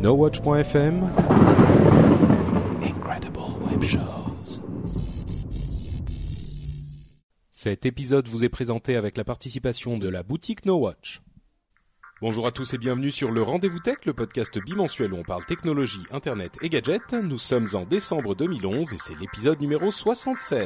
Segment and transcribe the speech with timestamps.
[0.00, 1.10] NoWatch.fm
[2.84, 4.60] Incredible Web Shows.
[7.50, 11.20] Cet épisode vous est présenté avec la participation de la boutique NoWatch.
[12.20, 15.44] Bonjour à tous et bienvenue sur le Rendez-vous Tech, le podcast bimensuel où on parle
[15.46, 17.14] technologie, internet et gadgets.
[17.14, 20.64] Nous sommes en décembre 2011 et c'est l'épisode numéro 76.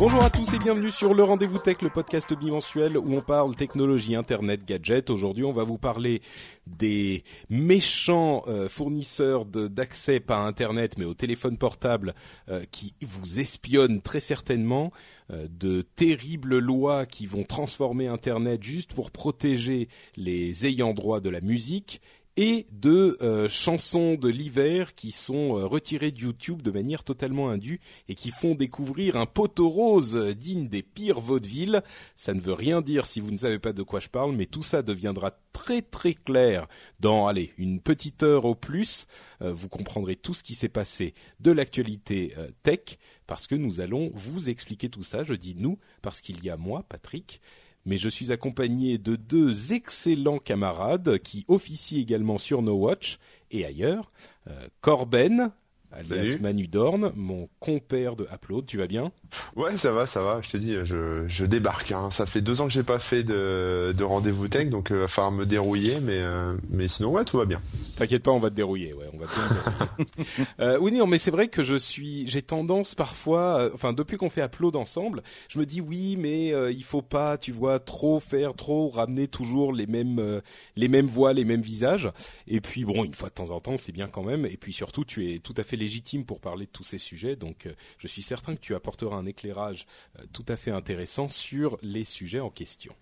[0.00, 3.54] Bonjour à tous et bienvenue sur le Rendez-vous Tech, le podcast bimensuel où on parle
[3.54, 5.10] technologie, internet, gadgets.
[5.10, 6.22] Aujourd'hui, on va vous parler
[6.66, 12.14] des méchants euh, fournisseurs d'accès, pas à internet, mais au téléphone portable
[12.48, 14.90] euh, qui vous espionnent très certainement,
[15.30, 21.28] euh, de terribles lois qui vont transformer internet juste pour protéger les ayants droit de
[21.28, 22.00] la musique
[22.36, 27.50] et de euh, chansons de l'hiver qui sont euh, retirées de YouTube de manière totalement
[27.50, 31.80] indue et qui font découvrir un poteau rose digne des pires vaudevilles.
[32.16, 34.46] Ça ne veut rien dire si vous ne savez pas de quoi je parle, mais
[34.46, 36.66] tout ça deviendra très très clair
[37.00, 39.06] dans, une petite heure au plus.
[39.42, 44.10] Euh, vous comprendrez tout ce qui s'est passé de l'actualité tech parce que nous allons
[44.14, 45.24] vous expliquer tout ça.
[45.24, 47.40] Je dis nous parce qu'il y a moi, Patrick,
[47.86, 53.18] mais je suis accompagné de deux excellents camarades qui officient également sur No Watch
[53.50, 54.10] et ailleurs.
[54.48, 55.50] Euh, Corben,
[55.92, 56.38] alias Salut.
[56.40, 59.12] Manu Dorn, mon compère de Upload, tu vas bien?
[59.56, 60.40] Ouais, ça va, ça va.
[60.42, 61.92] Je te dis, je, je débarque.
[61.92, 62.10] Hein.
[62.10, 65.08] Ça fait deux ans que j'ai pas fait de, de rendez-vous tech, donc il va
[65.08, 67.60] falloir me dérouiller, mais euh, mais sinon ouais, tout va bien.
[67.96, 70.46] T'inquiète pas, on va te dérouiller, ouais, on va te dérouiller.
[70.60, 74.16] euh, oui, non, mais c'est vrai que je suis, j'ai tendance parfois, euh, enfin depuis
[74.16, 77.78] qu'on fait Upload ensemble, je me dis oui, mais euh, il faut pas, tu vois,
[77.78, 80.40] trop faire, trop ramener toujours les mêmes, euh,
[80.76, 82.10] les mêmes voix, les mêmes visages.
[82.46, 84.46] Et puis bon, une fois de temps en temps, c'est bien quand même.
[84.46, 87.34] Et puis surtout, tu es tout à fait légitime pour parler de tous ces sujets,
[87.34, 89.86] donc euh, je suis certain que tu apporteras un éclairage
[90.18, 92.94] euh, tout à fait intéressant sur les sujets en question.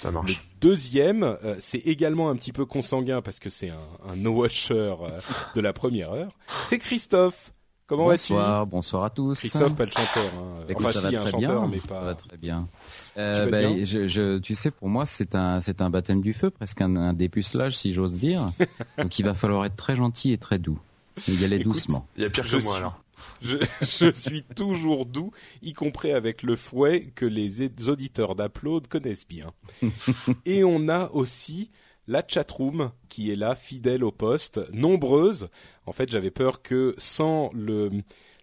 [0.00, 0.42] Ça Le marche.
[0.60, 3.78] deuxième, euh, c'est également un petit peu consanguin parce que c'est un,
[4.08, 5.20] un no-watcher euh,
[5.54, 6.32] de la première heure.
[6.66, 7.52] C'est Christophe.
[7.86, 8.32] Comment vas-tu?
[8.32, 9.38] Bonsoir, bonsoir à tous.
[9.38, 10.32] Christophe, pas le chanteur.
[10.34, 10.64] Hein.
[10.68, 11.68] Écoute, enfin, ça si, va un très chanteur, bien.
[11.70, 12.00] mais Ça pas.
[12.04, 12.68] va très bien.
[13.16, 13.84] vas bah, bien?
[13.84, 16.96] je, je, tu sais, pour moi, c'est un, c'est un baptême du feu, presque un,
[16.96, 18.50] un dépucelage, si j'ose dire.
[18.98, 20.80] Donc, il va falloir être très gentil et très doux.
[21.28, 22.06] Et y aller Écoute, doucement.
[22.16, 23.02] Il y a pire Je que moi suis- alors.
[23.40, 29.26] Je, je suis toujours doux, y compris avec le fouet que les auditeurs d'Upload connaissent
[29.26, 29.52] bien.
[30.44, 31.70] Et on a aussi
[32.08, 35.48] la chatroom qui est là, fidèle au poste, nombreuse.
[35.86, 37.90] En fait, j'avais peur que sans le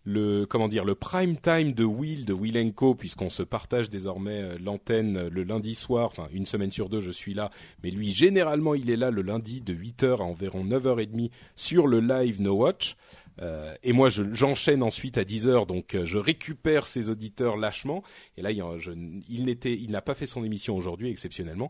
[0.10, 4.42] le comment dire le prime time de Will de Will Co puisqu'on se partage désormais
[4.42, 7.50] euh, l'antenne euh, le lundi soir enfin une semaine sur deux je suis là
[7.84, 12.00] mais lui généralement il est là le lundi de 8h à environ 9h30 sur le
[12.00, 12.96] live No Watch
[13.42, 18.04] euh, et moi, je- j'enchaîne ensuite à 10 heures, donc je récupère ses auditeurs lâchement.
[18.36, 21.70] Et là, il n'était, il n'a pas fait son émission aujourd'hui exceptionnellement.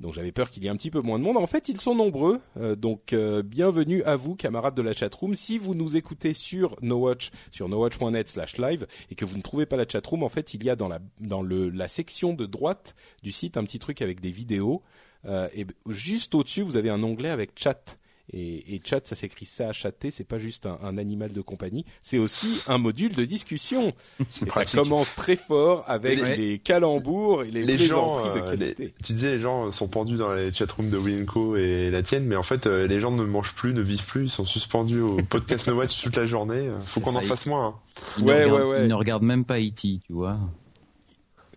[0.00, 1.36] Donc j'avais peur qu'il y ait un petit peu moins de monde.
[1.36, 2.40] En fait, ils sont nombreux.
[2.58, 5.34] Euh, donc euh, bienvenue à vous, camarades de la chatroom.
[5.34, 9.88] Si vous nous écoutez sur NoWatch, sur nowatch.net/live, et que vous ne trouvez pas la
[9.88, 13.78] chatroom, en fait, il y a dans la section de droite du site un petit
[13.78, 14.82] truc avec des vidéos.
[15.24, 17.98] Euh, et juste au-dessus, vous avez un onglet avec chat.
[18.32, 21.84] Et, et chat, ça s'écrit ça, chatter, c'est pas juste un, un animal de compagnie,
[22.02, 23.92] c'est aussi un module de discussion.
[24.46, 28.46] Et ça commence très fort avec les- les calembours et les, Les gens, plaisanteries de
[28.46, 28.94] euh, les- qualité.
[29.04, 32.34] tu disais les gens sont pendus dans les chatrooms de Winco et la tienne, mais
[32.36, 35.16] en fait euh, les gens ne mangent plus, ne vivent plus, ils sont suspendus au
[35.30, 36.68] podcast No Watch toute la journée.
[36.84, 37.66] Faut qu'on en fasse moins.
[37.66, 37.74] hein.
[38.18, 38.82] Il Ouais, ne regarde, ouais, ouais.
[38.82, 40.38] il ne regarde même pas E.T., tu vois.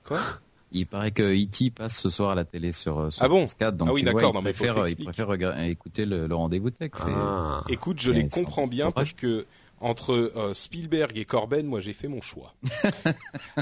[0.06, 0.19] Quoi?
[0.71, 1.71] Il paraît que E.T.
[1.71, 3.94] passe ce soir à la télé sur, euh, sur Ah bon France 4, donc Ah
[3.94, 6.92] oui, d'accord, il préfère, que il préfère écouter le, le rendez-vous tech.
[7.06, 7.63] Ah.
[7.69, 9.45] Écoute, je les comprends bien parce que
[9.81, 12.54] entre euh, Spielberg et Corben, moi j'ai fait mon choix.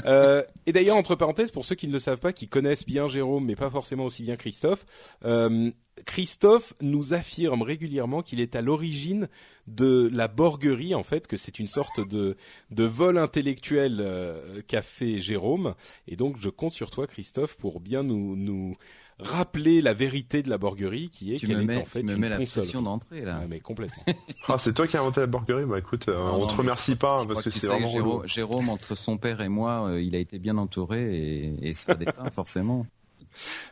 [0.04, 3.08] Euh, et d'ailleurs, entre parenthèses, pour ceux qui ne le savent pas, qui connaissent bien
[3.08, 4.86] Jérôme, mais pas forcément aussi bien Christophe,
[5.24, 5.70] euh,
[6.06, 9.28] Christophe nous affirme régulièrement qu'il est à l'origine
[9.66, 12.36] de la borguerie, en fait, que c'est une sorte de,
[12.70, 15.74] de vol intellectuel euh, qu'a fait Jérôme.
[16.06, 18.76] Et donc, je compte sur toi, Christophe, pour bien nous, nous
[19.20, 22.20] rappeler la vérité de la borguerie, qui est qu'elle est en fait tu me une
[22.20, 22.62] mets la console.
[22.62, 23.40] pression d'entrée là.
[23.40, 24.04] Ouais, mais complètement.
[24.48, 26.54] Ah, c'est toi qui as inventé la burgerie Bah écoute, euh, Non, on non, te
[26.54, 27.90] remercie pas hein, Je parce crois que c'est vraiment.
[27.90, 31.74] Jérôme, Jérôme, entre son père et moi, euh, il a été bien entouré et, et
[31.74, 32.86] ça dépeint forcément.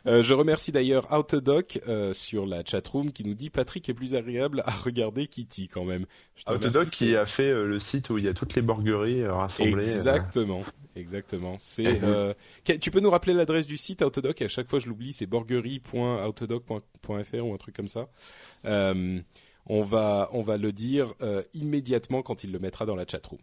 [0.05, 4.15] Euh, je remercie d'ailleurs Autodoc euh, sur la chatroom qui nous dit Patrick est plus
[4.15, 6.05] agréable à regarder Kitty quand même.
[6.45, 9.33] Remercie, qui a fait euh, le site où il y a toutes les burgeries euh,
[9.33, 9.89] rassemblées.
[9.89, 10.63] Exactement,
[10.95, 11.57] exactement.
[11.59, 11.99] C'est.
[12.79, 14.41] Tu peux nous rappeler l'adresse du site Autodoc?
[14.41, 15.13] À chaque fois, je l'oublie.
[15.13, 18.09] C'est borgerie.autodoc.fr ou un truc comme ça.
[19.69, 21.13] On va, on va le dire
[21.53, 23.39] immédiatement quand il le mettra dans la chatroom.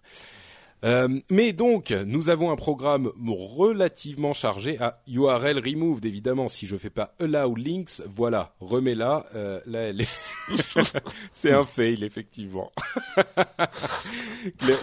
[0.84, 6.48] Euh, mais donc, nous avons un programme relativement chargé à URL removed, évidemment.
[6.48, 9.24] Si je fais pas allow links, voilà, remets-la.
[9.34, 10.08] Euh, là, elle est...
[11.32, 12.70] c'est un fail, effectivement.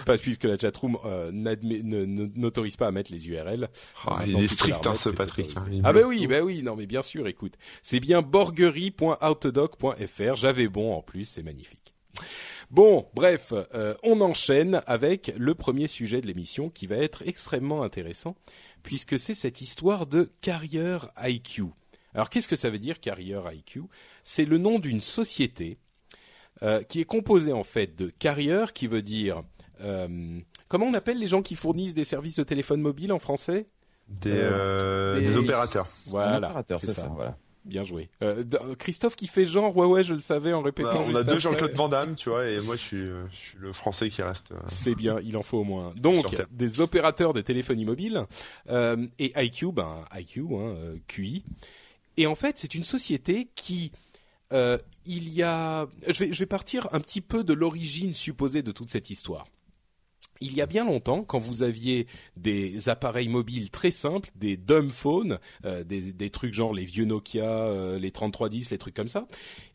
[0.04, 3.68] Parce puisque la chatroom euh, ne- ne- n'autorise pas à mettre les URL.
[4.06, 5.54] Ah, il est strict hein, ce Patrick.
[5.56, 10.36] hein, Ah ben oui, ben oui, non mais bien sûr, écoute, c'est bien borgerie.autodoc.fr.
[10.36, 11.94] J'avais bon en plus, c'est magnifique.
[12.72, 17.82] Bon, bref, euh, on enchaîne avec le premier sujet de l'émission qui va être extrêmement
[17.82, 18.34] intéressant
[18.82, 21.64] puisque c'est cette histoire de Carrier IQ.
[22.14, 23.82] Alors qu'est-ce que ça veut dire Carrier IQ
[24.22, 25.78] C'est le nom d'une société
[26.62, 29.42] euh, qui est composée en fait de Carrier qui veut dire
[29.82, 33.68] euh, comment on appelle les gens qui fournissent des services de téléphone mobile en français?
[34.08, 35.86] Des, euh, des- des opérateurs.
[36.06, 37.02] Voilà, opérateur, c'est ça.
[37.02, 37.08] ça.
[37.14, 37.36] Voilà.
[37.64, 38.10] Bien joué.
[38.22, 38.42] Euh,
[38.78, 41.00] Christophe qui fait genre ouais ouais je le savais en répétant.
[41.00, 41.38] on juste a deux.
[41.38, 44.20] Jean-Claude Van Damme, tu vois, et moi je suis, euh, je suis le français qui
[44.20, 44.50] reste.
[44.50, 45.92] euh, C'est bien, il en faut au moins.
[45.96, 48.26] Donc des opérateurs de téléphonie mobile
[48.68, 50.74] euh, et IQ, ben IQ, hein,
[51.06, 51.44] QI.
[52.16, 53.92] Et en fait c'est une société qui
[55.06, 58.70] il y a, je vais je vais partir un petit peu de l'origine supposée de
[58.72, 59.46] toute cette histoire.
[60.42, 64.90] Il y a bien longtemps, quand vous aviez des appareils mobiles très simples, des dumb
[64.90, 69.26] phones, euh, des, trucs genre les vieux Nokia, euh, les 3310, les trucs comme ça,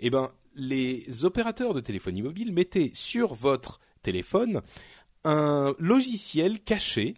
[0.02, 4.62] eh ben les opérateurs de téléphonie mobile mettaient sur votre téléphone
[5.24, 7.16] un logiciel caché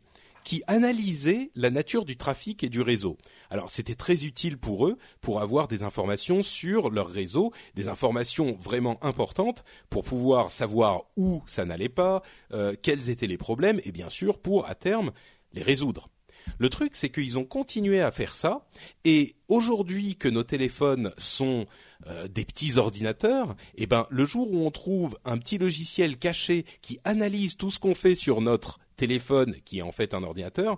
[0.50, 3.19] qui analysait la nature du trafic et du réseau.
[3.51, 8.57] Alors c'était très utile pour eux pour avoir des informations sur leur réseau, des informations
[8.60, 13.92] vraiment importantes pour pouvoir savoir où ça n'allait pas, euh, quels étaient les problèmes et
[13.92, 15.12] bien sûr pour à terme
[15.54, 16.10] les résoudre.
[16.57, 18.66] Le truc, c'est qu'ils ont continué à faire ça,
[19.06, 21.68] et aujourd'hui que nos téléphones sont
[22.07, 26.66] euh, des petits ordinateurs, eh ben le jour où on trouve un petit logiciel caché
[26.81, 30.78] qui analyse tout ce qu'on fait sur notre téléphone, qui est en fait un ordinateur,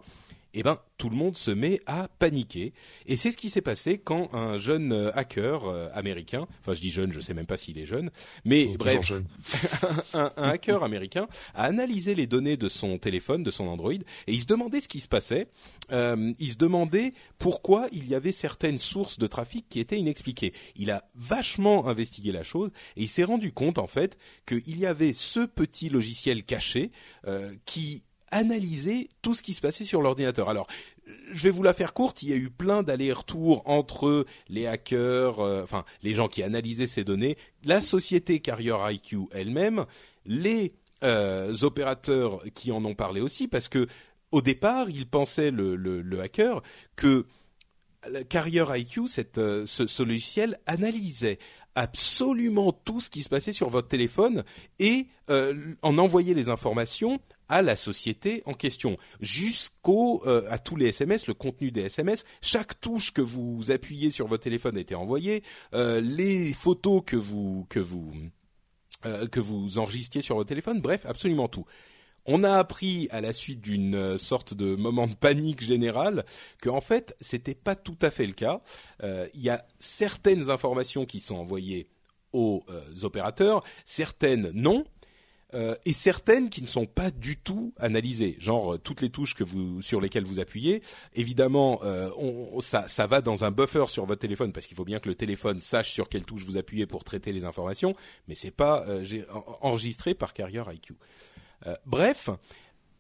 [0.53, 2.73] eh ben tout le monde se met à paniquer.
[3.07, 6.81] Et c'est ce qui s'est passé quand un jeune euh, hacker euh, américain, enfin je
[6.81, 8.12] dis jeune, je sais même pas s'il est jeune,
[8.45, 9.25] mais bref, jeune.
[10.13, 14.01] un, un hacker américain a analysé les données de son téléphone, de son Android, et
[14.27, 15.47] il se demandait ce qui se passait.
[15.91, 20.53] Euh, il se demandait pourquoi il y avait certaines sources de trafic qui étaient inexpliquées.
[20.75, 24.85] Il a vachement investigué la chose et il s'est rendu compte en fait qu'il y
[24.85, 26.91] avait ce petit logiciel caché
[27.27, 30.49] euh, qui analysait tout ce qui se passait sur l'ordinateur.
[30.49, 30.67] Alors,
[31.31, 32.23] je vais vous la faire courte.
[32.23, 36.87] Il y a eu plein d'allers-retours entre les hackers, euh, enfin les gens qui analysaient
[36.87, 39.85] ces données, la société Carrier IQ elle-même,
[40.25, 40.73] les
[41.03, 43.87] euh, opérateurs qui en ont parlé aussi, parce que
[44.31, 46.61] au départ, ils pensaient le, le, hacker
[46.95, 47.25] que
[48.29, 51.38] Carrier IQ, cette, euh, ce, logiciel analysait
[51.75, 54.43] absolument tout ce qui se passait sur votre téléphone
[54.79, 55.07] et
[55.81, 57.21] en envoyait les informations
[57.51, 62.24] à la société en question, jusqu'au euh, à tous les SMS, le contenu des SMS,
[62.41, 65.43] chaque touche que vous appuyez sur votre téléphone a été envoyée,
[65.74, 68.10] euh, les photos que vous que vous
[69.05, 71.65] euh, que vous enregistriez sur votre téléphone, bref, absolument tout.
[72.25, 76.24] On a appris à la suite d'une sorte de moment de panique générale
[76.62, 78.62] que en fait c'était pas tout à fait le cas.
[79.01, 81.88] Il y a certaines informations qui sont envoyées
[82.31, 82.63] aux
[83.01, 84.86] opérateurs, certaines non,
[85.53, 88.38] euh, et certaines qui ne sont pas du tout analysées.
[88.39, 90.81] Genre euh, toutes les touches que vous sur lesquelles vous appuyez,
[91.13, 92.10] évidemment, euh,
[92.60, 95.15] ça, ça va dans un buffer sur votre téléphone parce qu'il faut bien que le
[95.15, 97.96] téléphone sache sur quelle touche vous appuyez pour traiter les informations,
[98.27, 98.86] mais c'est pas
[99.62, 100.96] enregistré par Carrier IQ.
[101.86, 102.29] Bref,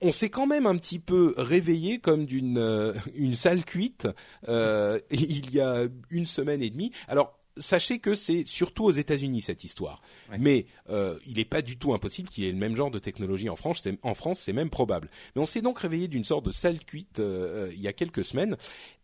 [0.01, 4.07] on s'est quand même un petit peu réveillé comme d'une une salle cuite
[4.47, 6.91] il y a une semaine et demie.
[7.07, 10.37] Alors sachez que c'est surtout aux États-Unis cette histoire, Ouais.
[10.39, 12.99] mais euh, il n'est pas du tout impossible qu'il y ait le même genre de
[12.99, 13.81] technologie en France.
[13.83, 15.09] C'est, en France, c'est même probable.
[15.35, 17.93] Mais on s'est donc réveillé d'une sorte de salle cuite euh, euh, il y a
[17.93, 18.57] quelques semaines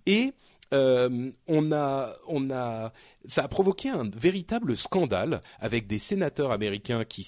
[0.05, 0.33] et
[0.73, 2.91] euh, on a, on a,
[3.27, 7.25] ça a provoqué un véritable scandale avec des sénateurs américains qui,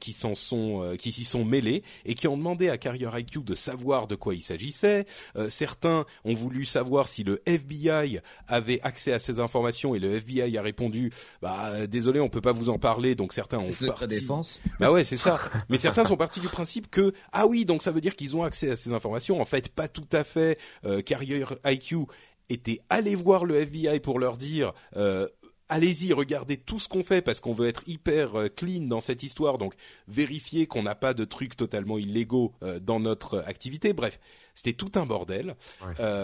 [0.00, 3.40] qui s'en sont, euh, qui s'y sont mêlés et qui ont demandé à Carrier IQ
[3.42, 5.04] de savoir de quoi il s'agissait.
[5.36, 10.14] Euh, certains ont voulu savoir si le FBI avait accès à ces informations et le
[10.14, 11.12] FBI a répondu,
[11.42, 13.14] bah désolé, on peut pas vous en parler.
[13.14, 14.06] Donc certains ont parti.
[14.06, 14.60] défense.
[14.78, 15.40] Bah ouais, c'est ça.
[15.68, 18.44] Mais certains sont partis du principe que ah oui, donc ça veut dire qu'ils ont
[18.44, 19.40] accès à ces informations.
[19.40, 20.58] En fait, pas tout à fait.
[21.04, 22.06] Carrier IQ
[22.48, 25.28] était allé voir le FBI pour leur dire euh,
[25.68, 29.22] allez-y, regardez tout ce qu'on fait parce qu'on veut être hyper euh, clean dans cette
[29.22, 29.74] histoire, donc
[30.06, 33.92] vérifier qu'on n'a pas de trucs totalement illégaux euh, dans notre activité.
[33.92, 34.20] Bref,
[34.54, 35.56] c'était tout un bordel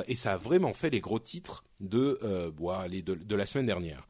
[0.07, 4.07] et ça a vraiment fait les gros titres de, de, de, la semaine dernière.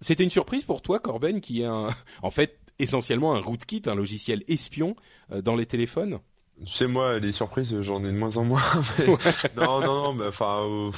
[0.00, 1.88] c'était une surprise pour toi, Corben, qui est un,
[2.22, 4.94] en fait essentiellement un rootkit, un logiciel espion
[5.30, 6.20] dans les téléphones?
[6.66, 8.62] Tu sais moi les surprises j'en ai de moins en moins.
[9.56, 10.90] non non non enfin euh,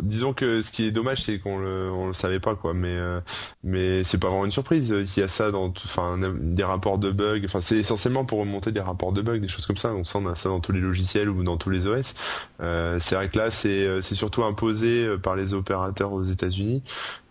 [0.00, 2.88] disons que ce qui est dommage c'est qu'on le on le savait pas quoi mais
[2.88, 3.20] euh,
[3.62, 7.10] mais c'est pas vraiment une surprise qu'il y a ça dans enfin des rapports de
[7.10, 10.04] bugs enfin c'est essentiellement pour remonter des rapports de bugs des choses comme ça on
[10.04, 12.14] sent ça dans tous les logiciels ou dans tous les OS.
[12.62, 16.82] Euh, c'est vrai que là c'est c'est surtout imposé par les opérateurs aux États-Unis.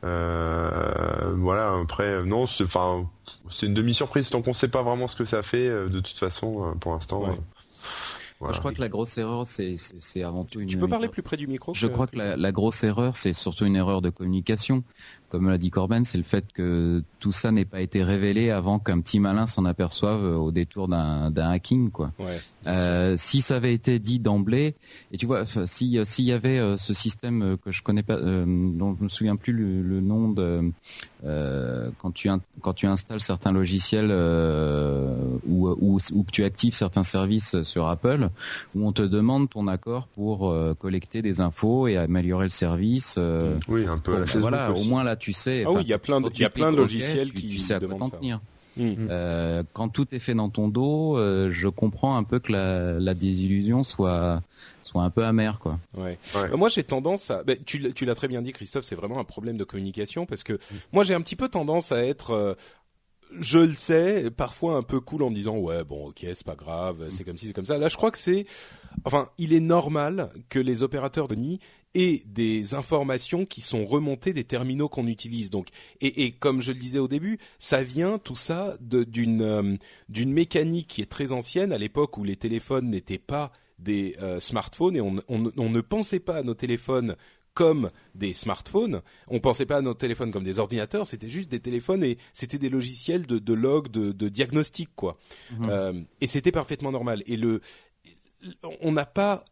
[0.03, 3.09] voilà après non c'est enfin
[3.50, 6.19] c'est une demi surprise tant qu'on sait pas vraiment ce que ça fait de toute
[6.19, 7.23] façon pour l'instant.
[8.51, 9.77] Je crois que la grosse erreur, c'est
[10.24, 10.67] avant tout une.
[10.67, 11.74] Tu peux parler plus près du micro.
[11.74, 14.83] Je crois que la, la grosse erreur, c'est surtout une erreur de communication
[15.31, 18.79] comme l'a dit Corben, c'est le fait que tout ça n'ait pas été révélé avant
[18.79, 22.11] qu'un petit malin s'en aperçoive euh, au détour d'un hacking, quoi.
[22.67, 24.75] Euh, si ça avait été dit d'emblée,
[25.11, 28.95] et tu vois, si s'il y avait euh, ce système que je connais pas, dont
[29.00, 30.71] je me souviens plus le, nom de,
[31.23, 32.29] quand tu
[32.61, 34.11] quand tu installes certains logiciels
[35.47, 38.29] ou, ou, ou que tu actives certains services sur Apple,
[38.75, 43.17] où on te demande ton accord pour collecter des infos et améliorer le service.
[43.69, 44.25] oui, un peu.
[44.35, 45.63] voilà, au moins là tu sais.
[45.65, 47.59] Ah oui, il y a plein de, il y a plein de logiciels qui tu
[47.59, 48.41] sais à quoi t'en tenir.
[48.77, 49.07] Mm.
[49.09, 52.99] Euh, quand tout est fait dans ton dos, euh, je comprends un peu que la,
[52.99, 54.41] la désillusion soit
[54.83, 55.77] soit un peu amère quoi.
[55.97, 56.17] Ouais.
[56.35, 56.57] ouais.
[56.57, 59.25] Moi j'ai tendance à, ben, tu, tu l'as très bien dit Christophe, c'est vraiment un
[59.25, 60.75] problème de communication parce que mm.
[60.93, 62.53] moi j'ai un petit peu tendance à être euh,
[63.39, 66.55] je le sais, parfois un peu cool en me disant ouais bon ok c'est pas
[66.55, 67.77] grave, c'est comme si c'est comme ça.
[67.77, 68.45] Là je crois que c'est,
[69.03, 71.59] enfin il est normal que les opérateurs de nid
[71.95, 75.50] aient des informations qui sont remontées des terminaux qu'on utilise.
[75.50, 75.67] Donc
[76.00, 79.75] et, et, comme je le disais au début, ça vient tout ça d'une euh,
[80.10, 84.39] d'une mécanique qui est très ancienne à l'époque où les téléphones n'étaient pas des euh,
[84.39, 87.15] smartphones et on, on, on, ne pensait pas à nos téléphones
[87.53, 89.01] comme des smartphones.
[89.27, 92.60] On pensait pas à nos téléphones comme des ordinateurs, c'était juste des téléphones et c'était
[92.60, 95.17] des logiciels de, de log, de, de diagnostic quoi.
[95.57, 95.69] Mhm.
[95.69, 97.24] Euh, et c'était parfaitement normal.
[97.25, 97.62] Et le,
[98.81, 99.43] on n'a pas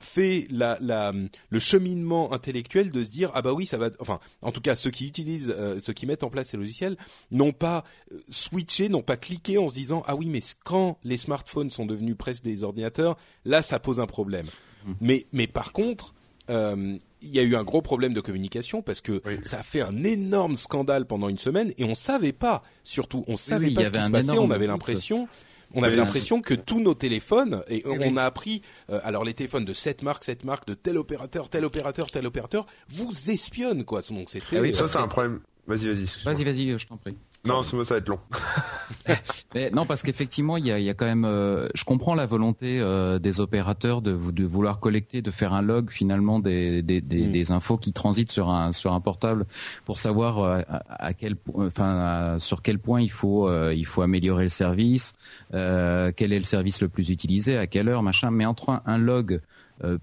[0.00, 1.12] fait la, la,
[1.50, 4.74] le cheminement intellectuel de se dire ah bah oui ça va enfin en tout cas
[4.74, 6.96] ceux qui utilisent euh, ceux qui mettent en place ces logiciels
[7.30, 11.18] n'ont pas euh, switché n'ont pas cliqué en se disant ah oui mais quand les
[11.18, 14.46] smartphones sont devenus presque des ordinateurs là ça pose un problème.
[14.86, 14.94] Mhm.
[15.02, 16.14] mais mais par contre
[16.48, 19.82] euh, il y a eu un gros problème de communication parce que ça a fait
[19.82, 23.90] un énorme scandale pendant une semaine et on savait pas, surtout on savait pas ce
[23.90, 25.28] qui se passait, on avait l'impression
[25.74, 29.64] on avait l'impression que tous nos téléphones et on a appris euh, alors les téléphones
[29.64, 34.00] de cette marque cette marque de tel opérateur tel opérateur tel opérateur vous espionnent quoi.
[34.10, 35.40] Donc c'était ah oui, ça c'est un problème.
[35.66, 38.18] Vas-y vas-y vas-y vas-y je t'en prie non, ça va être long.
[39.54, 41.24] Mais non, parce qu'effectivement, il y a, y a, quand même.
[41.24, 45.62] Euh, je comprends la volonté euh, des opérateurs de, de vouloir collecter, de faire un
[45.62, 47.32] log finalement des, des, des, mm.
[47.32, 49.46] des infos qui transitent sur un sur un portable
[49.86, 54.50] pour savoir euh, à, quel, enfin, sur quel point il faut il faut améliorer le
[54.50, 55.14] service,
[55.50, 58.30] quel est le service le plus utilisé, à quelle heure, machin.
[58.30, 59.40] Mais entre un, un log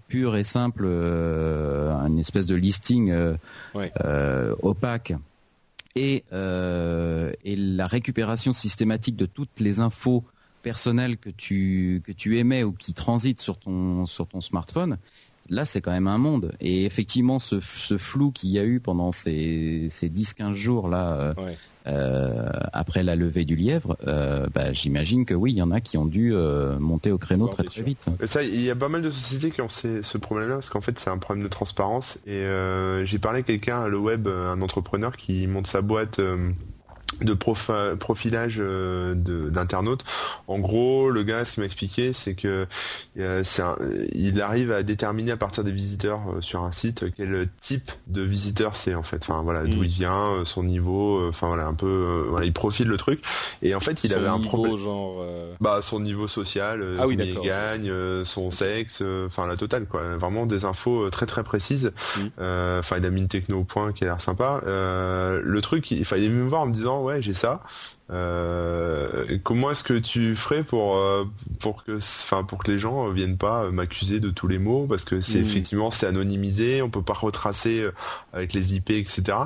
[0.07, 3.13] pur et simple, une espèce de listing
[4.63, 5.13] opaque
[5.97, 10.23] et, euh, et la récupération systématique de toutes les infos
[10.61, 14.97] personnelles que tu que tu émets ou qui transitent sur ton sur ton smartphone
[15.49, 16.53] là c'est quand même un monde.
[16.59, 20.87] Et effectivement ce, ce flou qu'il y a eu pendant ces ces 10 15 jours
[20.87, 21.33] là
[21.87, 25.97] après la levée du lièvre, euh, bah, j'imagine que oui, il y en a qui
[25.97, 28.07] ont dû euh, monter au créneau très très vite.
[28.27, 30.99] ça, il y a pas mal de sociétés qui ont ce problème-là, parce qu'en fait
[30.99, 32.17] c'est un problème de transparence.
[32.25, 32.45] Et
[33.03, 36.19] j'ai parlé à quelqu'un à le web, un entrepreneur qui monte sa boîte
[37.21, 40.03] de profilage euh, d'internautes.
[40.47, 42.67] En gros, le gars, ce qu'il m'a expliqué, c'est que
[43.17, 43.43] euh,
[44.13, 48.21] il arrive à déterminer à partir des visiteurs euh, sur un site quel type de
[48.21, 49.23] visiteur c'est en fait.
[49.23, 49.85] Enfin voilà, d'où mm.
[49.85, 53.21] il vient, son niveau, enfin voilà, un peu, voilà, il profile le truc.
[53.61, 54.75] Et en fait, il avait un problème.
[54.75, 55.23] genre.
[55.59, 57.91] Bah son niveau social, ah, oui, il gagne,
[58.25, 60.17] son sexe, enfin la totale quoi.
[60.17, 61.91] Vraiment des infos très très précises.
[62.17, 62.27] Mm.
[62.79, 64.61] Enfin, il a mis une techno au point qui a l'air sympa.
[64.65, 67.61] le truc, il, fallait me voir en me disant ouais j'ai ça.
[68.09, 71.25] Euh, comment est-ce que tu ferais pour euh,
[71.59, 74.87] pour que enfin pour que les gens viennent pas m'accuser de tous les mots?
[74.87, 75.45] Parce que c'est hmm.
[75.45, 77.91] effectivement c'est anonymisé, on peut pas retracer euh,
[78.31, 79.37] avec les IP etc.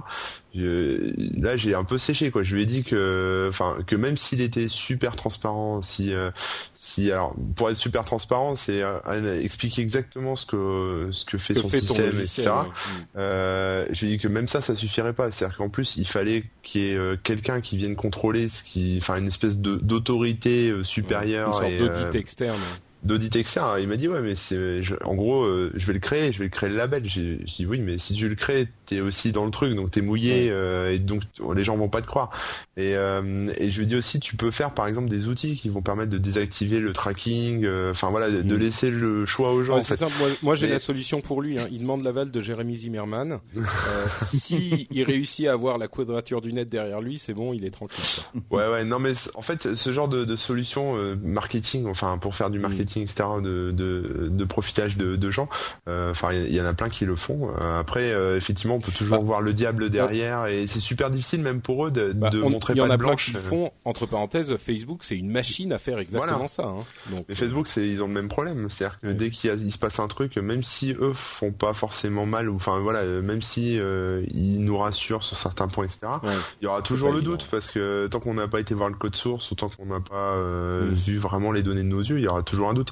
[0.53, 2.43] là j'ai un peu séché quoi.
[2.43, 6.13] Je lui ai dit que enfin que même s'il était super transparent, si
[6.81, 11.53] si alors pour être super transparent, c'est euh, expliquer exactement ce que ce que fait
[11.53, 12.49] son système, etc.
[13.17, 15.31] Euh, je dis que même ça, ça suffirait pas.
[15.31, 18.97] C'est-à-dire qu'en plus, il fallait qu'il y ait euh, quelqu'un qui vienne contrôler ce qui,
[18.99, 22.61] enfin une espèce d'autorité supérieure, une sorte d'audit externe
[23.03, 23.79] d'audit externe.
[23.79, 26.49] Il m'a dit ouais mais c'est en gros je vais le créer, je vais le
[26.49, 27.03] créer le label.
[27.05, 30.01] J'ai dit oui mais si tu le crées, t'es aussi dans le truc donc t'es
[30.01, 30.51] mouillé
[30.91, 31.23] et donc
[31.55, 32.29] les gens vont pas te croire.
[32.77, 35.69] Et, euh, et je lui dis aussi, tu peux faire par exemple des outils qui
[35.69, 38.59] vont permettre de désactiver le tracking, euh, enfin voilà, de, mm.
[38.59, 39.81] laisser le choix aux gens.
[39.81, 40.13] simple.
[40.41, 41.59] Moi, j'ai la solution pour lui.
[41.59, 41.67] Hein.
[41.71, 43.39] Il demande l'aval de Jérémy Zimmerman.
[43.57, 47.65] euh, si il réussit à avoir la quadrature du net derrière lui, c'est bon, il
[47.65, 48.03] est tranquille.
[48.49, 48.83] Ouais, ouais.
[48.83, 52.57] Non, mais en fait, ce genre de, de solution euh, marketing, enfin pour faire du
[52.57, 52.61] mm.
[52.61, 55.49] marketing, etc., de, de, de profitage de, de gens,
[55.87, 57.49] euh, enfin il y, en a plein qui le font.
[57.77, 61.87] après, effectivement, peut toujours bah, voir le diable derrière, et c'est super difficile même pour
[61.87, 65.17] eux de, bah, montrer il y en a plein qui font entre parenthèses Facebook c'est
[65.17, 66.85] une machine à faire exactement ça hein.
[67.09, 68.67] donc mais Facebook c'est ils ont le même problème.
[68.69, 72.49] C'est-à-dire que dès qu'il se passe un truc même si eux font pas forcément mal
[72.49, 75.99] ou enfin voilà même si euh, ils nous rassurent sur certains points etc
[76.61, 78.95] il y aura toujours le doute parce que tant qu'on n'a pas été voir le
[78.95, 80.93] code source ou tant qu'on n'a pas euh, mm.
[80.93, 82.91] vu vraiment les données de nos yeux il y aura toujours un doute.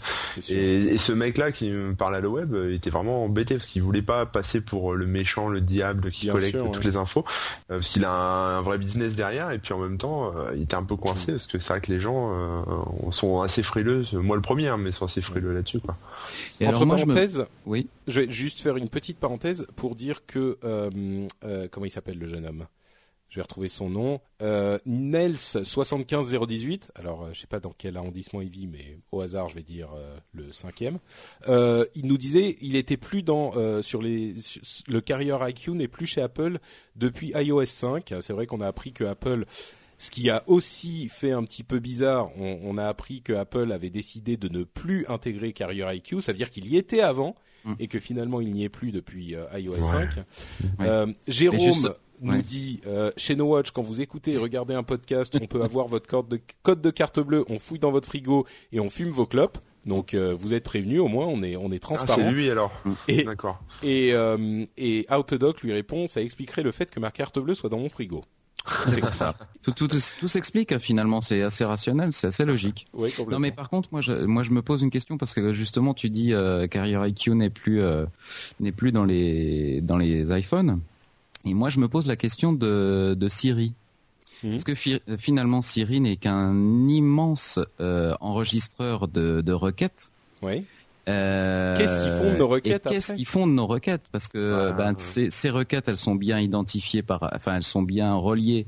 [0.50, 3.68] Et, ce mec là qui me parle à le web il était vraiment embêté parce
[3.68, 7.24] qu'il voulait pas passer pour le méchant le diable qui collecte toutes les infos
[7.72, 10.64] euh, parce qu'il a un, vrai business derrière et puis en même temps, euh, il
[10.64, 14.04] était un peu coincé parce que c'est vrai que les gens euh, sont assez frileux.
[14.14, 15.96] Moi le premier, hein, mais sont assez frileux là-dessus, quoi.
[16.60, 20.58] Et Entre parenthèses, je oui, je vais juste faire une petite parenthèse pour dire que
[20.64, 21.28] euh,
[21.72, 22.66] comment il s'appelle le jeune homme?
[23.30, 24.22] Je vais retrouver son nom.
[24.42, 26.92] Euh, Nels 75018.
[26.96, 29.64] Alors, euh, je sais pas dans quel arrondissement il vit, mais au hasard, je vais
[29.64, 31.00] dire euh, le cinquième.
[31.48, 34.34] Euh, il nous disait, il était plus dans euh, sur les
[34.88, 36.60] le Carrier IQ n'est plus chez Apple
[36.96, 38.16] depuis iOS 5.
[38.20, 39.46] C'est vrai qu'on a appris que Apple
[40.02, 43.74] ce qui a aussi fait un petit peu bizarre, on, on, a appris que Apple
[43.74, 46.22] avait décidé de ne plus intégrer Carrier IQ.
[46.22, 47.74] Ça veut dire qu'il y était avant mm.
[47.80, 50.24] et que finalement il n'y est plus depuis iOS 5.
[51.28, 55.48] Jérôme nous dit euh, chez No Watch quand vous écoutez et regardez un podcast, on
[55.48, 58.80] peut avoir votre code de, code de carte bleue, on fouille dans votre frigo et
[58.80, 59.58] on fume vos clopes.
[59.86, 62.22] Donc euh, vous êtes prévenus, au moins on est on est transparent.
[62.22, 62.72] Ah, c'est lui alors.
[63.08, 63.62] Et d'accord.
[63.82, 67.70] Et euh, et Autodoc lui répond, ça expliquerait le fait que ma carte bleue soit
[67.70, 68.24] dans mon frigo.
[68.88, 69.36] C'est comme ça.
[69.64, 72.86] tout, tout, tout, s'explique finalement, c'est assez rationnel, c'est assez logique.
[72.94, 75.54] Oui, non mais par contre, moi je, moi je me pose une question parce que
[75.54, 78.06] justement tu dis euh, Carrier IQ n'est plus euh,
[78.60, 80.82] n'est plus dans les dans les iPhones.
[81.46, 83.74] Et moi, je me pose la question de, de Siri.
[84.44, 84.52] Mmh.
[84.52, 84.74] Parce que
[85.18, 90.12] finalement, Siri n'est qu'un immense euh, enregistreur de, de requêtes.
[90.42, 90.66] Oui.
[91.08, 94.08] Euh, qu'est-ce qu'ils font de nos requêtes Qu'est-ce qu'ils font de nos requêtes?
[94.12, 98.14] Parce que ben, ces, ces, requêtes, elles sont bien identifiées par, enfin, elles sont bien
[98.14, 98.68] reliées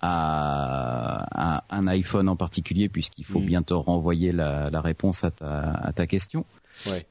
[0.00, 3.46] à, à un iPhone en particulier, puisqu'il faut mmh.
[3.46, 6.44] bien te renvoyer la, la réponse à ta, à ta question.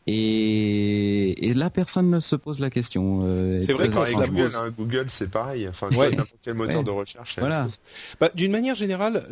[0.05, 3.21] Et, et là, personne ne se pose la question.
[3.23, 5.67] Euh, c'est vrai que Google, hein, Google c'est pareil.
[5.67, 7.35] Enfin, n'importe quel moteur de recherche.
[7.39, 7.67] Voilà.
[8.19, 9.27] Bah, D'une manière générale,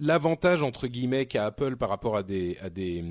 [0.00, 3.04] l'avantage le, entre guillemets qu'a Apple par rapport à des, à des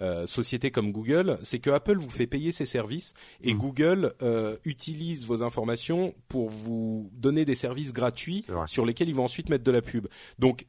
[0.00, 3.12] euh, sociétés comme Google, c'est que Apple vous fait payer ses services
[3.42, 3.58] et mm.
[3.58, 9.24] Google euh, utilise vos informations pour vous donner des services gratuits sur lesquels ils vont
[9.24, 10.06] ensuite mettre de la pub.
[10.38, 10.64] Donc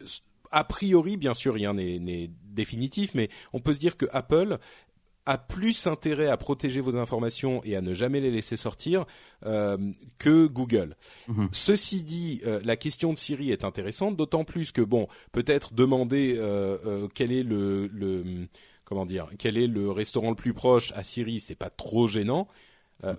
[0.51, 4.57] a priori, bien sûr, rien n'est définitif, mais on peut se dire que Apple
[5.25, 9.05] a plus intérêt à protéger vos informations et à ne jamais les laisser sortir
[9.45, 9.77] euh,
[10.17, 10.95] que Google.
[11.27, 11.49] Mhm.
[11.51, 16.35] Ceci dit, euh, la question de Siri est intéressante, d'autant plus que bon, peut-être demander
[16.37, 18.47] euh, quel est le, le,
[18.83, 22.47] comment dire, quel est le restaurant le plus proche à Siri, c'est pas trop gênant.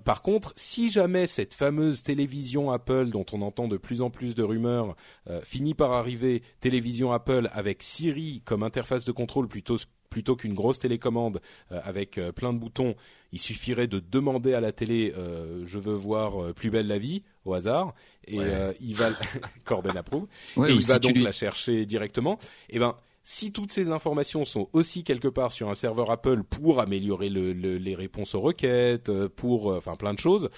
[0.05, 4.35] par contre, si jamais cette fameuse télévision Apple dont on entend de plus en plus
[4.35, 4.97] de rumeurs
[5.43, 9.77] finit par arriver, télévision Apple avec Siri comme interface de contrôle plutôt
[10.13, 12.95] plutôt qu'une grosse télécommande avec plein de boutons,
[13.33, 15.13] il suffirait de demander à la télé
[15.65, 17.95] je veux voir plus belle la vie au hasard
[18.27, 18.39] et
[18.81, 19.11] il va
[19.65, 20.29] Corben approuve
[20.69, 22.39] et il va donc la chercher directement.
[22.69, 22.95] Et eh ben
[23.25, 27.95] si toutes ces informations sont aussi quelque part sur un serveur Apple pour améliorer les
[27.95, 30.51] réponses aux requêtes, pour enfin plein de choses,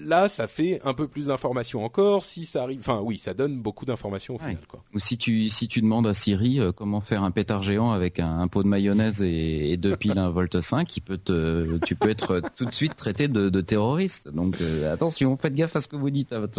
[0.00, 2.24] là, ça fait un peu plus d'informations encore.
[2.24, 4.58] Si ça arrive, enfin oui, ça donne beaucoup d'informations au final.
[4.68, 4.82] Quoi.
[4.94, 8.20] Ou si tu si tu demandes à Siri euh, comment faire un pétard géant avec
[8.20, 12.08] un, pot de mayonnaise et, deux piles 1 volt 5, il peut te, tu peux
[12.08, 14.28] être tout de suite traité de, de terroriste.
[14.28, 16.54] Donc euh, attention, faites gaffe à ce que vous dites à votre.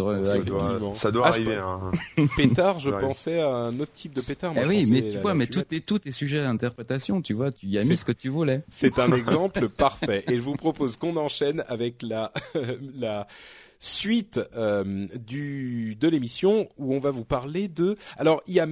[0.94, 1.56] Ça doit, arriver.
[1.56, 1.90] Hein.
[2.36, 4.54] Pétard, je pensais à un autre type de pétard.
[4.56, 7.22] eh oui, mais tu vois, mais tout est tout est sujet à interprétation.
[7.22, 8.62] Tu vois, tu y as mis ce que tu voulais.
[8.70, 10.24] C'est un exemple parfait.
[10.28, 12.32] Et je vous propose qu'on enchaîne avec la
[13.00, 13.26] la
[13.78, 18.66] suite euh, du de l'émission où on va vous parler de alors il y a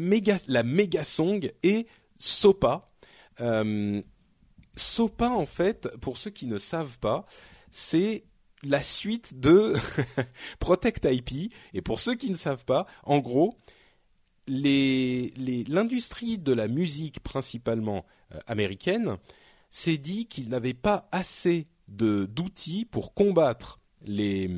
[0.49, 1.87] la Mega Song et
[2.19, 2.87] Sopa.
[3.41, 4.03] Euh,
[4.77, 7.27] Sopa en fait, pour ceux qui ne savent pas,
[7.71, 8.25] c'est
[8.63, 9.75] la suite de
[10.59, 13.57] Protect IP et pour ceux qui ne savent pas, en gros,
[14.47, 19.17] l'industrie de la musique principalement euh, américaine
[19.71, 24.51] s'est dit qu'il n'avait pas assez d'outils pour combattre les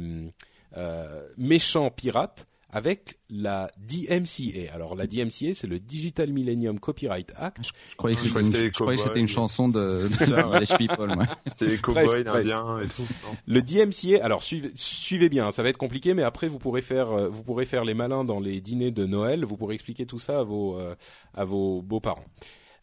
[0.77, 4.73] euh, méchants pirates avec la DMCA.
[4.73, 7.59] Alors la DMCA, c'est le Digital Millennium Copyright Act.
[7.65, 11.17] Je, croyais que c'était une, chanson de, de People.
[11.57, 13.07] C'est les cowboys indiens et tout.
[13.47, 17.11] Le DMCA, alors suivez, suivez, bien, ça va être compliqué, mais après vous pourrez faire,
[17.11, 19.45] euh, vous pourrez faire les malins dans les dîners de Noël.
[19.45, 20.95] Vous pourrez expliquer tout ça à vos, euh,
[21.35, 22.25] à vos beaux-parents.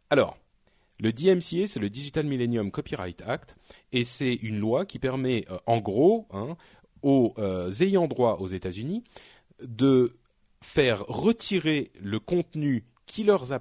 [0.09, 0.37] Alors,
[0.99, 3.55] le DMCA, c'est le Digital Millennium Copyright Act,
[3.91, 6.57] et c'est une loi qui permet, euh, en gros, hein,
[7.03, 9.03] aux euh, ayants droit aux États-Unis
[9.61, 10.17] de
[10.61, 13.53] faire retirer le contenu qui leur,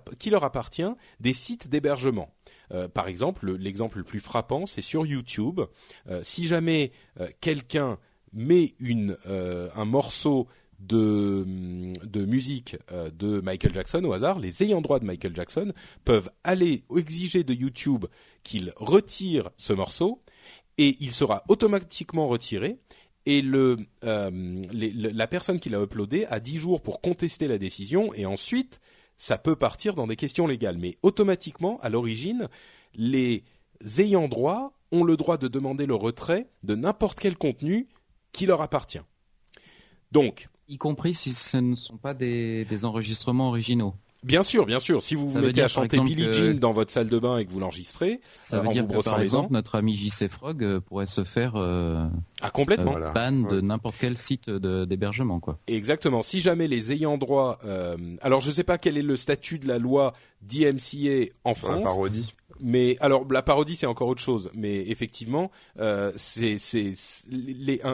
[0.45, 0.83] appartient
[1.21, 2.35] des sites d'hébergement.
[2.73, 5.61] Euh, par exemple, l'exemple le plus frappant, c'est sur YouTube.
[6.23, 6.91] si jamais
[7.41, 7.99] quelqu'un
[8.33, 8.75] met
[9.25, 11.45] un morceau de,
[12.27, 15.73] musique euh, de Michael Jackson au hasard, les ayants droit de Michael Jackson
[16.05, 18.07] peuvent aller exiger de YouTube
[18.43, 20.23] qu'il retire ce morceau
[20.79, 22.79] et il sera automatiquement retiré
[23.25, 28.15] et le, euh, la personne qui l'a uploadé a 10 jours pour contester la décision
[28.15, 28.81] et ensuite
[29.17, 30.79] ça peut partir dans des questions légales.
[30.79, 32.49] Mais automatiquement, à l'origine,
[32.95, 33.45] les
[33.99, 37.89] ayants droit ont le droit de demander le retrait de n'importe quel contenu
[38.33, 39.01] qui leur appartient.
[40.13, 43.95] Donc, y compris si ce ne sont pas des, des enregistrements originaux.
[44.27, 45.03] Bien sûr, bien sûr.
[45.03, 47.53] Si vous vous mettez à chanter Billie Jean dans votre salle de bain et que
[47.53, 51.23] vous l'enregistrez, ça veut dire que par exemple notre ami JC Frog euh, pourrait se
[51.23, 52.07] faire euh,
[52.41, 55.59] ah complètement euh, ban de n'importe quel site d'hébergement quoi.
[55.69, 56.23] Exactement.
[56.23, 59.61] Si jamais les ayants droit, euh, alors je ne sais pas quel est le statut
[59.61, 61.77] de la loi DMCA en France.
[61.77, 62.27] La parodie
[62.61, 64.51] mais alors la parodie c'est encore autre chose.
[64.55, 66.57] Mais effectivement, euh, c'est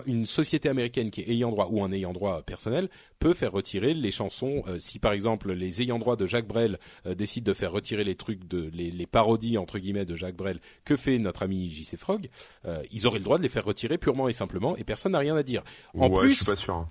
[0.07, 2.89] une société américaine qui est ayant droit ou un ayant droit personnel
[3.23, 4.65] peut faire retirer les chansons.
[4.67, 8.03] Euh, si par exemple les ayants droit de Jacques Brel euh, décident de faire retirer
[8.03, 11.69] les trucs de les, les, parodies entre guillemets de Jacques Brel, que fait notre ami
[11.69, 12.29] JC Frog
[12.65, 15.19] euh, Ils auraient le droit de les faire retirer purement et simplement et personne n'a
[15.19, 15.63] rien à dire.
[15.97, 16.87] En plus, je suis pas sûr.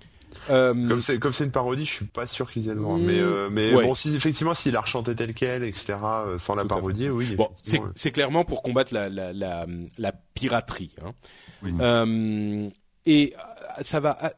[0.50, 2.98] Euh, comme c'est comme c'est une parodie, je suis pas sûr qu'ils aient le droit.
[2.98, 5.96] Mais euh, mais bon, si effectivement s'il a rechanté tel quel, etc.
[6.02, 7.34] Euh, sans la parodie, oui.
[7.36, 9.66] Bon, c'est c'est clairement pour combattre la la la,
[9.98, 10.94] la piraterie.
[11.02, 11.12] Hein.
[11.80, 12.68] Euh,
[13.06, 13.34] et
[13.82, 14.32] ça va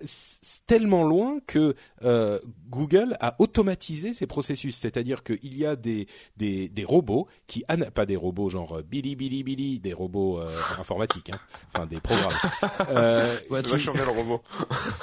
[0.67, 1.75] tellement loin que
[2.05, 7.65] euh, Google a automatisé ces processus, c'est-à-dire qu'il y a des, des, des robots qui
[7.95, 11.41] pas des robots genre Billy Billy Billy, des robots euh, informatiques, hein,
[11.75, 12.33] enfin des programmes.
[12.91, 13.79] euh, qui...
[13.81, 14.43] changer le robot.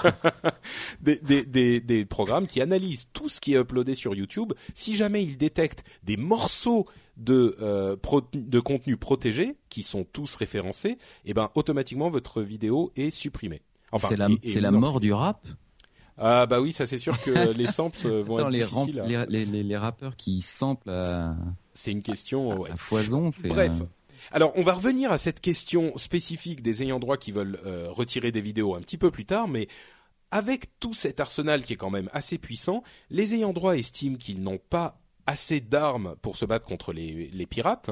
[1.02, 4.54] des, des, des, des programmes qui analysent tout ce qui est uploadé sur YouTube.
[4.74, 6.88] Si jamais ils détectent des morceaux
[7.22, 7.96] de, euh,
[8.34, 13.62] de contenu protégé qui sont tous référencés, et eh ben automatiquement votre vidéo est supprimée.
[13.92, 15.46] Enfin, c'est la, mort du rap?
[16.18, 19.04] Ah bah oui, ça c'est sûr que les samples vont être les difficiles.
[19.08, 21.36] Les, les, les, rappeurs qui samplent à...
[21.74, 22.72] C'est une question ouais.
[22.72, 23.32] à foison.
[23.32, 23.72] C'est Bref.
[24.32, 28.32] Alors, on va revenir à cette question spécifique des ayants droit qui veulent euh, retirer
[28.32, 29.68] des vidéos un petit peu plus tard, mais
[30.30, 34.42] avec tout cet arsenal qui est quand même assez puissant, les ayants droit estiment qu'ils
[34.42, 37.90] n'ont pas assez d'armes pour se battre contre les, pirates.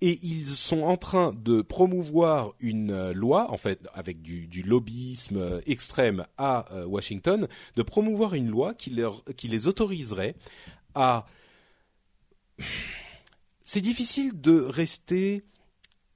[0.00, 5.60] Et ils sont en train de promouvoir une euh, loi, en fait, avec du, lobbyisme
[5.66, 10.36] extrême à euh, Washington, de promouvoir une loi qui, leur, qui les autoriserait
[10.94, 11.26] à...
[13.64, 15.44] C'est difficile de rester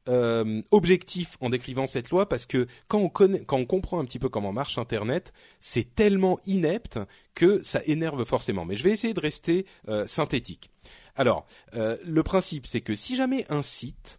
[0.09, 4.53] euh, objectif en décrivant cette loi parce que quand on comprend un petit peu comment
[4.53, 6.99] marche Internet, c'est tellement inepte
[7.37, 8.65] que ça énerve forcément.
[8.65, 10.71] Mais je vais essayer de rester euh, synthétique.
[11.15, 14.19] Alors, euh, le principe, c'est que si jamais un site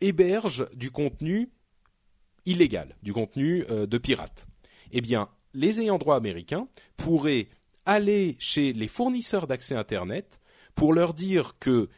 [0.00, 1.52] héberge du contenu
[2.44, 4.48] illégal, du contenu de pirate,
[4.90, 7.48] eh bien, les ayants droit américains pourraient
[7.84, 10.40] aller chez les fournisseurs d'accès Internet
[10.74, 11.88] pour leur dire que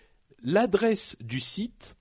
[0.42, 1.96] l'adresse du site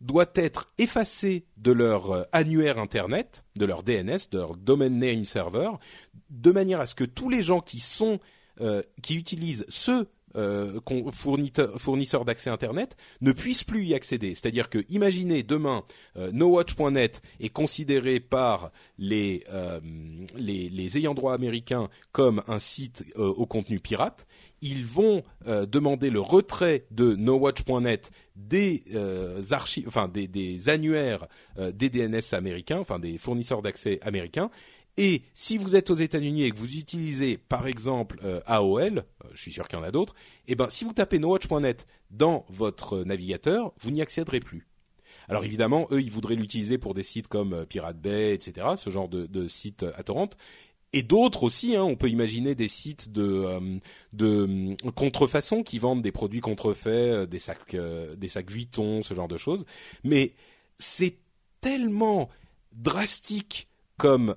[0.00, 5.24] doit être effacée de leur euh, annuaire Internet, de leur DNS, de leur Domain Name
[5.24, 5.72] Server,
[6.30, 8.18] de manière à ce que tous les gens qui sont
[8.60, 10.80] euh, qui utilisent ce euh,
[11.12, 14.34] fournisseur, d'accès Internet ne puissent plus y accéder.
[14.34, 15.84] C'est-à-dire que, imaginez demain,
[16.16, 19.44] NoWatch.net est considéré par les,
[20.36, 24.26] les, ayants droit américains comme un site au contenu pirate
[24.62, 31.26] ils vont euh, demander le retrait de NoWatch.net des euh, archives, des, annuaires
[31.58, 34.50] euh, des DNS américains, enfin des fournisseurs d'accès américains.
[35.02, 39.52] Et si vous êtes aux États-Unis et que vous utilisez par exemple AOL, je suis
[39.52, 40.14] sûr qu'il y en a d'autres,
[40.46, 44.66] eh ben si vous tapez NoWatch.net dans votre navigateur, vous n'y accéderez plus.
[45.28, 49.08] Alors évidemment, eux, ils voudraient l'utiliser pour des sites comme Pirate Bay, etc., ce genre
[49.08, 50.28] de, de sites à torrent
[50.92, 51.76] et d'autres aussi.
[51.76, 53.78] Hein, on peut imaginer des sites de, euh,
[54.20, 57.76] euh, contrefaçon qui vendent des produits contrefaits, euh, des sacs,
[58.16, 59.64] des sacs Vuitton, ce genre de choses.
[60.04, 60.34] Mais
[60.78, 61.16] c'est
[61.60, 62.28] tellement
[62.72, 63.68] drastique
[64.00, 64.34] comme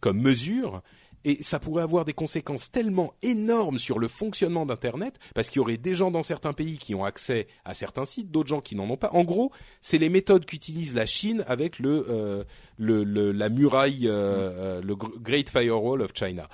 [0.00, 0.82] comme mesure
[1.24, 5.60] et ça pourrait avoir des conséquences tellement énormes sur le fonctionnement d'Internet, parce qu'il y
[5.60, 8.76] aurait des gens dans certains pays qui ont accès à certains sites, d'autres gens qui
[8.76, 9.10] n'en ont pas.
[9.12, 12.44] En gros, c'est les méthodes qu'utilise la Chine avec le, euh,
[12.82, 16.48] le, le, la muraille, euh, euh, le Great Firewall of China.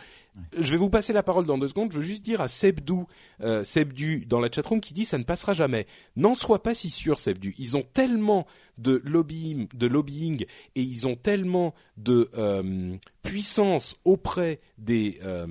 [0.56, 1.90] Je vais vous passer la parole dans deux secondes.
[1.90, 3.06] Je veux juste dire à Sebdou,
[3.40, 5.86] euh, Sebdu dans la chatroom qui dit ça ne passera jamais.
[6.14, 7.54] N'en sois pas si sûr, Sebdu.
[7.58, 10.44] Ils ont tellement de lobbying, de lobbying
[10.76, 15.46] et ils ont tellement de euh, puissance auprès des euh,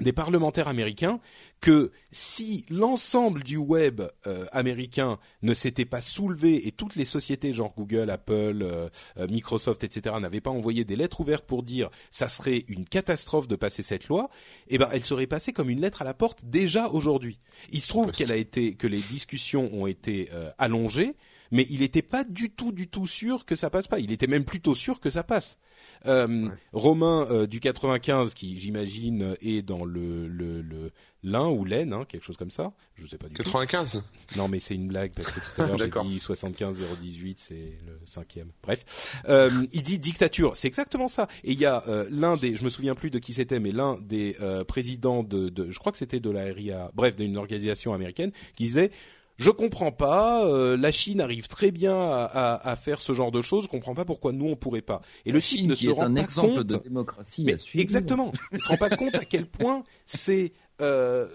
[0.00, 1.20] des parlementaires américains
[1.60, 7.52] que si l'ensemble du web euh, américain ne s'était pas soulevé et toutes les sociétés
[7.52, 10.14] genre Google, Apple, euh, euh, Microsoft, etc.
[10.20, 14.08] n'avaient pas envoyé des lettres ouvertes pour dire ça serait une catastrophe de passer cette
[14.08, 14.30] loi,
[14.68, 17.40] eh ben elle serait passée comme une lettre à la porte déjà aujourd'hui.
[17.70, 21.14] Il se trouve qu'elle a été que les discussions ont été allongées
[21.50, 23.98] mais il n'était pas du tout, du tout sûr que ça passe pas.
[23.98, 25.58] Il était même plutôt sûr que ça passe.
[26.06, 31.92] Euh, Romain euh, du 95, qui j'imagine est dans le le, le l'un ou l'aine,
[31.92, 32.72] hein, quelque chose comme ça.
[32.94, 34.02] Je sais pas du 95
[34.36, 37.78] Non, mais c'est une blague parce que tout à l'heure j'ai dit 75 018, c'est
[37.86, 38.50] le cinquième.
[38.62, 41.26] Bref, euh, il dit dictature, c'est exactement ça.
[41.44, 43.72] Et il y a euh, l'un des, je me souviens plus de qui c'était, mais
[43.72, 47.36] l'un des euh, présidents de, de, je crois que c'était de la RIA, bref, d'une
[47.36, 48.90] organisation américaine, qui disait
[49.38, 50.44] je comprends pas.
[50.46, 53.64] Euh, la Chine arrive très bien à, à, faire ce genre de choses.
[53.64, 55.00] Je comprends pas pourquoi nous on pourrait pas.
[55.24, 56.66] Et le Chine ne se rend un pas exemple compte.
[56.66, 58.32] De démocratie mais exactement.
[58.52, 61.28] Il se rend pas compte à quel point c'est euh,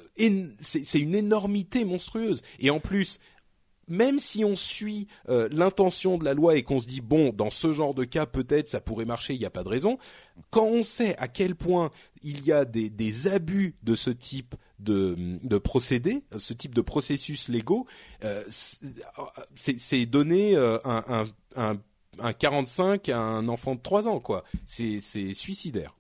[0.60, 2.42] c'est une énormité monstrueuse.
[2.60, 3.20] Et en plus,
[3.88, 7.50] même si on suit euh, l'intention de la loi et qu'on se dit bon dans
[7.50, 9.98] ce genre de cas peut-être ça pourrait marcher il n'y a pas de raison
[10.52, 14.56] quand on sait à quel point il y a des, des abus de ce type
[14.84, 17.88] de, de procédés ce type de processus légaux
[18.24, 18.44] euh,
[19.56, 21.78] c'est donner euh, un, un, un,
[22.20, 25.00] un 45 à un enfant de 3 ans quoi c'est
[25.34, 25.96] suicidaire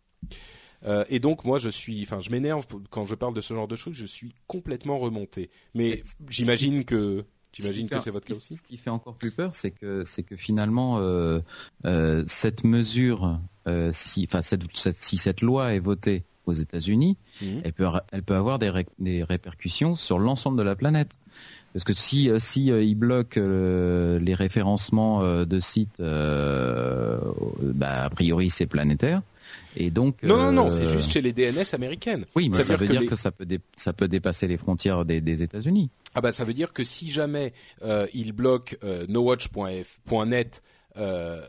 [0.86, 3.68] euh, et donc moi je suis, enfin je m'énerve quand je parle de ce genre
[3.68, 5.50] de choses, je suis complètement remonté.
[5.74, 8.56] Mais j'imagine que J'imagine que c'est votre cas aussi.
[8.56, 11.40] Ce qui fait encore plus peur, c'est que c'est que finalement euh,
[11.86, 13.40] euh, cette mesure,
[13.92, 17.62] si, enfin cette, cette, si cette loi est votée aux États-Unis, mhm.
[17.64, 21.12] elle peut elle peut avoir des, ré, des répercussions sur l'ensemble de la planète.
[21.74, 28.10] Parce que si euh, si euh, ils bloquent euh, les référencements de sites, bah, a
[28.10, 29.22] priori c'est planétaire.
[29.76, 32.26] Et donc non non non, c'est juste chez les DNS américaines.
[32.36, 35.44] Oui, mais ça, veut dire, que, ça peut ça peut dépasser les frontières des, des
[35.44, 35.90] États-Unis.
[36.16, 37.54] Ah bah ça veut dire que si jamais
[37.84, 40.64] euh, ils bloquent euh, nowatch.net
[40.96, 41.42] euh,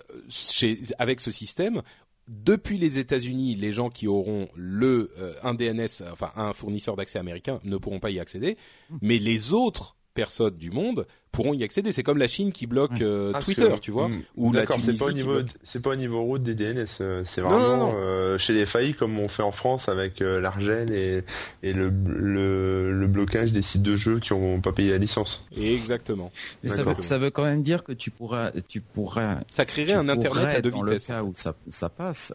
[0.99, 1.83] avec ce système,
[2.29, 5.11] depuis les États-Unis, les gens qui auront le
[5.43, 8.57] un DNS, enfin un fournisseur d'accès américain, ne pourront pas y accéder,
[8.91, 8.97] mmh.
[9.03, 11.93] mais les autres personnes du monde pourront y accéder.
[11.93, 14.23] C'est comme la Chine qui bloque euh, ah, Twitter, tu vois, hmm.
[14.37, 16.87] ou la C'est pas au niveau, c'est pas au niveau route des DNS.
[17.01, 21.25] Euh, c'est vraiment euh, chez les faillis comme on fait en France avec l'Argel et,
[21.63, 25.45] et le, le, blocage des sites de jeux qui n'ont pas payé la licence.
[25.57, 26.33] Exactement.
[26.63, 29.41] Mais ça veut, ça veut quand même dire que tu pourras, tu pourras.
[29.53, 31.09] Ça créerait un internet à deux dans vitesses.
[31.09, 32.33] Le cas où ça, ça passe,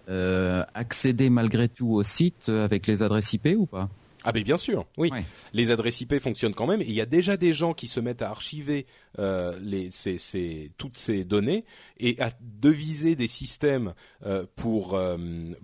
[0.73, 3.89] accéder malgré tout au site avec les adresses IP ou pas?
[4.23, 5.09] Ah ben bien sûr, oui.
[5.53, 6.81] Les adresses IP fonctionnent quand même.
[6.81, 8.85] Et il y a déjà des gens qui se mettent à archiver
[9.17, 11.65] euh, les, ces, toutes ces données
[11.99, 13.93] et à deviser des systèmes
[14.25, 15.17] euh, pour euh,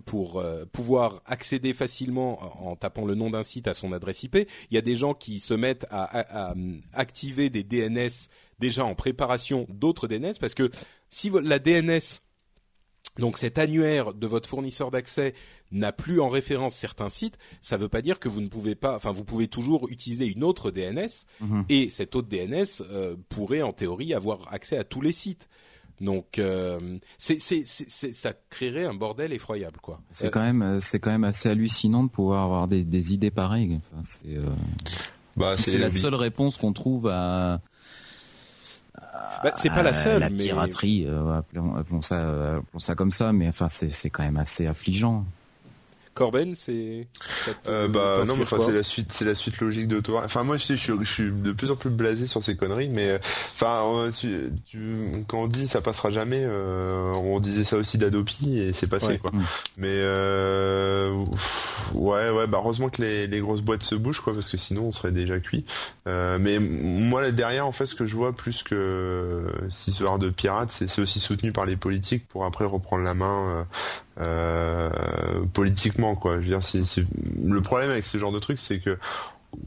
[0.06, 4.36] pour euh, pouvoir accéder facilement en tapant le nom d'un site à son adresse IP.
[4.70, 6.54] Il y a des gens qui se mettent à, à, à
[6.94, 10.70] activer des DNS déjà en préparation d'autres DNS parce que
[11.10, 12.00] si la DNS
[13.18, 15.34] donc cet annuaire de votre fournisseur d'accès
[15.72, 18.74] n'a plus en référence certains sites, ça ne veut pas dire que vous ne pouvez
[18.74, 21.64] pas, enfin vous pouvez toujours utiliser une autre DNS Mhm.
[21.68, 25.48] et cette autre DNS euh, pourrait en théorie avoir accès à tous les sites.
[26.00, 30.00] Donc euh, c'est, c'est, c'est, c'est- ça créerait un bordel effroyable quoi.
[30.10, 33.14] C'est Euh, quand même, euh, c'est quand même assez hallucinant de pouvoir avoir des, des
[33.14, 33.80] idées pareilles.
[33.92, 34.42] Enfin, c'est, euh,
[35.36, 37.60] Bah, c'est la seule réponse qu'on trouve à.
[39.42, 42.94] Bah, c'est pas la seule, la mais piraterie, euh, appelons, appelons ça, euh, appelons ça
[42.94, 45.24] comme ça, mais enfin, c'est, c'est quand même assez affligeant.
[46.16, 47.06] Corben, c'est.
[47.68, 50.42] Euh, bah non mais enfin c'est la suite c'est la suite logique de toi enfin
[50.42, 52.88] moi je sais je, suis- je suis de plus en plus blasé sur ces conneries
[52.88, 53.18] mais euh,
[53.54, 57.98] enfin euh, tu, tu- quand on dit ça passera jamais euh, on disait ça aussi
[57.98, 59.18] d'Adopi et c'est passé Ouais.
[59.18, 59.42] quoi Mm.
[59.76, 64.32] mais euh, pff, ouais ouais bah heureusement que les, les grosses boîtes se bougent quoi
[64.34, 65.64] parce que sinon on serait déjà cuit
[66.08, 70.18] euh, mais moi là derrière en fait ce que je vois plus que cette histoire
[70.18, 73.66] de pirates c'est c'est aussi soutenu par les politiques pour après reprendre la main
[75.52, 76.40] politiquement quoi.
[76.40, 76.60] Je veux dire,
[77.44, 78.98] le problème avec ce genre de trucs, c'est que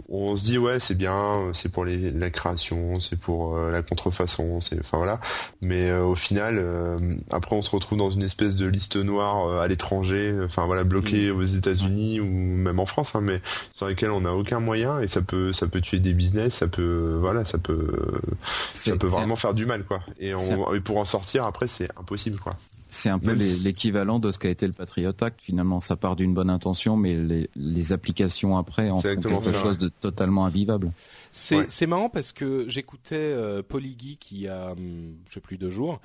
[0.09, 3.81] on se dit ouais c'est bien, c'est pour les, la création, c'est pour euh, la
[3.81, 5.19] contrefaçon, c'est enfin voilà.
[5.61, 6.97] Mais euh, au final, euh,
[7.31, 10.83] après on se retrouve dans une espèce de liste noire euh, à l'étranger, enfin voilà
[10.83, 13.41] bloqué aux États-Unis ou même en France, hein, mais
[13.73, 16.67] sur lesquels on n'a aucun moyen et ça peut ça peut tuer des business, ça
[16.67, 18.19] peut voilà ça peut
[18.73, 20.01] ça peut vraiment faire du mal quoi.
[20.19, 22.55] Et, on, et pour en sortir après c'est impossible quoi.
[22.89, 25.39] C'est un peu l'équivalent de ce qu'a été le Patriot Act.
[25.41, 29.53] Finalement, ça part d'une bonne intention, mais les, les applications après en font quelque ça,
[29.53, 29.83] chose ouais.
[29.83, 30.91] de totalement invivable.
[31.31, 31.65] C'est Ouais.
[31.69, 35.69] c'est marrant parce que j'écoutais euh, Polygeek il y a hum, je sais plus deux
[35.69, 35.99] jours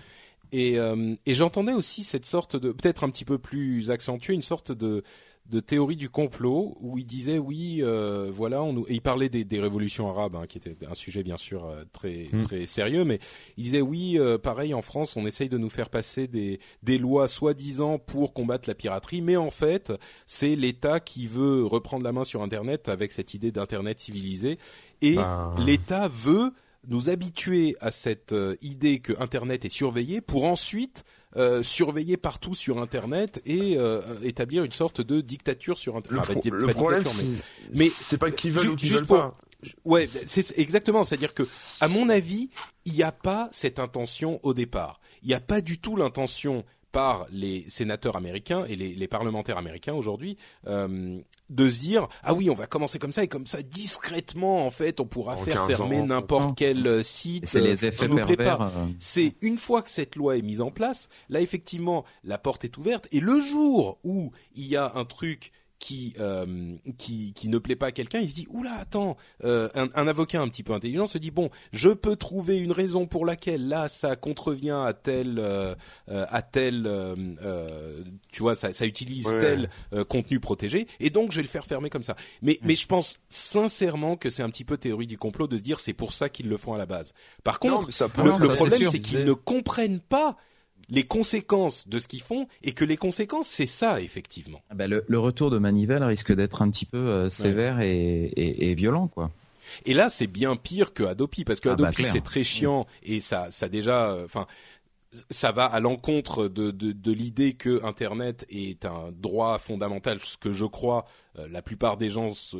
[0.53, 4.43] et euh, et j'entendais aussi cette sorte de peut-être un petit peu plus accentuée une
[4.43, 5.03] sorte de
[5.51, 9.29] de théorie du complot où il disait oui euh, voilà on nous et il parlait
[9.29, 12.45] des, des révolutions arabes hein, qui était un sujet bien sûr euh, très Mm.
[12.45, 13.19] très sérieux mais
[13.59, 16.97] il disait oui euh, pareil en France on essaye de nous faire passer des des
[16.97, 19.93] lois soi-disant pour combattre la piraterie mais en fait
[20.25, 24.59] c'est l'État qui veut reprendre la main sur internet avec cette idée d'internet civilisé
[25.03, 26.53] et Bah, l'État veut
[26.89, 31.05] nous habituer à cette euh, idée que Internet est surveillé pour ensuite
[31.37, 36.25] euh, surveiller partout sur Internet et euh, établir une sorte de dictature sur Le, Internet.
[36.25, 38.93] pro- Enfin, le pas problème, mais- c'est mais- c'est pas qu'ils veulent ju- ou qu'ils
[38.95, 39.39] veulent pour- pas.
[39.85, 41.05] Ouais, c'est c'est exactement.
[41.05, 41.49] C'est-à-dire que,
[41.81, 42.51] à mon avis,
[42.85, 45.01] il n'y a pas cette intention au départ.
[45.23, 49.59] Il n'y a pas du tout l'intention par les sénateurs américains et les, les parlementaires
[49.59, 50.37] américains aujourd'hui
[50.69, 51.19] euh,
[51.51, 54.71] de se dire ah oui on va commencer comme ça et comme ça discrètement en
[54.71, 57.87] fait on pourra En faire 15 fermer n'importe quel euh, site c'est euh, les qui
[57.87, 58.63] effets nous pervers.
[58.63, 62.65] euh, C'est une fois que cette loi est mise en place, là effectivement la porte
[62.65, 65.53] est ouverte et le jour où il y a un truc
[65.85, 69.69] qui euh, qui qui ne plaît pas à quelqu'un, il se dit oula attends, euh,
[69.75, 73.07] un, un avocat un petit peu intelligent se dit bon, je peux trouver une raison
[73.07, 75.75] pour laquelle là ça contrevient à tel euh,
[76.09, 79.39] euh, à tel euh, euh, tu vois ça ça utilise Ouais.
[79.41, 82.17] tel euh, contenu protégé et donc je vais le faire fermer comme ça.
[82.41, 85.63] Mais mais je pense sincèrement que c'est un petit peu théorie du complot de se
[85.63, 87.13] dire c'est pour ça qu'ils le font à la base.
[87.43, 90.37] Par contre, ça le, non, le ça, c'est problème, c'est qu'ils ne comprennent pas
[90.89, 94.61] les conséquences de ce qu'ils font et que les conséquences, c'est ça, effectivement.
[94.71, 97.89] ah bah, le, le retour de Manivelle risque d'être un petit peu euh, sévère et,
[98.37, 99.31] et, et violent, quoi.
[99.87, 102.87] Et là, c'est bien pire que Adopi, parce que Ah bah, Adopi, c'est très chiant
[103.03, 104.47] et ça, ça déjà, euh, enfin,
[105.31, 110.37] ça va à l'encontre de, de, de l'idée que Internet est un droit fondamental, ce
[110.37, 111.07] que je crois
[111.39, 112.59] euh, la plupart des gens se-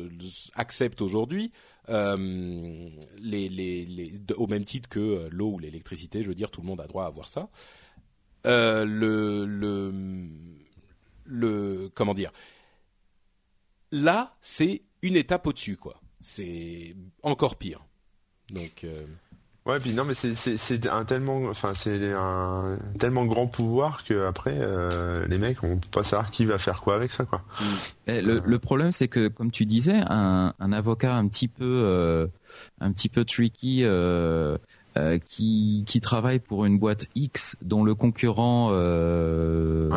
[0.55, 1.51] acceptent aujourd'hui,
[1.89, 2.87] euh,
[3.21, 6.61] les, les, les, de- au même titre que l'eau ou l'électricité, je veux dire, tout
[6.61, 7.49] le monde a droit à avoir ça.
[8.45, 9.93] Euh, le, le,
[11.25, 12.31] le, comment dire?
[13.91, 15.99] Là, c'est une étape au-dessus, quoi.
[16.19, 17.85] C'est encore pire.
[18.51, 19.05] Donc, euh,
[19.65, 24.03] Ouais, puis non, mais c'est c'est c'est un tellement, enfin c'est un tellement grand pouvoir
[24.03, 27.25] que après euh, les mecs, on peut pas savoir qui va faire quoi avec ça,
[27.25, 27.41] quoi.
[28.05, 31.63] Eh, Le, le problème, c'est que, comme tu disais, un, un avocat un petit peu,
[31.65, 32.27] euh,
[32.79, 34.59] un petit peu tricky, euh,
[35.25, 39.89] qui, qui travaille pour une boîte X dont le concurrent euh,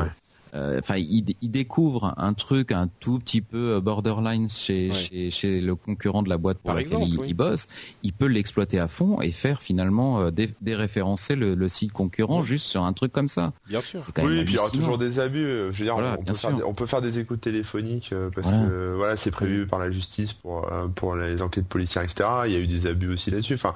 [0.55, 5.31] Euh, enfin, il, il, découvre un truc un tout petit peu euh, borderline chez, chez,
[5.31, 7.67] chez, le concurrent de la boîte pour laquelle il, bosse,
[8.03, 10.31] il peut l'exploiter à fond et faire finalement euh,
[10.61, 13.53] déréférencer le, le, site concurrent juste sur un truc comme ça.
[13.69, 14.01] Bien sûr.
[14.19, 15.47] oui, et puis il y aura toujours des abus.
[15.73, 18.95] Je veux dire, on, peut faire des, on, peut faire des, écoutes téléphoniques parce que
[18.97, 22.29] voilà, c'est prévu par la justice pour pour les enquêtes policières, etc.
[22.47, 23.55] Il y a eu des abus aussi là-dessus.
[23.55, 23.75] Enfin,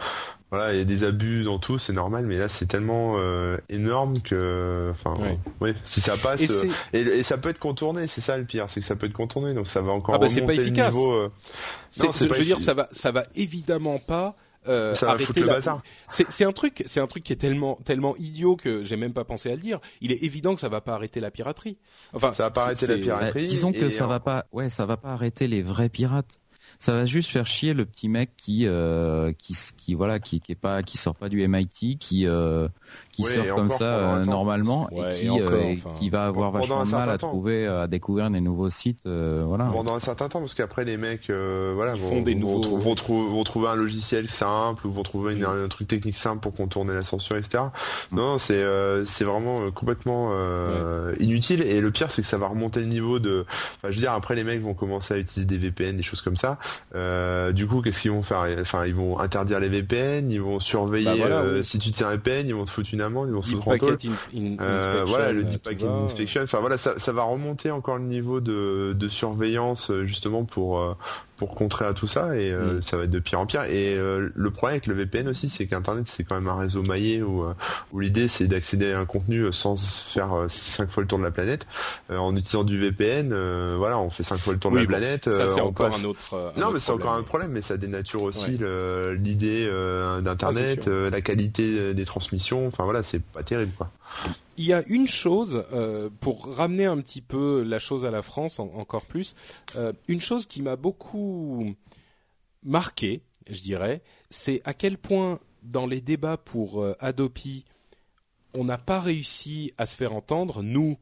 [0.52, 3.56] voilà, il y a des abus dans tout, c'est normal, mais là c'est tellement euh,
[3.70, 5.16] énorme que, enfin,
[5.62, 6.42] oui, si ça passe,
[6.92, 9.55] et, ça peut être contourné, c'est ça le pire, c'est que ça peut être contourné,
[9.55, 10.92] donc ça va encore ah bah remonter pas efficace.
[10.94, 11.12] le niveau.
[11.12, 11.31] Euh...
[11.90, 14.35] je veux dire, ça va, ça va évidemment pas.
[14.68, 15.83] Euh, ça va arrêter le bazar.
[16.08, 19.25] C'est un truc, c'est un truc qui est tellement tellement idiot que j'ai même pas
[19.25, 19.81] pensé à le dire.
[20.00, 21.79] Il est évident que ça va pas arrêter la piraterie.
[22.13, 23.42] Enfin, ça va pas arrêter la piraterie.
[23.42, 26.38] Bah, disons que ça va pas, ouais, ça va pas arrêter les vrais pirates
[26.79, 30.52] ça va juste faire chier le petit mec qui euh, qui qui voilà qui qui
[30.52, 32.69] est pas qui sort pas du MIT qui euh,
[33.13, 37.10] qui sort comme ça euh, normalement et qui euh, qui va avoir vachement de mal
[37.10, 39.67] à trouver à découvrir des nouveaux sites voilà.
[39.67, 42.79] Pendant un certain temps parce qu'après les mecs voilà vont, des nouveaux...
[42.79, 46.54] vont, vont, trouver un logiciel simple ou vont trouver une, un truc technique simple pour
[46.54, 47.65] contourner la censure etc
[48.10, 48.17] mm.
[48.17, 48.63] non c'est
[49.04, 50.31] c'est vraiment complètement
[51.21, 51.63] inutile.
[51.63, 53.44] Et le pire c'est que ça va remonter le niveau de
[53.77, 56.23] enfin je veux dire après les mecs vont commencer à utiliser des VPN des choses
[56.23, 56.58] comme ça.
[56.94, 58.46] Euh, du coup, qu'est-ce qu'ils vont faire?
[58.60, 62.13] Enfin, ils vont interdire les VPN, ils vont surveiller bah euh, si tu tiens un
[62.13, 63.55] VPN, ils vont te foutre une amende, ils vont se
[64.61, 66.42] euh, Voilà, le deep packet inspection.
[66.42, 70.96] Enfin voilà, ça, ça va remonter encore le niveau de, de surveillance justement pour
[71.37, 72.83] pour contrer à tout ça et euh, mm.
[72.83, 73.64] ça va être de pire en pire.
[73.64, 76.83] Et euh, le problème avec le VPN aussi, c'est qu'Internet c'est quand même un réseau
[76.83, 77.54] maillé où, euh,
[77.92, 81.30] où l'idée c'est d'accéder à un contenu sans faire cinq fois le tour de la
[81.30, 81.66] planète.
[82.10, 83.35] en utilisant du VPN,
[83.76, 85.28] voilà, on fait cinq fois le tour de la planète.
[85.28, 86.52] Ça c'est encore un autre.
[86.56, 88.58] non, mais c'est encore un problème, mais ça dénature aussi
[89.18, 89.70] l'idée
[90.22, 92.66] d'Internet, ah, la qualité des transmissions.
[92.66, 93.90] Enfin voilà, c'est pas terrible quoi.
[94.59, 98.23] Il y a une chose euh, pour ramener un petit peu la chose à la
[98.23, 99.35] France encore plus,
[99.77, 101.75] euh, une chose qui m'a beaucoup
[102.63, 107.65] marqué, je dirais, c'est à quel point dans les débats pour euh, Adopi,
[108.53, 110.98] on n'a pas réussi à se faire entendre, nous,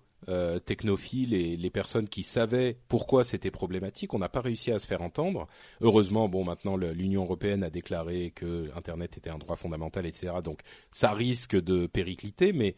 [0.65, 4.87] technophiles et les personnes qui savaient pourquoi c'était problématique, on n'a pas réussi à se
[4.87, 5.49] faire entendre.
[5.81, 10.35] Heureusement, bon, maintenant l'Union européenne a déclaré que Internet était un droit fondamental, etc.
[10.45, 10.61] Donc
[10.93, 12.77] ça risque de péricliter, mais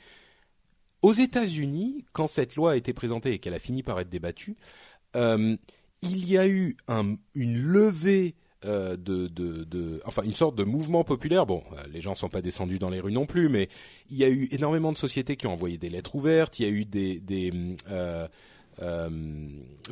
[1.02, 4.56] aux États-Unis, quand cette loi a été présentée et qu'elle a fini par être débattue,
[5.16, 5.56] euh,
[6.00, 6.76] il y a eu
[7.34, 8.34] une levée
[8.64, 11.46] euh, de, enfin une sorte de mouvement populaire.
[11.46, 13.68] Bon, euh, les gens ne sont pas descendus dans les rues non plus, mais
[14.10, 16.60] il y a eu énormément de sociétés qui ont envoyé des lettres ouvertes.
[16.60, 17.20] Il y a eu des,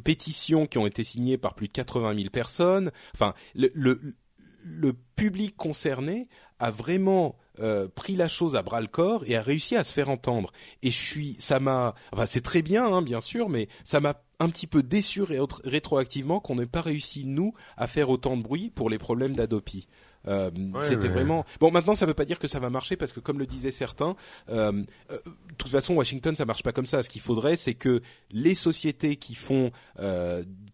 [0.04, 2.92] pétitions qui ont été signées par plus de 80 000 personnes.
[3.14, 6.28] Enfin, le public concerné
[6.60, 9.92] a vraiment euh, pris la chose à bras le corps et a réussi à se
[9.92, 10.52] faire entendre.
[10.82, 14.22] Et je suis, ça m'a, enfin c'est très bien, hein, bien sûr, mais ça m'a
[14.38, 15.22] un petit peu déçu
[15.64, 19.86] rétroactivement qu'on n'ait pas réussi nous à faire autant de bruit pour les problèmes d'Adopi.
[20.28, 20.50] Euh,
[20.82, 21.70] c'était vraiment bon.
[21.70, 23.70] Maintenant, ça ne veut pas dire que ça va marcher parce que, comme le disaient
[23.70, 24.16] certains,
[24.50, 24.72] euh,
[25.10, 27.02] euh, de toute façon, Washington, ça marche pas comme ça.
[27.02, 29.70] Ce qu'il faudrait, c'est que les sociétés qui font,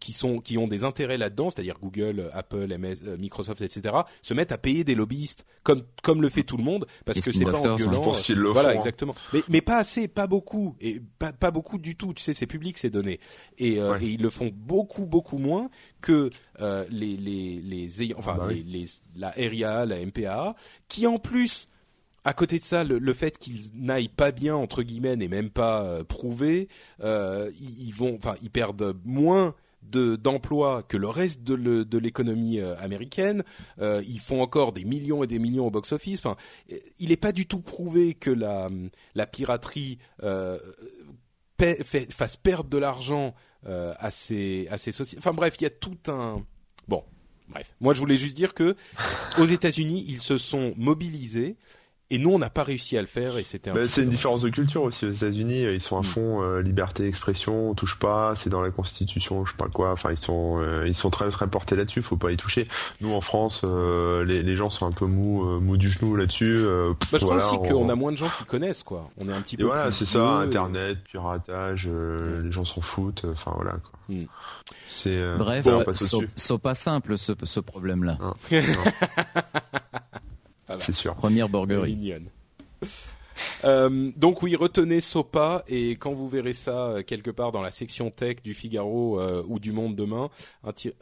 [0.01, 4.53] qui sont, qui ont des intérêts là-dedans, c'est-à-dire Google, Apple, MS, Microsoft, etc., se mettent
[4.53, 7.59] à payer des lobbyistes comme comme le fait tout le monde, parce que c'est pas
[7.59, 8.79] en Je pense qu'ils le voilà, font, hein.
[8.79, 9.15] exactement.
[9.33, 12.15] Mais mais pas assez, pas beaucoup, et pas pas beaucoup du tout.
[12.15, 13.21] Tu sais, c'est public ces données,
[13.59, 15.71] et, et ils le font beaucoup beaucoup moins
[16.01, 16.31] que
[16.61, 18.87] euh, les les les enfin ah bah les,
[19.17, 20.55] la RIA, la MPA,
[20.89, 21.69] qui en plus
[22.27, 25.85] à côté de ça, le, fait qu'ils n'aillent pas bien entre guillemets n'est même pas
[25.85, 26.69] euh, prouvé.
[27.05, 29.55] Euh, ils, vont, enfin, ils perdent moins
[29.91, 33.43] de d'emplois que le reste de l'économie américaine.
[33.81, 36.21] ils font encore des millions et des millions au box-office.
[36.21, 36.37] Enfin,
[36.99, 39.99] il n'est pas du tout prouvé que la piraterie
[42.17, 43.35] fasse perdre de l'argent
[43.67, 45.19] euh, à ces à ces sociétés.
[45.19, 46.45] Enfin bref, il y a tout un
[46.87, 47.03] bon.
[47.49, 48.77] Bref, moi je voulais juste dire que
[49.39, 51.57] aux États-Unis, ils se sont mobilisés
[52.09, 53.73] et nous, on n'a pas réussi à le faire et c'était.
[53.89, 55.63] c'est une différence de culture aussi aux États-Unis.
[55.63, 56.05] Ils sont à mm.
[56.05, 58.35] fond euh, liberté d'expression, on touche pas.
[58.37, 59.91] C'est dans la Constitution, je sais pas quoi.
[59.91, 62.03] Enfin, ils sont euh, ils sont très très portés là-dessus.
[62.03, 62.69] Faut pas y toucher.
[63.01, 66.65] Nous, en France, euh, les, les gens sont un peu mous mous du genou là-dessus.
[67.11, 69.11] Bah, je crois aussi qu'on a moins de gens qui connaissent quoi.
[69.19, 69.65] On est un petit peu.
[69.65, 70.39] voilà, c'est ça.
[70.39, 73.25] Internet, piratage, les gens s'en foutent.
[73.33, 73.73] Enfin voilà.
[73.73, 73.99] Quoi.
[74.09, 74.27] Mm.
[74.89, 75.67] C'est bref,
[76.37, 78.19] c'est pas simple ce, ce problème-là.
[80.81, 81.15] C'est sûr.
[81.15, 81.97] Première burgerie.
[81.97, 82.29] Mignonne.
[83.65, 87.71] Euh, donc oui, retenez SOPA et quand vous verrez ça euh, quelque part dans la
[87.71, 90.31] section tech du Figaro euh, ou du Monde demain,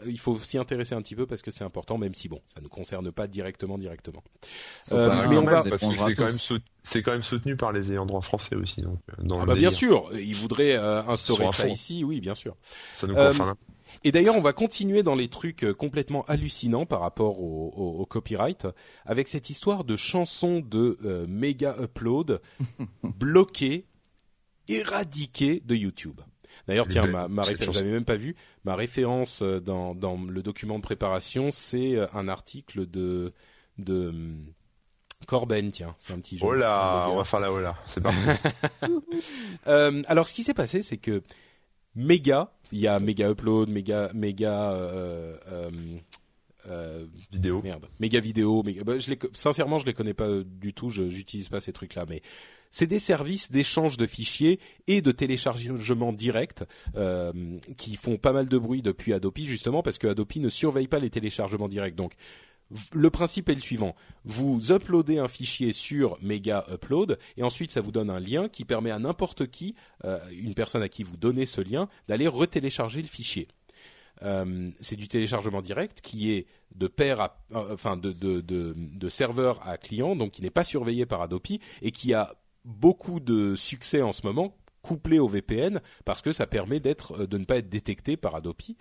[0.06, 2.60] il faut s'y intéresser un petit peu parce que c'est important, même si bon, ça
[2.60, 4.22] ne concerne pas directement directement.
[4.90, 8.06] mais on va parce que c'est quand même c'est quand même soutenu par les ayants
[8.06, 8.82] droit français aussi.
[8.82, 12.56] Donc, dans ah bah bien sûr, ils voudraient instaurer ça ici, oui, bien sûr.
[12.96, 13.54] Ça nous concerne.
[14.02, 18.66] Et d'ailleurs, on va continuer dans les trucs euh, complètement hallucinants par rapport au, copyright
[19.06, 22.40] avec cette histoire de chansons de euh, méga upload
[23.02, 23.86] bloquées,
[24.68, 26.20] éradiquées de YouTube.
[26.68, 28.36] D'ailleurs, tiens, ma, ma référence, j'avais même pas vu.
[28.64, 33.32] Ma référence euh, dans, dans le document de préparation, c'est un article de
[33.78, 34.46] de hum,
[35.26, 36.46] Corben, tiens, c'est un petit jeu.
[36.46, 38.18] Oh là, on va faire la là, c'est parti.
[39.66, 41.22] euh, alors, ce qui s'est passé, c'est que
[41.94, 42.53] méga.
[42.72, 45.70] Il y a méga upload, méga méga euh, euh,
[46.66, 47.60] euh, vidéo.
[47.62, 48.62] Merde, méga vidéo.
[48.62, 50.88] Bah, je les, sincèrement, je les connais pas du tout.
[50.88, 52.22] Je j'utilise pas ces trucs-là, mais
[52.70, 56.64] c'est des services d'échange de fichiers et de téléchargement direct
[56.96, 57.32] euh,
[57.76, 60.98] qui font pas mal de bruit depuis Adopi justement parce que Adopi ne surveille pas
[60.98, 61.94] les téléchargements directs.
[61.94, 62.14] Donc
[62.92, 63.94] le principe est le suivant.
[64.24, 68.64] Vous uploadez un fichier sur Mega Upload et ensuite ça vous donne un lien qui
[68.64, 73.02] permet à n'importe qui, euh, une personne à qui vous donnez ce lien, d'aller retélécharger
[73.02, 73.48] le fichier.
[74.22, 79.08] Euh, c'est du téléchargement direct qui est de pair à, euh, enfin de, de, de,
[79.08, 82.34] serveur à client, donc qui n'est pas surveillé par Adopi et qui a
[82.64, 87.38] beaucoup de succès en ce moment couplé au VPN parce que ça permet d'être de
[87.38, 88.76] ne pas être détecté par Adopi.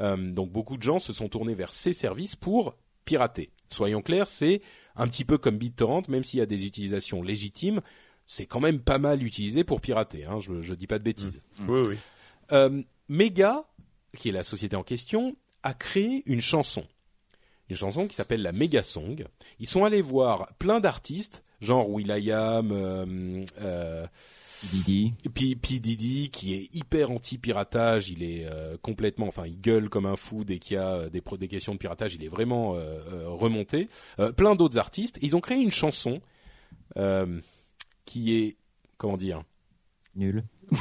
[0.00, 2.74] donc beaucoup de gens se sont tournés vers ces services pour
[3.08, 3.50] pirater.
[3.70, 4.60] Soyons clairs, c'est
[4.94, 7.80] un petit peu comme BitTorrent, même s'il y a des utilisations légitimes,
[8.26, 10.26] c'est quand même pas mal utilisé pour pirater.
[10.26, 11.40] Hein, je, je dis pas de bêtises.
[11.60, 11.70] Mmh.
[11.70, 11.96] Oui, oui.
[12.52, 13.64] Euh, Mega,
[14.18, 16.84] qui est la société en question, a créé une chanson.
[17.70, 19.24] Une chanson qui s'appelle la Mega Song.
[19.58, 24.06] Ils sont allés voir plein d'artistes, genre Will.i.am, euh, euh,
[24.64, 25.14] Didi.
[25.34, 30.06] Puis, puis Didi qui est hyper anti-piratage, il est euh, complètement, enfin il gueule comme
[30.06, 32.74] un fou dès qu'il y a euh, des, des questions de piratage, il est vraiment
[32.74, 33.88] euh, remonté.
[34.36, 36.20] plein d'autres artistes, ils ont créé une chanson
[38.04, 38.56] qui est,
[38.96, 39.44] comment dire,
[40.16, 40.42] nul,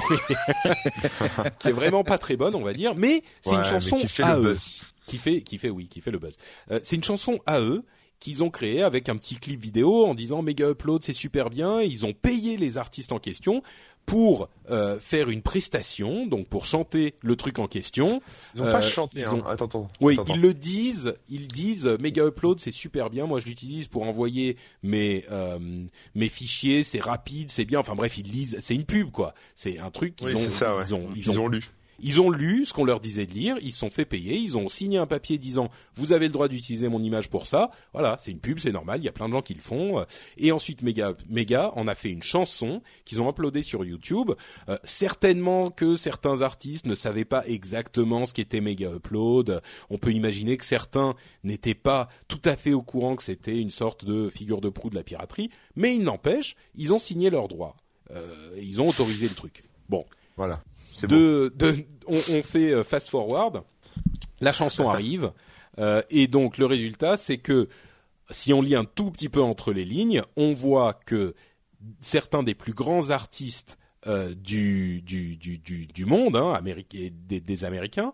[1.60, 4.24] qui est vraiment pas très bonne, on va dire, mais c'est une chanson qui fait
[4.24, 4.58] à eux,
[5.06, 6.38] qui fait, qui fait, oui, qui fait le buzz.
[6.84, 7.84] c'est une chanson à eux
[8.20, 11.82] qu'ils ont créé avec un petit clip vidéo en disant Mega Upload c'est super bien.
[11.82, 13.62] Ils ont payé les artistes en question
[14.08, 18.22] pour euh, faire une prestation, donc pour chanter le truc en question.
[18.56, 19.20] Ils ont pas euh, chanté.
[19.20, 19.44] Ils hein.
[19.46, 19.88] Attends, attends.
[20.00, 21.14] Oui, ils le disent.
[21.30, 23.28] Ils disent Mega Upload c'est super bien.
[23.28, 25.60] Moi je l'utilise pour envoyer mes euh,
[26.16, 26.84] mes fichiers.
[26.84, 27.80] C'est rapide, c'est bien.
[27.80, 28.58] Enfin bref, ils lisent.
[28.62, 29.34] C'est une pub quoi.
[29.56, 31.70] C'est un truc qu'ils ont, ça, ils, ont, ils, ont, lu.
[32.00, 34.58] Ils ont lu ce qu'on leur disait de lire, ils se sont fait payer, ils
[34.58, 37.72] ont signé un papier disant vous avez le droit d'utiliser mon image pour ça.
[37.94, 40.06] Voilà, c'est une pub, c'est normal, il y a plein de gens qui le font.
[40.38, 44.32] Et ensuite Mega Mega en a fait une chanson qu'ils ont uploadée sur YouTube.
[44.70, 49.62] Euh, certainement que certains artistes ne savaient pas exactement ce qu'était Mega Upload.
[49.90, 53.70] On peut imaginer que certains n'étaient pas tout à fait au courant que c'était une
[53.70, 57.48] sorte de figure de proue de la piraterie, mais il n'empêche, ils ont signé leurs
[57.48, 57.76] droits.
[58.12, 59.64] Euh, ils ont autorisé le truc.
[59.90, 60.06] Bon.
[60.36, 60.62] Voilà
[61.04, 61.54] de,
[62.08, 63.64] on, fait euh, fast forward,
[64.40, 65.32] la chanson arrive,
[65.80, 67.68] euh, et donc le résultat, c'est que
[68.32, 71.34] si on lit un tout petit peu entre les lignes, on voit que
[72.02, 78.14] certains des plus grands artistes euh, du, du, du, du, monde, hein, des, des, Américains,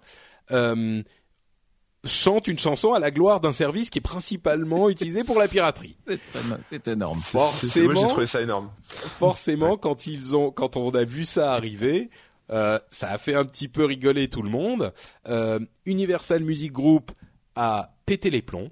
[2.06, 5.96] chantent une chanson à la gloire d'un service qui est principalement utilisé pour la piraterie.
[6.70, 7.22] C'est énorme.
[7.22, 8.72] Forcément, j'ai trouvé ça énorme.
[9.20, 12.10] Forcément, quand ils ont, quand on a vu ça arriver,
[12.50, 14.94] euh, ça a fait un petit peu rigoler tout le monde.
[15.28, 17.12] Euh, Universal Music Group
[17.56, 18.70] a pété les plombs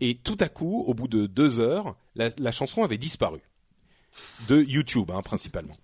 [0.00, 3.40] et tout à coup, au bout de deux heures, la, chanson avait disparu
[4.48, 5.76] de YouTube hein, principalement.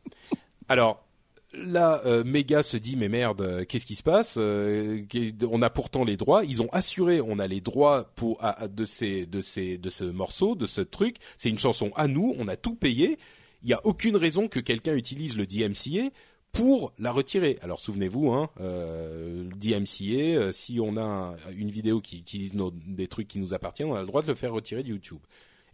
[0.68, 1.04] Alors
[1.52, 6.16] là, euh, Mega se dit mais merde, qu'est-ce qui se passe On a pourtant les
[6.16, 6.44] droits.
[6.44, 10.54] Ils ont assuré, on a les droits pour de ces de ces de ce morceau,
[10.54, 11.16] de ce truc.
[11.36, 13.18] C'est une chanson à nous, on a tout payé.
[13.62, 16.10] Il n'y a aucune raison que quelqu'un utilise le DMCA
[16.54, 17.58] pour la retirer.
[17.60, 22.54] Alors souvenez-vous, hein, euh, DMCA, euh, si on a une vidéo qui utilise
[22.86, 25.18] des trucs qui nous appartiennent, on a le droit de le faire retirer de YouTube.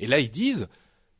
[0.01, 0.67] Et là, ils disent,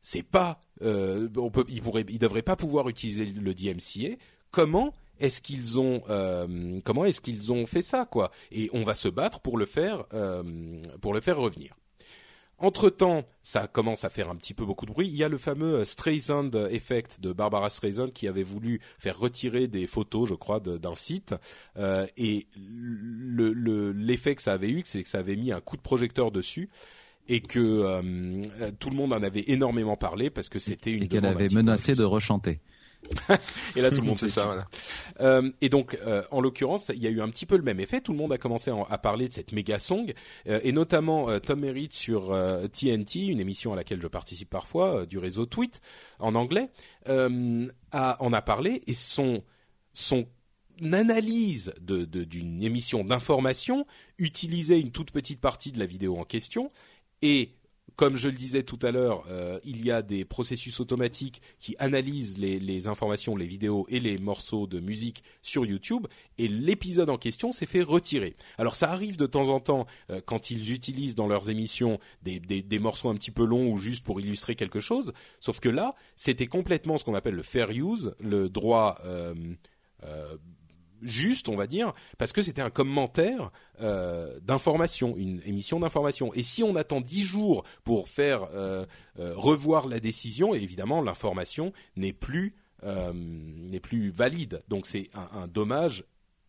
[0.01, 1.29] c'est pas, euh,
[1.69, 4.17] ils pourraient, ils devraient pas pouvoir utiliser le DMCA.
[4.49, 8.31] Comment est-ce qu'ils ont, euh, comment est-ce qu'ils ont fait ça, quoi?
[8.51, 11.75] Et on va se battre pour le faire, euh, pour le faire revenir.
[12.61, 15.07] Entre-temps, ça commence à faire un petit peu beaucoup de bruit.
[15.07, 19.17] Il y a le fameux euh, Streisand Effect de Barbara Streisand qui avait voulu faire
[19.17, 21.33] retirer des photos, je crois, d'un site.
[21.77, 25.81] Euh, et l'effet que ça avait eu, c'est que ça avait mis un coup de
[25.81, 26.69] projecteur dessus.
[27.27, 31.07] et que euh, tout le monde en avait énormément parlé parce que c'était une et
[31.07, 32.59] qu'elle avait menacé de rechanter.
[33.75, 34.45] et là, tout le monde sait ça.
[34.45, 34.65] Voilà.
[35.19, 37.79] Euh, et donc, euh, en l'occurrence, il y a eu un petit peu le même
[37.79, 38.01] effet.
[38.01, 40.13] Tout le monde a commencé à, parler de cette méga song,
[40.47, 42.35] euh, et notamment Tom Merritt sur
[42.71, 45.81] TNT, une émission à laquelle je participe parfois du réseau Tweet
[46.19, 46.69] en anglais,
[47.07, 49.43] a, en a parlé et son
[49.93, 50.25] son
[50.93, 53.85] analyse d'une de, d'une émission d'information
[54.17, 56.69] utilisait une toute petite partie de la vidéo en question
[57.21, 57.51] et
[58.01, 61.75] comme je le disais tout à l'heure, euh, il y a des processus automatiques qui
[61.77, 66.07] analysent les, informations, les vidéos et les morceaux de musique sur YouTube,
[66.39, 68.35] et l'épisode en question s'est fait retirer.
[68.57, 72.79] Alors ça arrive de temps en temps euh, quand ils utilisent dans leurs émissions des,
[72.79, 76.47] morceaux un petit peu longs ou juste pour illustrer quelque chose, sauf que là, c'était
[76.47, 79.35] complètement ce qu'on appelle le fair use, le droit euh,
[81.01, 86.33] juste, on va dire, parce que c'était un commentaire euh, d'information, une émission d'information.
[86.33, 88.85] Et si on attend dix jours pour faire euh,
[89.19, 92.55] euh, revoir la décision, évidemment, l'information n'est plus
[93.13, 94.63] n'est plus valide.
[94.67, 96.03] Donc c'est un, dommage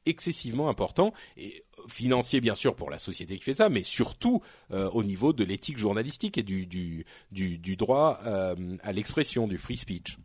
[0.06, 4.40] excessivement important et financier bien sûr pour la société qui fait ça, mais surtout
[4.70, 9.76] au niveau de l'éthique journalistique et du du du, du droit à l'expression, du free
[9.76, 10.16] speech.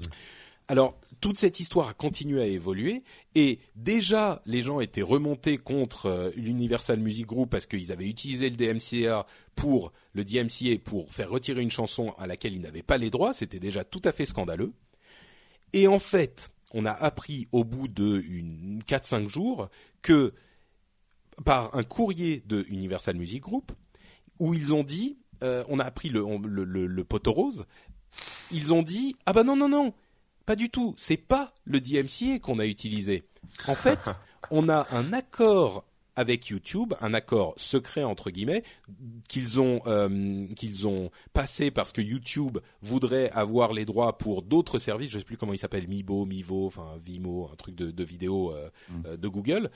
[0.00, 0.04] Mmh.
[0.68, 3.04] Alors, toute cette histoire a continué à évoluer
[3.36, 8.50] et déjà les gens étaient remontés contre euh, l'Universal Music Group parce qu'ils avaient utilisé
[8.50, 12.98] le DMCA pour le DMCA pour faire retirer une chanson à laquelle ils n'avaient pas
[12.98, 14.72] les droits, c'était déjà tout à fait scandaleux.
[15.72, 18.20] Et en fait, on a appris au bout de
[18.88, 19.68] 4-5 jours
[20.02, 20.34] que
[21.44, 23.70] par un courrier de Universal Music Group
[24.40, 27.64] où ils ont dit, euh, on a appris le, le, le, le poteau rose,
[28.50, 29.94] ils ont dit ah bah non non non
[30.44, 30.94] pas du tout.
[30.96, 33.24] C'est pas le DMCA qu'on a utilisé.
[33.66, 34.10] En fait,
[34.50, 35.84] on a un accord
[36.16, 38.62] avec YouTube, un accord secret entre guillemets
[39.28, 44.78] qu'ils ont euh, qu'ils ont passé parce que YouTube voudrait avoir les droits pour d'autres
[44.78, 45.10] services.
[45.10, 48.52] Je sais plus comment il s'appelle, Mibo, Mivo, enfin Vimo, un truc de, de vidéo
[48.52, 49.02] euh, mm.
[49.06, 49.70] euh, de Google.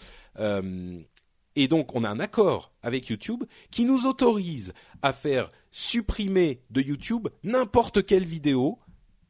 [1.58, 6.82] et donc, on a un accord avec YouTube qui nous autorise à faire supprimer de
[6.82, 8.78] YouTube n'importe quelle vidéo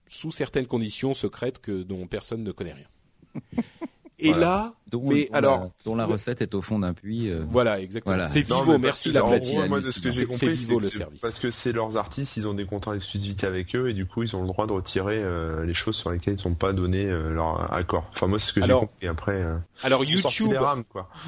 [0.07, 3.43] sous certaines conditions secrètes que dont personne ne connaît rien.
[4.19, 7.29] Et là, dont, mais alors, la, dont la recette est au fond d'un puits.
[7.29, 8.29] Euh, voilà, exactement.
[8.29, 9.67] C'est Vivo, merci la platine.
[9.67, 11.21] moi, de ce que j'ai compris, Vivo le service.
[11.21, 14.23] Parce que c'est leurs artistes, ils ont des contrats d'exclusivité avec eux et du coup,
[14.23, 17.05] ils ont le droit de retirer euh, les choses sur lesquelles ils sont pas donné
[17.07, 18.09] euh, leur accord.
[18.13, 19.07] Enfin, moi, c'est ce que j'ai compris.
[19.09, 19.45] Après,
[19.83, 20.55] alors YouTube,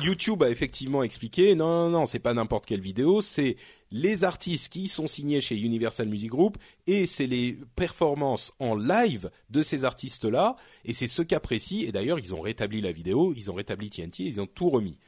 [0.00, 3.56] YouTube a effectivement expliqué, non, non, non, c'est pas n'importe quelle vidéo, c'est
[3.90, 9.30] les artistes qui sont signés chez Universal Music Group et c'est les performances en live
[9.50, 13.47] de ces artistes-là et c'est ce qu'apprécient et d'ailleurs ils ont rétabli la vidéo, ils
[13.50, 14.98] ont rétabli TNT, ils ont tout remis.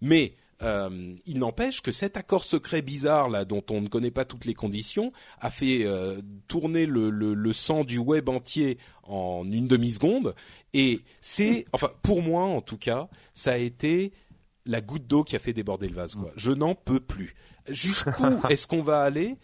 [0.00, 4.24] Mais euh, il n'empêche que cet accord secret bizarre là, dont on ne connaît pas
[4.24, 9.44] toutes les conditions, a fait euh, tourner le, le, le, sang du web entier en
[9.50, 10.34] une demi seconde.
[10.72, 14.12] Et c'est, enfin, pour moi en tout cas, ça a été
[14.64, 16.14] la goutte d'eau qui a fait déborder le vase.
[16.14, 16.32] Quoi.
[16.36, 17.34] Je n'en peux plus
[17.68, 18.10] jusqu'où
[18.48, 19.36] est-ce qu'on va aller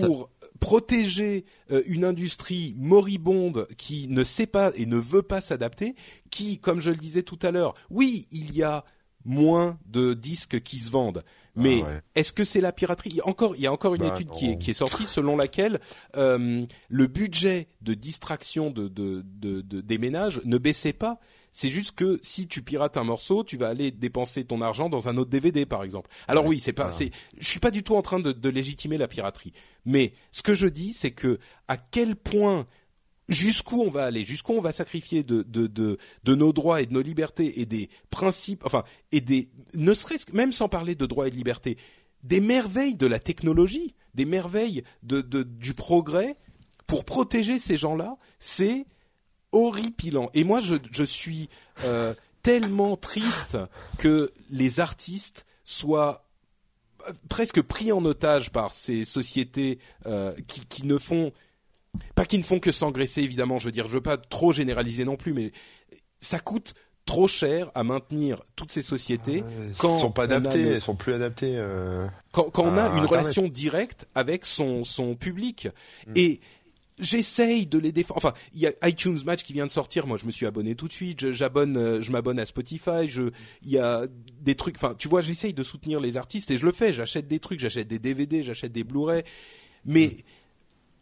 [0.00, 0.30] pour
[0.62, 5.96] protéger euh, une industrie moribonde qui ne sait pas et ne veut pas s'adapter,
[6.30, 8.84] qui, comme je le disais tout à l'heure, oui, il y a
[9.24, 11.24] moins de disques qui se vendent.
[11.56, 13.20] Mais ah est-ce que c'est la piraterie?
[13.24, 15.80] Encore, il y a encore une bah, étude qui est, qui est, sortie selon laquelle
[16.16, 21.18] euh, le budget de distraction de, de, de, des ménages ne baissait pas.
[21.52, 25.08] C'est juste que si tu pirates un morceau, tu vas aller dépenser ton argent dans
[25.08, 26.10] un autre DVD, par exemple.
[26.26, 28.96] Alors oui, c'est pas, c'est, je suis pas du tout en train de, de légitimer
[28.96, 29.52] la piraterie.
[29.84, 31.38] Mais ce que je dis, c'est que
[31.68, 32.66] à quel point
[33.28, 36.86] jusqu'où on va aller, jusqu'où on va sacrifier de, de, de, de, nos droits et
[36.86, 41.06] de nos libertés et des principes, enfin, et des, ne serait-ce même sans parler de
[41.06, 41.76] droits et de libertés,
[42.22, 46.36] des merveilles de la technologie, des merveilles de, de du progrès
[46.86, 48.86] pour protéger ces gens-là, c'est
[49.52, 50.28] horripilant.
[50.34, 51.48] Et moi, je, je suis
[51.84, 53.56] euh, tellement triste
[53.98, 56.24] que les artistes soient
[57.08, 61.32] euh, presque pris en otage par ces sociétés euh, qui, qui ne font
[62.14, 65.04] pas qui ne font que s'engraisser évidemment je veux dire je veux pas trop généraliser
[65.04, 65.52] non plus mais
[66.20, 66.74] ça coûte
[67.04, 71.12] trop cher à maintenir toutes ces sociétés ah, quand sont pas adaptées, elles sont plus
[71.12, 71.54] adaptées.
[71.56, 75.68] Euh, quand, quand on a une relation directe avec son son public
[76.06, 76.12] mm.
[76.16, 76.40] et
[77.02, 78.18] j'essaye de les défendre.
[78.18, 80.06] Enfin, il y a iTunes Match qui vient de sortir.
[80.06, 81.32] Moi, je me suis abonné tout de suite.
[81.32, 83.08] J'abonne, euh, je m'abonne à Spotify.
[83.08, 83.30] Je,
[83.62, 84.06] il y a
[84.40, 84.76] des trucs.
[84.76, 86.92] Enfin, tu vois, j'essaye de soutenir les artistes et je le fais.
[86.92, 89.22] J'achète des trucs, j'achète des DVD, j'achète des Blu-ray.
[89.84, 90.18] Mais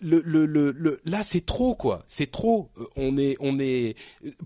[0.00, 2.04] le, le, le, là, c'est trop quoi.
[2.06, 2.70] C'est trop.
[2.78, 3.96] Euh, on est, on est.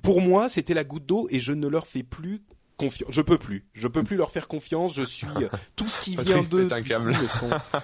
[0.03, 2.43] Pour moi, c'était la goutte d'eau et je ne leur fais plus
[2.77, 3.09] confiance.
[3.13, 3.65] Je peux plus.
[3.73, 4.95] Je peux plus leur faire confiance.
[4.95, 5.27] Je suis
[5.77, 6.73] tout ce qui vient de.
[6.73, 7.13] un câble.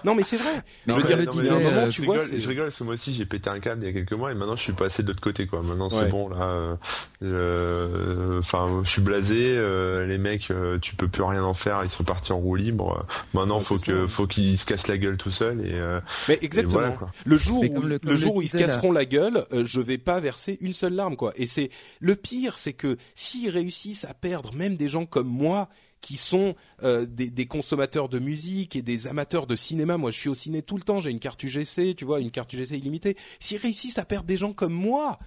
[0.04, 0.62] Non, mais c'est vrai.
[0.86, 2.14] Mais je veux dire, le il y a disait, un moment, euh, tu je vois,
[2.16, 3.92] rigole, c'est- je rigole parce que moi aussi j'ai pété un câble il y a
[3.92, 5.62] quelques mois et maintenant je suis passé de l'autre côté quoi.
[5.62, 6.08] Maintenant c'est Ouais.
[6.08, 6.42] bon là.
[6.42, 6.74] euh,
[7.22, 9.54] euh, Enfin je suis blasé.
[9.56, 11.82] euh, les mecs euh, tu peux plus rien en faire.
[11.84, 13.06] Ils sont partis en roue libre.
[13.34, 14.08] Maintenant Ouais, faut que ça.
[14.08, 16.72] faut qu'ils se cassent la gueule tout seuls et euh, Mais exactement.
[16.80, 17.10] voilà, quoi.
[17.24, 18.64] le jour où, le- jour où ils se là.
[18.66, 21.32] casseront la gueule, euh, je vais pas verser une seule larme, quoi.
[21.36, 21.70] Et c'est
[22.00, 25.68] le pire, c'est que s'ils réussissent à perdre même des gens comme moi
[26.00, 29.98] qui sont euh, des, des consommateurs de musique et des amateurs de cinéma.
[29.98, 30.98] Moi, je suis au ciné tout le temps.
[30.98, 33.16] J'ai une carte UGC, tu vois, une carte UGC illimitée.
[33.38, 35.18] S'ils réussissent à perdre des gens comme moi,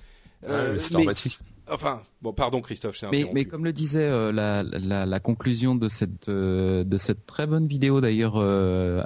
[0.47, 1.13] euh, ouais, mais-.
[1.69, 5.75] Enfin, bon, pardon, Christophe, c'est Mais, mais comme le disait euh, la, la, la conclusion
[5.75, 9.03] de cette euh, de cette très bonne vidéo d'ailleurs euh,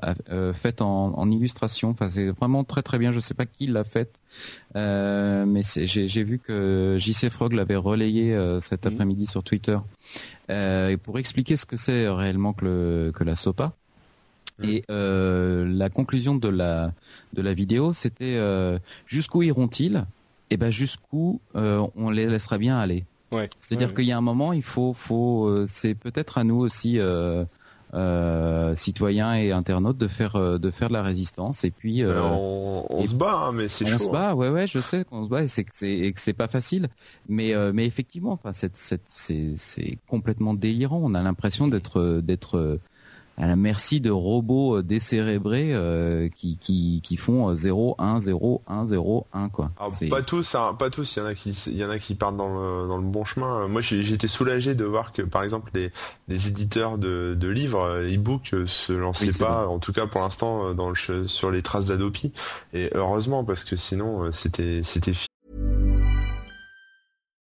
[0.54, 3.12] faite en, en illustration, enfin c'est vraiment très très bien.
[3.12, 4.20] Je sais pas qui l'a faite,
[4.76, 8.94] mais j'ai vu que JC Frog l'avait relayé cet Mhm.
[8.94, 9.78] après-midi sur Twitter
[11.04, 13.74] pour expliquer ce que c'est réellement que le que la SOPA.
[14.60, 14.70] Mhm.
[14.70, 16.92] Et euh, la conclusion de la
[17.34, 20.06] de la vidéo, c'était euh, jusqu'où iront-ils?
[20.50, 23.06] Et ben jusqu'où euh, on les laissera bien aller.
[23.32, 23.50] Ouais.
[23.60, 26.56] C'est-à-dire Ouais, qu'il y a un moment, il faut, faut, euh, c'est peut-être à nous
[26.60, 27.44] aussi, euh,
[27.94, 31.64] euh, citoyens et internautes, de faire, euh, de faire de la résistance.
[31.64, 34.06] Et puis, euh, on on et- se bat hein, mais c'est on chaud.
[34.06, 36.20] se bat, ouais, ouais, je sais qu'on se bat et c'est que c'est et que
[36.20, 36.90] c'est pas facile.
[37.28, 38.72] Mais, euh, mais effectivement, enfin, c'est,
[39.06, 41.00] c'est, complètement délirant.
[41.04, 42.80] On a l'impression d'être, d'être euh,
[43.38, 48.20] à la merci de robots euh, décérébrés euh, qui, qui, qui font euh, 0, 1,
[48.20, 49.72] 0, 1, 0, 1, quoi.
[49.80, 51.16] Alors, C'est- pas tous, hein, pas tous.
[51.16, 53.04] Il y en a qui, il y en a qui partent dans le, dans le
[53.04, 53.68] bon chemin.
[53.68, 55.92] Moi, j'ai- j'étais soulagé de voir que, par exemple, les,
[56.28, 60.08] les éditeurs de, de livres, euh, e-book, euh, se lançaient Oui, pas, en tout cas
[60.08, 62.34] pour l'instant, euh, dans le sur les traces d'Adopi.
[62.74, 65.14] Et heureusement, parce que sinon, euh, c'était, c'était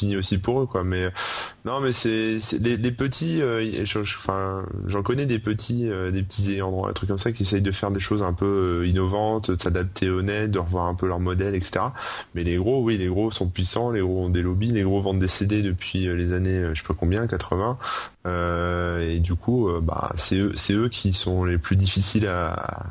[0.00, 0.82] Fini aussi pour eux quoi.
[0.84, 1.10] Mais
[1.64, 3.84] non mais c'est les, les petits euh,
[4.86, 7.90] j'en connais des petits euh, des petits un truc comme ça qui essayent de faire
[7.90, 11.20] des choses un peu euh, innovantes de s'adapter au net de revoir un peu leur
[11.20, 11.84] modèle etc
[12.34, 15.02] mais les gros oui les gros sont puissants les gros ont des lobbies les gros
[15.02, 17.78] vendent des CD depuis euh, les années je sais pas combien 80
[18.26, 22.86] euh, et du coup bah c'est eux c'est eux qui sont les plus difficiles à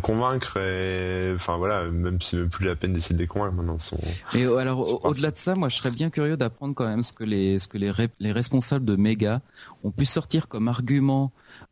[0.00, 3.54] convaincre et enfin voilà même si c'est même plus la peine d'essayer de les convaincre
[3.54, 3.96] maintenant sont
[4.34, 7.12] Et euh, alors, au-delà de ça, moi, je serais bien curieux d'apprendre quand même ce
[7.12, 9.40] que les ce que les, les responsables de Mega
[9.84, 11.30] ont pu sortir comme argument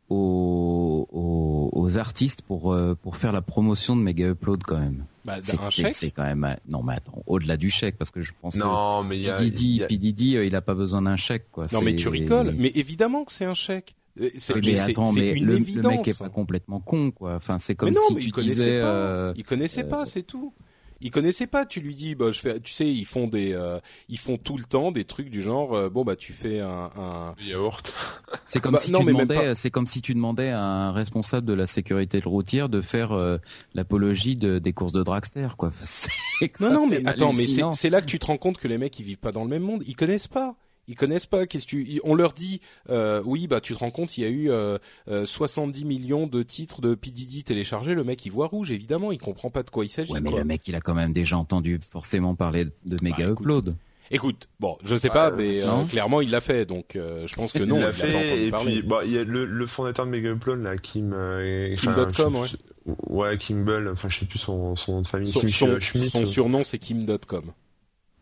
[0.09, 5.05] aux, aux, aux artistes pour euh, pour faire la promotion de Mega Upload quand même.
[5.25, 5.93] Bah, C'est un c'est- chèque.
[5.95, 9.03] c'est quand même euh, non mais attends, au-delà du chèque parce que je pense non
[9.03, 9.45] mais il y que a, P.
[9.45, 10.47] y a- P.
[10.47, 11.65] Il a pas besoin d'un chèque quoi.
[11.73, 12.53] Non, mais tu rigoles.
[12.57, 13.95] Mais évidemment que c'est un chèque.
[14.19, 17.35] Euh, C'est Oui, mais attends, mais une le, mec est pas complètement con quoi.
[17.35, 18.79] Enfin, c'est comme mais non, si mais tu il connaissait disais.
[18.81, 18.93] pas.
[18.93, 20.53] euh, il connaissait euh, pas, c'est tout.
[20.99, 21.65] Il connaissait pas.
[21.65, 22.59] Tu lui dis, bah, je fais.
[22.59, 25.75] Tu sais, ils font des, euh, ils font tout le temps des trucs du genre,
[25.75, 27.35] euh, bon bah, tu fais un, un...
[27.47, 27.93] yaourt
[28.45, 31.45] C'est comme bah, si non, tu demandais, c'est comme si tu demandais à un responsable
[31.45, 33.37] de la sécurité routière de faire euh,
[33.75, 35.71] l'apologie de, des courses de dragster, quoi.
[36.59, 38.97] Non, non, mais attends, mais c'est là que tu te rends compte que les mecs
[38.99, 39.83] ils vivent pas dans le même monde.
[39.87, 40.55] Ils connaissent pas.
[40.87, 41.45] Ils connaissent pas.
[41.47, 44.25] Qu'est-ce que tu On leur dit, euh, oui, bah tu te rends compte, il y
[44.25, 44.77] a eu euh,
[45.09, 47.93] euh, 70 millions de titres de P Diddy téléchargés.
[47.93, 50.11] Le mec il voit rouge, évidemment, il comprend pas de quoi il s'agit.
[50.13, 50.39] Ouais, mais quoi.
[50.39, 53.75] le mec, il a quand même déjà entendu forcément parler de méga Bah, écoute, upload.
[54.09, 57.35] Écoute, bon, je sais pas, Ouais, mais euh, clairement il l'a fait, donc euh, je
[57.35, 58.71] pense que non, il l'a pas fait entendu et parler.
[58.79, 62.35] puis bah il y a le, le fondateur de Mega Upload là Kim euh, Kim.com,
[62.37, 65.29] enfin, je sais plus- ouais Kimball enfin je sais plus son, son nom de famille
[65.29, 65.79] son, Kim son-
[66.09, 67.51] son surnom c'est Kim.com.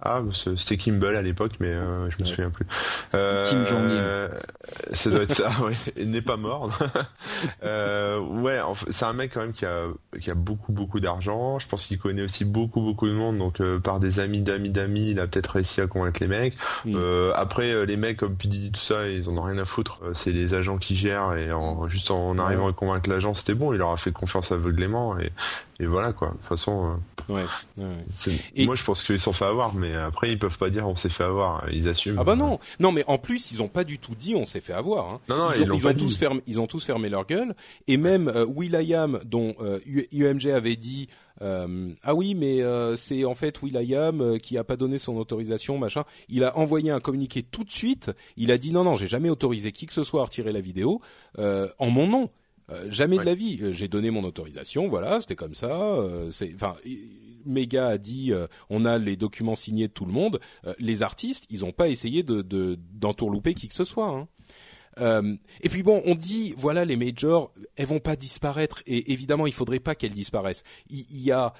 [0.02, 0.22] Ah,
[0.58, 2.66] c'était Kimball à l'époque, mais euh, je me souviens plus.
[3.14, 4.00] Euh, Kim Jong-il.
[4.94, 5.74] ça doit être ça, oui.
[5.96, 6.70] Il n'est pas mort.
[7.64, 8.60] euh, ouais,
[8.92, 9.86] c'est un mec quand même qui a,
[10.20, 11.60] qui a beaucoup, beaucoup d'argent.
[11.60, 13.38] Je pense qu'il connaît aussi beaucoup, beaucoup de monde.
[13.38, 16.56] Donc, euh, par des amis, d'amis, d'amis, il a peut-être réussi à convaincre les mecs.
[16.88, 20.00] Euh, après, les mecs comme Pidi, tout ça, ils en ont rien à foutre.
[20.14, 23.72] C'est les agents qui gèrent et en, juste en arrivant à convaincre l'agent, c'était bon.
[23.72, 25.32] Il leur a fait confiance aveuglément et,
[25.80, 26.30] et voilà quoi.
[26.30, 27.00] De toute façon.
[27.28, 27.44] Ouais.
[28.66, 31.10] Moi, je pense qu'ils sont fait avoir, mais après, ils peuvent pas dire on s'est
[31.10, 31.66] fait avoir.
[31.72, 32.20] Ils assument.
[32.20, 34.62] Ah bah non, non, mais en plus, ils ont pas du tout dit on s'est
[34.62, 35.10] fait avoir.
[35.10, 35.20] Hein.
[35.28, 37.56] Non, non, ils, ont, tous fermé, ils ont tous fermé leur gueule.
[37.88, 39.80] Et même euh, Will.i.am, dont euh,
[40.14, 41.10] UMG avait dit.
[41.42, 45.18] Euh, ah oui, mais euh, c'est en fait Will.i.am euh, qui a pas donné son
[45.18, 46.04] autorisation, machin.
[46.30, 48.12] Il a envoyé un communiqué tout de suite.
[48.38, 50.62] Il a dit non, non, j'ai jamais autorisé qui que ce soit à retirer la
[50.62, 51.02] vidéo
[51.38, 52.30] en mon nom.
[52.72, 53.60] Euh, jamais de la vie.
[53.62, 55.80] Euh, j'ai donné mon autorisation, voilà, c'était comme ça.
[55.82, 56.76] Euh, c'est, enfin,
[57.46, 58.34] Mega a dit,
[58.70, 60.40] on a les documents signés de tout le monde.
[60.80, 62.42] les artistes, ils n'ont pas essayé de,
[62.94, 64.28] d'entourlouper qui que ce soit.
[65.00, 65.38] Hein.
[65.62, 69.54] et puis bon, on dit voilà les majors, elles vont pas disparaître et évidemment il
[69.54, 70.64] faudrait pas qu'elles disparaissent.
[70.90, 71.54] Il, il y a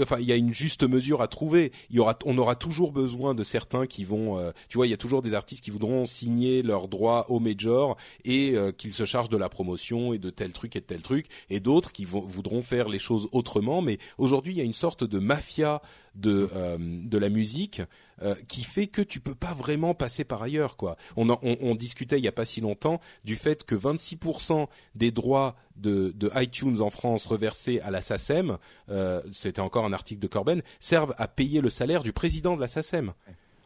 [0.00, 1.72] enfin, il y a une juste mesure à trouver.
[1.90, 4.90] Il y aura, on aura toujours besoin de certains qui vont, euh, tu vois, il
[4.90, 8.94] y a toujours des artistes qui voudront signer leurs droits au major et euh, qu'ils
[8.94, 11.92] se chargent de la promotion et de tel truc et de tel truc, et d'autres
[11.92, 13.82] qui voudront faire les choses autrement.
[13.82, 15.82] Mais aujourd'hui, il y a une sorte de mafia
[16.18, 17.82] de euh, de la musique
[18.22, 20.96] euh, qui fait que tu peux pas vraiment passer par ailleurs quoi.
[21.16, 24.66] On, on, on, discutait il y a pas si longtemps du fait que 26%
[24.96, 28.58] des droits de, de, iTunes en France reversés à la SACEM,
[28.88, 32.60] euh, c'était encore un article de Corben, servent à payer le salaire du président de
[32.60, 33.12] la SACEM.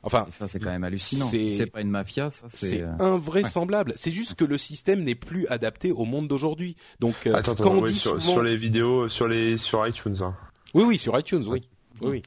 [0.04, 1.26] Enfin, ça c'est quand même hallucinant.
[1.26, 2.82] C'est pas une mafia, ça c'est.
[2.98, 3.94] invraisemblable.
[3.96, 6.76] C'est juste que le système n'est plus adapté au monde d'aujourd'hui.
[6.98, 10.16] Donc, attends, quand on dit sur, sur, les vidéos, sur les sur iTunes.
[10.20, 10.34] Hein.
[10.74, 11.68] Oui, oui, sur iTunes, oui.
[12.00, 12.22] Oui,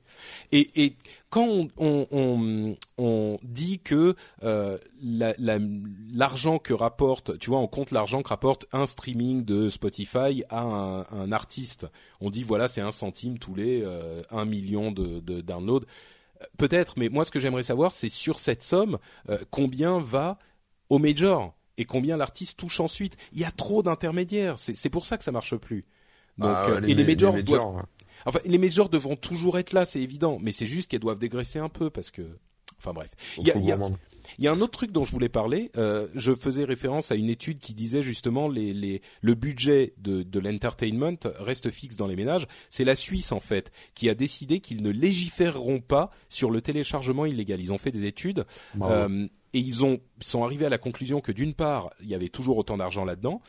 [0.51, 0.95] Et, et
[1.30, 7.91] quand on, on, on, dit que euh, l'argent la, que rapporte, tu vois, on compte
[7.91, 11.88] l'argent que rapporte un streaming de Spotify à un, un artiste,
[12.22, 15.86] on dit voilà c'est un centime tous les euh, un million de, de downloads.
[16.57, 18.97] Peut-être, mais moi ce que j'aimerais savoir, c'est sur cette somme
[19.30, 20.38] euh, combien va
[20.89, 23.18] au major et combien l'artiste touche ensuite.
[23.34, 25.86] Il y a trop d'intermédiaires, c'est pour ça que ça marche plus.
[26.38, 27.86] Donc, ah euh, et les majors, doivent,
[28.26, 31.59] Enfin, les majors devront toujours être là, c'est évident, mais c'est juste qu'elles doivent dégraisser
[31.59, 32.23] un peu parce que,
[32.78, 33.09] enfin bref.
[33.38, 33.71] Il y a, y,
[34.47, 35.71] a, un autre truc dont je voulais parler.
[35.78, 40.23] Euh, je faisais référence à une étude qui disait justement les, les le budget de,
[40.23, 42.47] de l'entertainment reste fixe dans les ménages.
[42.71, 47.26] C'est la Suisse en fait qui a décidé qu'ils ne légiféreront pas sur le téléchargement
[47.26, 47.61] illégal.
[47.61, 48.45] Ils ont fait des études.
[48.82, 52.30] Euh, et ils ont sont arrivés à la conclusion que d'une part, il y avait
[52.30, 53.41] toujours autant d'argent là-dedans,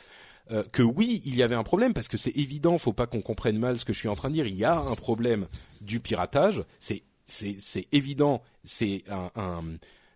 [0.51, 3.23] euh, que oui, il y avait un problème parce que c'est évident, faut pas qu'on
[3.23, 4.47] comprenne mal ce que je suis en train de dire.
[4.47, 5.47] Il y a un problème
[5.81, 9.65] du piratage, c'est c'est évident, c'est un,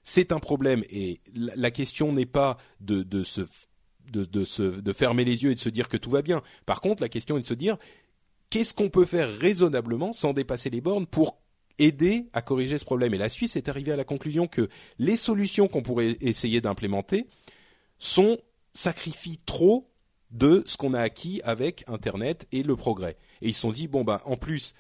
[0.05, 3.41] c'est un problème et la, question n'est pas de de se
[4.13, 6.43] de, de, se, de fermer les yeux et de se dire que tout va bien.
[6.67, 7.77] Par contre, la question est de se dire
[8.49, 11.39] qu'est-ce qu'on peut faire raisonnablement sans dépasser les bornes pour
[11.79, 13.15] aider à corriger ce problème?
[13.15, 14.69] Et la Suisse est arrivée à la conclusion que
[14.99, 17.27] les solutions qu'on pourrait essayer d'implémenter
[17.99, 18.39] sont
[18.73, 19.90] sacrifient trop
[20.31, 23.17] de ce qu'on a acquis avec Internet et le progrès.
[23.43, 24.75] Et ils se sont dit bon ben en plus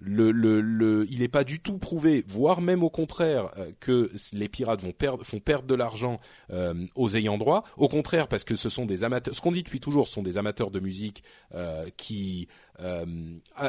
[0.00, 4.48] le, le, il n'est pas du tout prouvé, voire même au contraire, euh, que les
[4.48, 6.20] pirates vont perdre, font perdre de l'argent
[6.50, 7.64] euh, aux ayants droit.
[7.76, 9.34] Au contraire, parce que ce sont des amateurs.
[9.34, 11.22] Ce qu'on dit depuis toujours, ce sont des amateurs de musique
[11.54, 12.48] euh, qui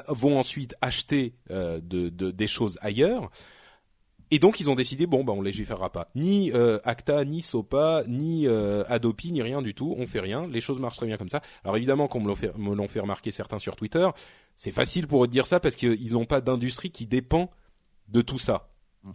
[0.07, 3.31] vont ensuite acheter de, de, des choses ailleurs.
[4.31, 6.09] Et donc ils ont décidé bon bah on légiférera pas.
[6.15, 9.95] Ni euh, Acta, ni Sopa, ni euh, Adopi, ni rien du tout.
[9.97, 10.47] On fait rien.
[10.47, 11.41] Les choses marchent très bien comme ça.
[11.63, 14.07] Alors évidemment, comme me l'ont fait, remarquer certains sur Twitter,
[14.55, 17.49] c'est facile pour eux de dire ça parce qu'ils n'ont pas d'industrie qui dépend
[18.07, 18.69] de tout ça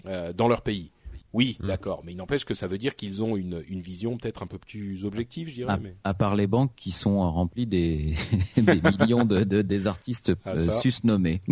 [0.06, 0.90] euh, dans leur pays.
[1.32, 1.66] Oui, mmh.
[1.66, 4.46] d'accord, mais il n'empêche que ça veut dire qu'ils ont une, une vision peut-être un
[4.46, 5.72] peu plus objective, je dirais.
[5.72, 5.96] À, mais...
[6.04, 8.14] à part les banques qui sont remplies des,
[8.56, 11.42] des millions de, de, des artistes ah, susnommés.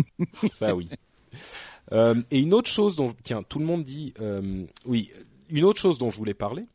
[0.49, 0.89] ça oui.
[1.93, 5.11] Euh, et une autre chose dont tiens, tout le monde dit euh, oui,
[5.49, 6.65] une autre chose dont je voulais parler,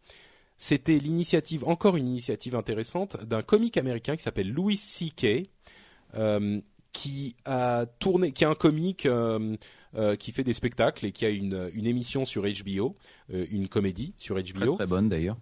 [0.57, 5.49] c'était l'initiative, encore une initiative intéressante d'un comique américain qui s'appelle Louis C.K.
[6.14, 6.61] Euh,
[6.93, 9.57] qui a tourné, qui est un comique euh,
[9.95, 12.97] euh, qui fait des spectacles et qui a une, une émission sur HBO,
[13.33, 14.43] euh, une comédie sur HBO.
[14.43, 15.37] Très, très bonne d'ailleurs.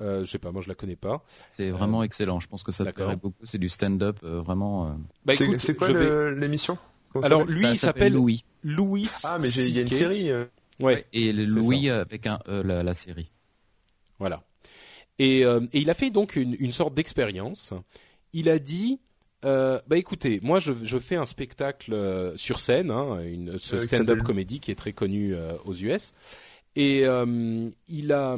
[0.00, 1.24] Euh, je sais pas, moi je la connais pas.
[1.50, 2.40] C'est vraiment excellent.
[2.40, 3.44] Je pense que ça te plairait beaucoup.
[3.44, 4.96] C'est du stand-up, vraiment.
[5.24, 5.88] Bah, c'est quoi
[6.32, 6.76] l'émission?
[7.22, 8.44] Alors lui, il s'appelle Louis.
[8.62, 9.08] Louis.
[9.24, 10.30] Ah, mais il y a une série.
[10.30, 10.44] Euh.
[10.80, 11.06] Ouais.
[11.12, 13.30] Et Louis avec un e, la, série.
[14.18, 14.42] Voilà.
[15.18, 17.72] Et, euh, et, il a fait donc une, une sorte d'expérience.
[18.32, 19.00] Il a dit
[19.44, 23.76] euh, bah écoutez, moi je, je fais un spectacle euh, sur scène, hein, une, ce
[23.76, 26.12] Euh, stand-up comédie qui est très connu euh, aux US,
[26.74, 28.36] et euh, il a,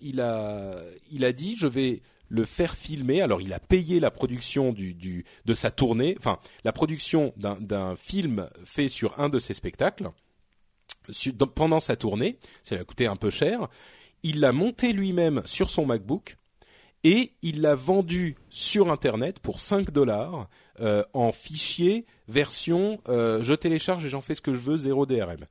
[0.00, 0.72] il a,
[1.12, 2.02] il a dit je vais
[2.32, 3.20] le faire filmer.
[3.20, 7.94] Alors il a payé la production du, du de sa tournée, enfin la production d'un
[7.94, 10.10] film fait sur un de ses spectacles
[11.54, 12.38] pendant sa tournée.
[12.62, 13.68] Ça lui a coûté un peu cher.
[14.22, 16.36] Il l'a monté lui-même sur son MacBook
[17.04, 20.48] et il l'a vendu sur Internet pour 5 dollars
[20.80, 25.04] euh, en fichier version euh, je télécharge et j'en fais ce que je veux, zéro
[25.04, 25.44] DRM.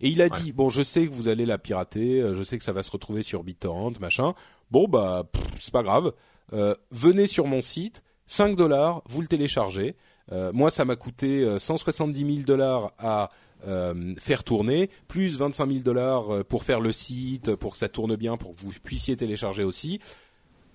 [0.00, 2.58] Et il a dit bon, je sais que vous allez la pirater, euh, je sais
[2.58, 4.34] que ça va se retrouver sur BitTorrent, machin.
[4.70, 5.24] Bon bah
[5.58, 6.12] c'est pas grave.
[6.52, 9.96] Euh, venez sur mon site, 5 dollars, vous le téléchargez.
[10.32, 13.30] Euh, moi, ça m'a coûté euh, 170 000 dollars à
[13.66, 17.88] euh, faire tourner, plus 25 000 dollars euh, pour faire le site, pour que ça
[17.88, 20.00] tourne bien, pour que vous puissiez télécharger aussi.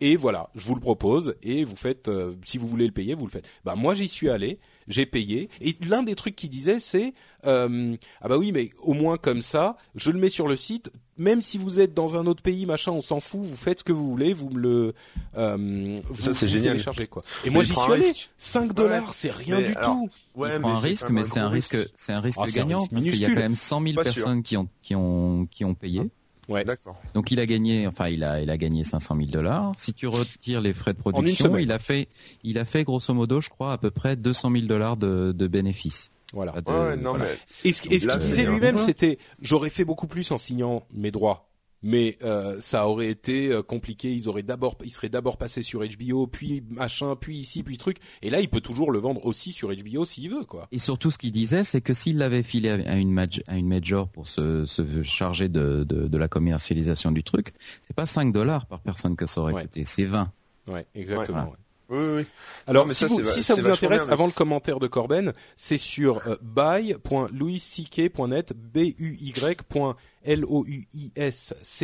[0.02, 3.14] Et voilà, je vous le propose et vous faites, euh, si vous voulez le payer,
[3.14, 3.50] vous le faites.
[3.64, 5.50] Bah moi j'y suis allé, j'ai payé.
[5.62, 7.14] Et l'un des trucs qu'il disait c'est
[7.46, 10.92] euh, ah bah oui mais au moins comme ça, je le mets sur le site.
[11.18, 13.42] Même si vous êtes dans un autre pays, machin, on s'en fout.
[13.42, 14.94] Vous faites ce que vous voulez, vous me le,
[15.38, 16.74] euh, vous, Ça, c'est vous génial.
[16.74, 17.24] téléchargez quoi.
[17.44, 18.06] Et Mais moi j'y suis un allé.
[18.08, 18.30] risque.
[18.38, 19.10] 5 dollars, Ouais.
[19.14, 20.10] c'est rien Mais du alors, tout.
[20.36, 22.48] Ouais, il prend un c'est risque, mais un c'est un risque, c'est un risque Ah,
[22.48, 24.14] c'est un gagnant risque parce qu'il y a quand même 100 000 Pas sûr.
[24.16, 26.02] personnes qui ont qui ont qui ont payé.
[26.50, 26.66] Ouais.
[26.66, 27.00] D'accord.
[27.14, 29.72] Donc il a gagné, enfin il a il a gagné 500 000 dollars.
[29.78, 31.62] Si tu retires les frais de une production, semaine.
[31.64, 32.08] il a fait
[32.44, 35.48] il a fait grosso modo, je crois, à peu près 200 000 dollars de, de
[35.48, 36.10] bénéfices.
[36.34, 36.52] Voilà.
[36.62, 37.26] De- Ouais, ouais, non, voilà.
[37.26, 41.50] mais Et ce, qu'il disait lui-même, c'était j'aurais fait beaucoup plus en signant mes droits.
[41.86, 44.10] Mais euh, ça aurait été euh, compliqué.
[44.14, 47.98] Ils auraient d'abord, ils seraient d'abord passés sur HBO, puis machin, puis ici, puis truc.
[48.22, 50.70] Et là, il peut toujours le vendre aussi sur HBO s'il veut, quoi.
[50.72, 53.68] Et surtout, ce qu'il disait, c'est que s'il l'avait filé à une, maj- à une
[53.68, 57.54] major pour se, se charger de, de, de la commercialisation du truc,
[57.86, 59.62] c'est pas 5 dollars par personne que ça aurait Ouais.
[59.64, 60.32] coûté, c'est 20.
[60.70, 61.40] Ouais, exactement.
[61.44, 61.50] Ouais.
[61.50, 61.58] ouais.
[61.90, 62.26] Oui, oui, oui.
[62.68, 65.78] Alors, Non, si, ça, vous- si ça intéresse, bien, avant le commentaire de Corben, c'est
[65.78, 68.54] sur euh, buy.louisck.net,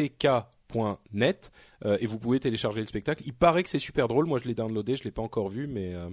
[0.10, 1.52] b-u-y.l-o-u-i-s-c-k.net,
[1.86, 3.24] euh, et vous pouvez télécharger le spectacle.
[3.26, 4.26] Il paraît que c'est super drôle.
[4.26, 6.10] Moi, je l'ai downloadé, je l'ai pas encore vu, mais euh,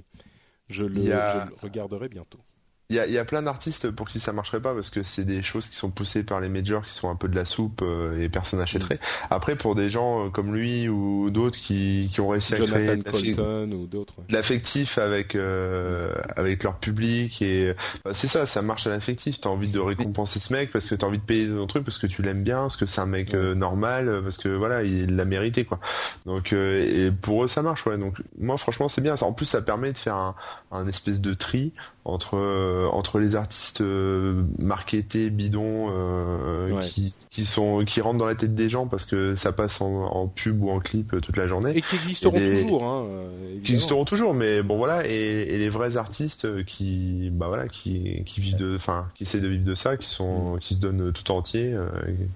[0.68, 2.40] je, le, Il y a- je le regarderai bientôt.
[2.88, 5.24] Il y a, y a plein d'artistes pour qui ça marcherait pas parce que c'est
[5.24, 7.80] des choses qui sont poussées par les majors qui sont un peu de la soupe
[7.82, 9.00] euh, et personne n'achèterait.
[9.30, 12.68] Après, pour des gens euh, comme lui ou d'autres qui, qui ont réussi à créer
[12.68, 14.14] Jonathan Colton ou d'autres.
[14.18, 14.24] ouais.
[14.30, 17.72] l'affectif avec euh, avec leur public et
[18.04, 19.40] bah, c'est ça, ça marche à l'affectif.
[19.40, 21.98] T'as envie de récompenser ce mec parce que t'as envie de payer ton truc parce
[21.98, 24.82] que tu l'aimes bien, parce que c'est un mec euh, normal, euh, parce que voilà,
[24.82, 25.80] il l'a mérité quoi.
[26.24, 27.98] Donc euh, et pour eux ça marche ouais.
[27.98, 29.16] Donc moi franchement c'est bien.
[29.20, 30.34] En plus ça permet de faire un,
[30.76, 31.72] un espèce de tri
[32.04, 36.88] entre euh, entre les artistes euh, marketés bidons euh, Ouais.
[36.88, 40.04] qui qui sont qui rentrent dans la tête des gens parce que ça passe en,
[40.04, 42.84] en pub ou en clip euh, toute la journée Et qui existeront Et les- toujours,
[42.84, 47.30] hein, euh, qui existeront toujours mais bon voilà et, et les vrais artistes euh, qui
[47.32, 50.58] bah voilà qui qui vivent de enfin qui essaient de vivre de ça qui sont
[50.60, 51.88] qui se donnent tout entier euh,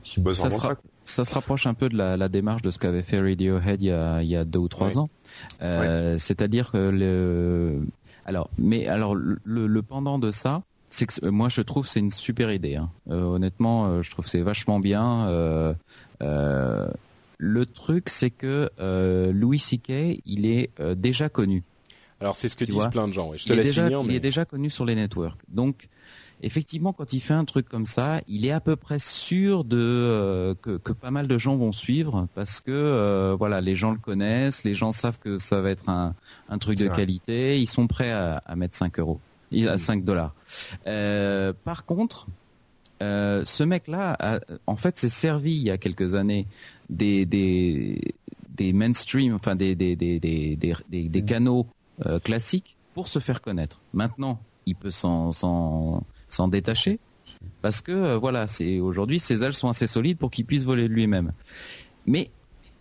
[0.05, 0.84] qui bossent Ça vraiment sera- ça quoi.
[1.05, 3.86] Ça se rapproche un peu de la, la démarche de ce qu'avait fait Radiohead il
[3.86, 4.99] y a, il y a deux ou trois Ouais.
[4.99, 5.09] ans.
[5.61, 7.80] Euh, C'est-à-dire que le,
[8.31, 12.01] alors, mais alors le, le pendant de ça, c'est que euh, moi je trouve c'est
[12.01, 12.76] une super idée.
[12.76, 12.89] hein.
[13.11, 15.26] Euh, honnêtement, euh, je trouve c'est vachement bien.
[15.28, 15.74] Euh,
[16.22, 16.89] euh,
[17.39, 20.20] le truc, c'est que euh, Louis C.K.
[20.26, 21.64] il est euh, déjà connu.
[22.20, 22.89] Alors c'est ce que Tu disent vois.
[22.91, 23.31] plein de gens.
[23.31, 23.39] ouais.
[23.39, 24.03] Je te il, laisse déjà, finir.
[24.05, 25.41] il est déjà connu sur les networks.
[25.49, 25.89] Donc,
[26.43, 29.76] effectivement, quand il fait un truc comme ça, il est à peu près sûr de
[29.78, 33.93] euh, que, que pas mal de gens vont suivre parce que euh, voilà, les gens
[33.93, 36.14] le connaissent, les gens savent que ça va être un,
[36.49, 36.97] un truc de vrai.
[36.97, 39.20] qualité, ils sont prêts à, à mettre 5 euros,
[39.68, 40.34] à 5 dollars.
[40.86, 42.26] Euh, par contre,
[43.03, 46.47] euh, ce mec-là, a- en fait, s'est servi il y a quelques années
[46.88, 48.14] des des
[48.57, 51.66] des mainstream, enfin des des des des des, des- des canaux
[52.07, 53.80] euh, classiques pour se faire connaître.
[53.95, 55.32] Maintenant, il peut s'en
[56.31, 56.99] s'en détacher
[57.62, 60.89] parce que euh, voilà, c'est aujourd'hui ses ailes sont assez solides pour qu'il puisse voler
[60.89, 61.33] de lui-même.
[62.07, 62.31] Mais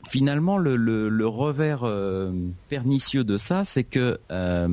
[0.09, 2.31] finalement, le le, le revers euh,
[2.67, 4.67] pernicieux de ça, c'est que euh,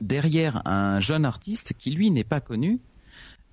[0.00, 2.80] derrière un jeune artiste qui lui n'est pas connu,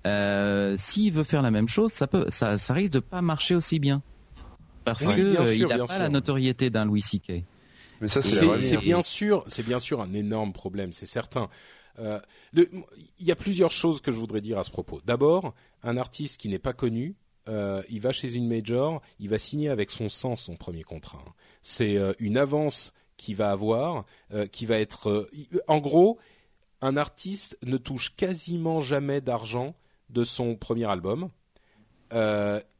[0.06, 3.54] euh, s'il veut faire la même chose, ça peut, ça, ça risque de pas marcher
[3.54, 4.02] aussi bien
[4.84, 6.02] parce Oui, que bien euh, sûr, il n'a bien pas sûr.
[6.02, 7.42] la notoriété d'un Louis C.K.
[8.00, 11.48] mais ça c'est bien sûr, c'est bien sûr un énorme problème, c'est certain.
[11.98, 12.20] Euh,
[12.54, 15.00] il y a plusieurs choses que je voudrais dire à ce propos.
[15.04, 17.16] D'abord, un artiste qui n'est pas connu,
[17.48, 21.22] euh, il va chez une major, il va signer avec son sang son premier contrat.
[21.26, 21.32] hein.
[21.62, 24.04] C'est euh, une avance qu'il va avoir,
[24.52, 25.28] qui va être,
[25.66, 26.20] en gros,
[26.80, 29.74] un artiste ne touche quasiment jamais d'argent
[30.08, 31.28] de son premier album.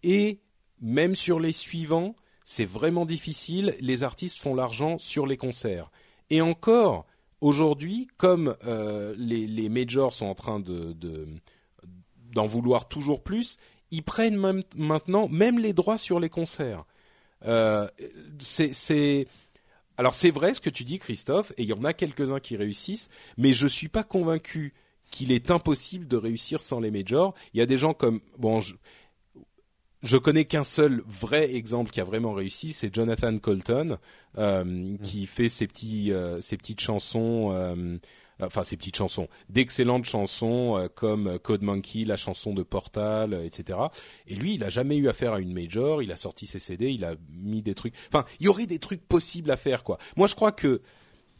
[0.04, 0.40] Et
[0.80, 2.14] même sur les suivants,
[2.44, 3.74] c'est vraiment difficile.
[3.80, 5.90] Les artistes font l'argent sur les concerts.
[6.30, 7.04] Et encore,
[7.40, 10.94] aujourd'hui, comme euh, les, majors sont en train de
[12.32, 13.56] d'en vouloir toujours plus,
[13.90, 16.84] ils prennent même, maintenant même les droits sur les concerts.
[17.46, 17.88] Euh,
[18.38, 19.26] c'est
[19.96, 22.56] alors c'est vrai ce que tu dis, Christophe, et il y en a quelques-uns qui
[22.56, 24.74] réussissent, mais je suis pas convaincu
[25.10, 27.34] qu'il est impossible de réussir sans les majors.
[27.52, 28.60] Il y a des gens comme bon,
[30.02, 33.96] je connais qu'un seul vrai exemple qui a vraiment réussi, c'est Jonathan Colton,
[34.38, 34.98] euh, mmh.
[34.98, 37.98] qui fait ses petits, euh, ses petites chansons, euh,
[38.40, 43.78] enfin ses petites chansons, d'excellentes chansons euh, comme Code Monkey, la chanson de Portal, etc.
[44.28, 46.02] Et lui, il a jamais eu affaire à une major.
[46.02, 47.94] Il a sorti ses CD, il a mis des trucs.
[48.12, 49.98] Enfin, il y aurait des trucs possibles à faire, quoi.
[50.16, 50.80] Moi, je crois que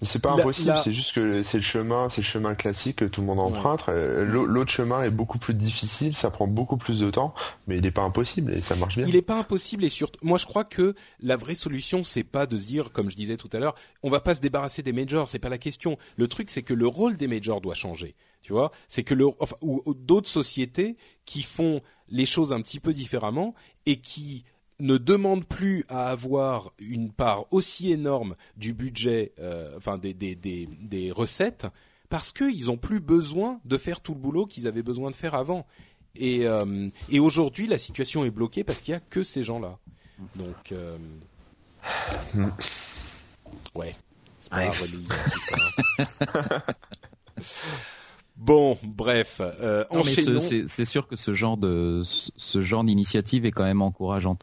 [0.03, 3.21] c'est pas impossible, c'est juste que c'est le chemin, c'est le chemin classique que tout
[3.21, 3.85] le monde emprunte.
[3.89, 7.35] Euh, l'autre chemin est beaucoup plus difficile, ça prend beaucoup plus de temps,
[7.67, 9.07] mais il n'est pas impossible et ça marche bien.
[9.07, 12.47] Il n'est pas impossible et surtout, moi je crois que la vraie solution c'est pas
[12.47, 14.93] de se dire, comme je disais tout à l'heure, on va pas se débarrasser des
[14.93, 15.99] majors, c'est pas la question.
[16.17, 18.15] Le truc c'est que le rôle des majors doit changer.
[18.43, 22.79] Tu vois, c'est que le, enfin, ou d'autres sociétés qui font les choses un petit
[22.79, 23.53] peu différemment
[23.85, 24.45] et qui
[24.81, 30.35] ne demande plus à avoir une part aussi énorme du budget, euh, enfin des, des,
[30.35, 31.67] des, des, recettes,
[32.09, 35.35] parce qu'ils ont plus besoin de faire tout le boulot qu'ils avaient besoin de faire
[35.35, 35.67] avant.
[36.15, 39.79] Et, euh, et aujourd'hui, la situation est bloquée parce qu'il y a que ces gens-là.
[40.37, 40.97] Donc, euh...
[43.75, 43.95] ouais,
[44.41, 44.71] c'est pas hein.
[48.37, 49.85] Bon, bref, euh,
[50.67, 54.43] C'est sûr que ce genre de ce genre d'initiative est quand même encourageante.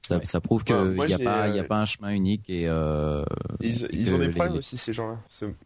[0.03, 2.63] Ça, ça prouve qu'il n'y a pas, y a euh, pas un chemin unique et
[2.67, 3.23] euh,
[3.61, 5.17] ils, ils ont des problèmes aussi ces gens-là.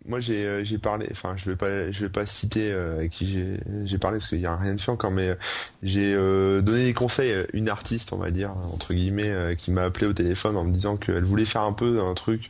[0.06, 3.12] Moi j'ai euh, j'ai parlé, enfin je vais pas je vais pas citer euh, avec
[3.12, 3.40] qui
[3.86, 5.38] j'ai parlé parce qu'il y a rien de fait encore, mais
[5.84, 10.06] j'ai donné des conseils à une artiste on va dire entre guillemets qui m'a appelé
[10.06, 12.50] au téléphone en me disant qu'elle voulait faire un peu un truc,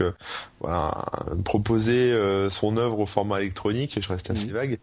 [0.61, 1.05] voilà,
[1.43, 2.17] proposer
[2.49, 3.95] son œuvre au format électronique.
[3.97, 4.53] Et je reste assez mmh.
[4.53, 4.79] vague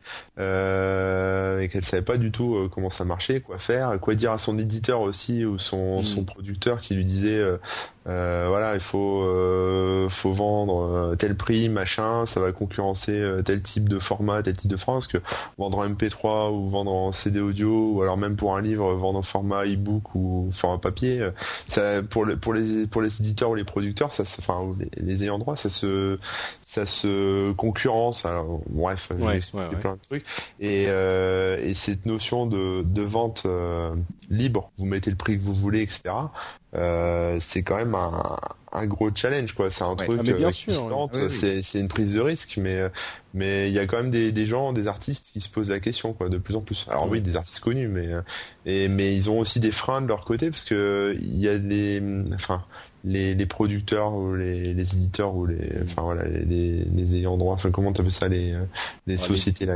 [1.61, 4.57] et qu'elle savait pas du tout comment ça marchait, quoi faire, quoi dire à son
[4.59, 6.05] éditeur aussi ou son mmh.
[6.05, 7.43] son producteur qui lui disait
[8.09, 13.63] euh, euh, voilà il faut euh, faut vendre tel prix machin ça va concurrencer tel
[13.63, 15.19] type de format tel type de France que
[15.59, 19.21] vendre en MP3 ou vendre en CD audio ou alors même pour un livre vendre
[19.21, 21.27] en format e-book ou format papier
[21.69, 25.39] ça pour les pour les pour les éditeurs ou les producteurs ça enfin les, ayants
[25.39, 26.19] droit ça se
[26.65, 28.25] ça se concurrence.
[28.25, 29.41] Alors bref ouais,
[29.81, 30.25] plein de trucs.
[30.59, 33.47] Et, et cette notion de, de vente
[34.31, 36.15] libre vous mettez le prix que vous voulez etc
[36.75, 38.37] euh, c'est quand même un,
[38.73, 39.71] un, gros challenge quoi.
[39.71, 40.31] C'est un truc ah,
[41.15, 41.31] euh,
[41.63, 42.89] c'est une prise de risque mais euh,
[43.35, 45.81] mais il y a quand même des, des, gens des artistes qui se posent la
[45.81, 46.87] question quoi de plus en plus.
[46.89, 48.09] Alors oui des artistes connus mais
[48.67, 51.59] et mais ils ont aussi des freins de leur côté parce que il y a
[51.59, 52.03] des
[52.35, 52.65] enfin
[53.05, 55.85] les, les producteurs ou les, les éditeurs ou les mm.
[55.85, 57.55] enfin voilà les, les ayants droit.
[57.55, 58.65] Enfin comment t'appelles ça les euh,
[59.07, 59.75] les ah, sociétés là?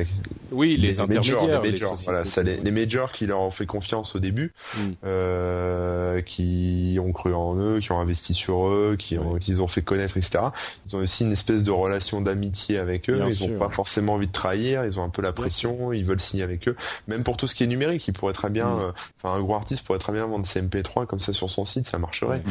[0.53, 4.15] Oui les, intermédiaires les majors, voilà ça les, les majors qui leur ont fait confiance
[4.15, 4.81] au début mm.
[5.05, 9.69] euh, qui ont cru en eux qui ont investi sur eux qui ont qu'ils ont
[9.69, 10.45] fait connaître etc
[10.87, 13.21] ils ont aussi une espèce de relation d'amitié avec eux.
[13.29, 14.85] Ils ont pas forcément envie de trahir.
[14.85, 15.93] Ils ont un peu la pression.
[15.93, 16.77] ils veulent signer avec eux.
[17.09, 18.81] Même pour tout ce qui est numérique ils pourraient très bien mm.
[18.81, 21.65] euh, enfin un gros artiste pourrait très bien vendre ses MP3 comme ça sur son
[21.65, 21.87] site.
[21.87, 22.43] Ça marcherait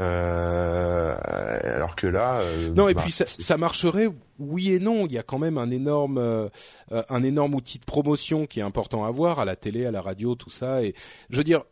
[0.00, 1.14] euh,
[1.76, 4.08] alors que là, euh, non et bah, puis ça, ça, marcherait
[4.40, 5.06] oui et non.
[5.06, 6.48] Il y a quand même un énorme euh,
[6.90, 10.00] un énorme outil de promotion qui est important à voir à la télé, à la
[10.00, 10.82] radio, tout ça.
[10.82, 10.94] Et
[11.30, 11.62] je veux dire,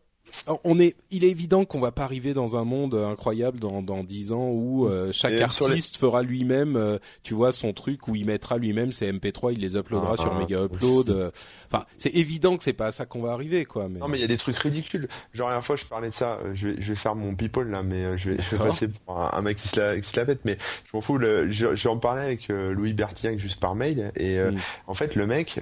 [0.65, 4.03] on est, il est évident qu'on va pas arriver dans un monde incroyable dans dans
[4.03, 8.25] dix ans où euh, chaque artiste fera lui-même, euh, tu vois, son truc où il
[8.25, 11.33] mettra lui-même ses MP3, il les uploadera ah, sur ah, Mega Upload.
[11.73, 11.77] Euh.
[11.77, 13.89] Enfin, c'est évident que c'est pas à ça qu'on va arriver, quoi.
[13.89, 14.01] Mais...
[14.01, 15.09] Non, mais il y a des trucs ridicules.
[15.33, 16.39] Genre la dernière fois, je parlais de ça.
[16.55, 19.19] Je vais, je vais faire mon people là, mais je vais, je vais passer pour
[19.19, 20.41] un, mec qui se la, qui se la pète.
[20.45, 21.19] Mais je m'en fous.
[21.19, 24.57] Le, je, en parlais avec Louis Bertiac juste par mail et mm.
[24.87, 25.61] en fait, le mec,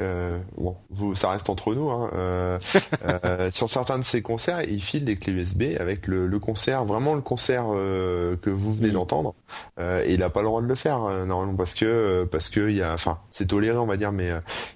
[0.56, 1.90] bon, vous, ça reste entre nous.
[1.90, 2.58] Hein,
[3.50, 7.20] sur certains de ses concerts il file des clés USB avec le, concert, vraiment le
[7.20, 8.94] concert euh, que vous venez mm.
[8.94, 9.34] d'entendre.
[9.78, 12.48] Euh, et il a pas le droit de le faire euh, normalement parce que parce
[12.48, 14.30] que il y a, enfin, c'est toléré on va dire, mais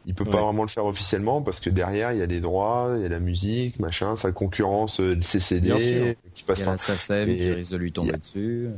[0.06, 2.94] il peut pas vraiment le faire officiellement parce que derrière il y a des droits,
[2.96, 6.74] il y a la musique, machin, sa concurrence, le CCD qui passe il y a
[6.74, 7.26] par.
[7.26, 8.68] qui risque de lui tomber dessus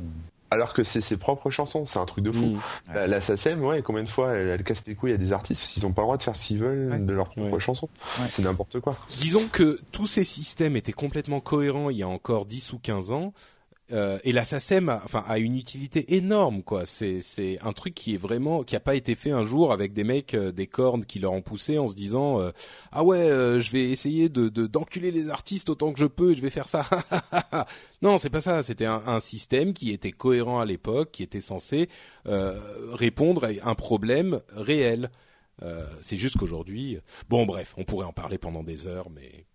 [0.50, 2.44] alors que c'est ses propres chansons, c'est un truc de fou.
[2.44, 2.60] Mmh.
[2.94, 5.72] La, la SACEM, ouais, combien de fois elle, casse les couilles à des artistes parce
[5.72, 7.88] qu'ils ont pas le droit de faire ce qu'ils veulent de leurs propres chansons.
[8.30, 8.96] C'est n'importe quoi.
[9.18, 13.12] Disons que tous ces systèmes étaient complètement cohérents il y a encore 10 ou 15
[13.12, 13.32] ans.
[13.92, 16.86] Euh, et la SACEM a, enfin, une utilité énorme, quoi.
[16.86, 19.92] C'est, c'est un truc qui est vraiment, qui a pas été fait un jour avec
[19.92, 22.50] des mecs, euh, des cornes qui leur ont poussé en se disant, euh,
[22.90, 23.28] ah ouais,
[23.60, 26.50] je vais essayer de, de, d'enculer les artistes autant que je peux, et je vais
[26.50, 26.84] faire ça.
[28.02, 28.62] non, c'est pas ça.
[28.64, 31.88] C'était un, un, système qui était cohérent à l'époque, qui était censé
[32.24, 35.10] répondre à un problème réel.
[36.00, 39.45] c'est juste qu'aujourd'hui, bon, bref, on pourrait en parler pendant des heures, mais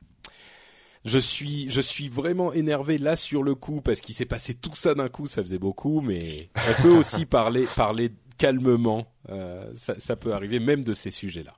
[1.05, 4.75] je suis, je suis vraiment énervé là sur le coup parce qu'il s'est passé tout
[4.75, 9.07] ça d'un coup, ça faisait beaucoup, mais on peut aussi parler, parler calmement.
[9.29, 11.53] Euh, ça, ça peut arriver même de ces sujets-là.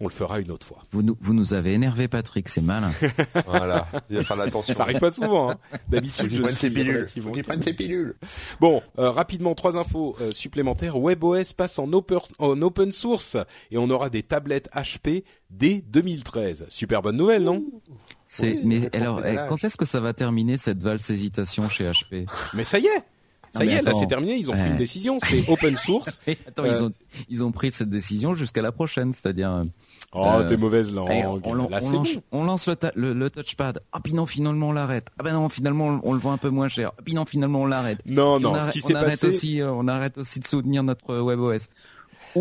[0.00, 0.84] On le fera une autre fois.
[0.92, 2.92] Vous nous, vous nous avez énervé, Patrick, c'est malin.
[3.46, 4.74] voilà, il va faire attention.
[4.74, 5.50] Ça arrive pas souvent.
[5.50, 5.56] Hein.
[5.88, 6.70] D'habitude, je suis
[7.42, 8.14] prenne ses pilules.
[8.60, 10.98] Bon, euh, rapidement, trois infos euh, supplémentaires.
[10.98, 13.36] WebOS passe en open, en open source
[13.70, 16.66] et on aura des tablettes HP dès 2013.
[16.68, 17.64] Super bonne nouvelle, non?
[18.26, 18.60] C'est.
[18.62, 22.64] mais alors, eh, quand est-ce que ça va terminer cette valse hésitation chez HP Mais
[22.64, 23.04] ça y est.
[23.52, 26.18] Ça y est, là c'est terminé, ils ont pris une décision, c'est open source.
[26.46, 26.92] attends, ils, ont,
[27.28, 29.50] ils ont pris cette décision jusqu'à la prochaine, c'est-à-dire...
[29.50, 29.64] Euh,
[30.12, 31.10] oh, euh, t'es mauvaise langue.
[31.44, 33.80] on, lance, on, lance, le, le, touchpad.
[33.92, 35.06] Ah puis non, finalement on l'arrête.
[35.18, 36.92] Ah ben non, finalement on, le voit un peu moins cher.
[36.98, 38.00] Ah puis non, finalement on l'arrête.
[38.06, 39.28] Non, non, ce qui s'est passé...
[39.28, 41.68] Aussi, euh, on arrête aussi de soutenir notre WebOS.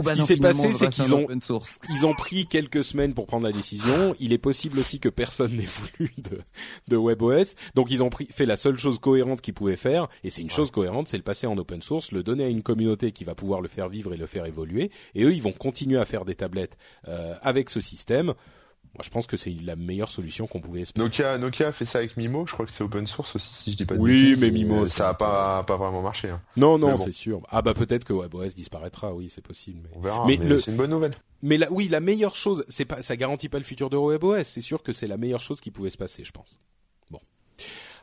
[0.02, 1.28] Ce bah qui s'est passé, c'est qu'ils ont
[1.90, 4.16] ils ont pris quelques semaines pour prendre la décision.
[4.20, 5.66] Il est possible aussi que personne n'ait
[5.98, 6.40] voulu de,
[6.88, 10.30] de WebOS, donc ils ont pris, fait la seule chose cohérente qu'ils pouvaient faire, et
[10.30, 13.12] c'est une chose cohérente, c'est le passer en open source, le donner à une communauté
[13.12, 14.92] qui va pouvoir le faire vivre et le faire évoluer.
[15.16, 18.34] Et eux, ils vont continuer à faire des tablettes euh, avec ce système.
[18.98, 21.06] Moi, je pense que c'est la meilleure solution qu'on pouvait espérer.
[21.06, 22.48] Nokia, Nokia a fait ça avec Mimo.
[22.48, 24.88] Je crois que c'est open source aussi, si je dis pas de Oui, mais Mimo,
[24.88, 26.32] ça a pas, pas vraiment marché.
[26.32, 26.42] Hein.
[26.56, 27.42] Non, non, c'est sûr.
[27.50, 29.14] Ah bah peut-être que WebOS disparaîtra.
[29.14, 29.82] Oui, c'est possible.
[29.84, 29.90] Mais...
[29.98, 30.26] On verra.
[30.26, 31.16] Mais, c'est une bonne nouvelle.
[31.44, 34.46] Mais la, oui, la meilleure chose, c'est pas, ça garantit pas le futur de WebOS.
[34.46, 36.58] C'est sûr que c'est la meilleure chose qui pouvait se passer, je pense.
[37.12, 37.20] Bon.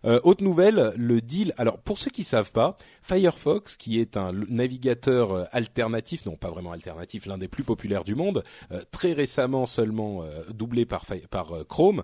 [0.04, 1.54] Euh, autre nouvelle, le deal.
[1.56, 6.50] Alors pour ceux qui savent pas, Firefox, qui est un navigateur euh, alternatif, non pas
[6.50, 11.04] vraiment alternatif, l'un des plus populaires du monde, euh, très récemment seulement euh, doublé par,
[11.30, 12.02] par Chrome,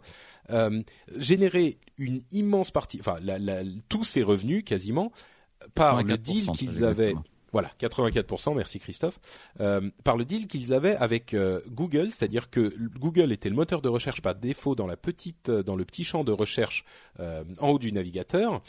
[1.16, 3.18] générait une immense partie, enfin
[3.89, 5.12] tous ses revenus quasiment
[5.74, 7.14] par le deal qu'ils avaient.
[7.52, 9.18] Voilà, 84%, merci Christophe,
[9.60, 13.82] euh, par le deal qu'ils avaient avec euh, Google, c'est-à-dire que Google était le moteur
[13.82, 16.85] de recherche par défaut dans la petite, euh, dans le petit champ de recherche
[17.18, 18.62] en haut du navigateur,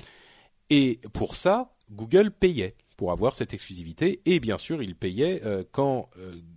[0.70, 5.42] et pour ça, Google payait pour avoir cette exclusivité, et bien sûr, il payait
[5.72, 6.10] quand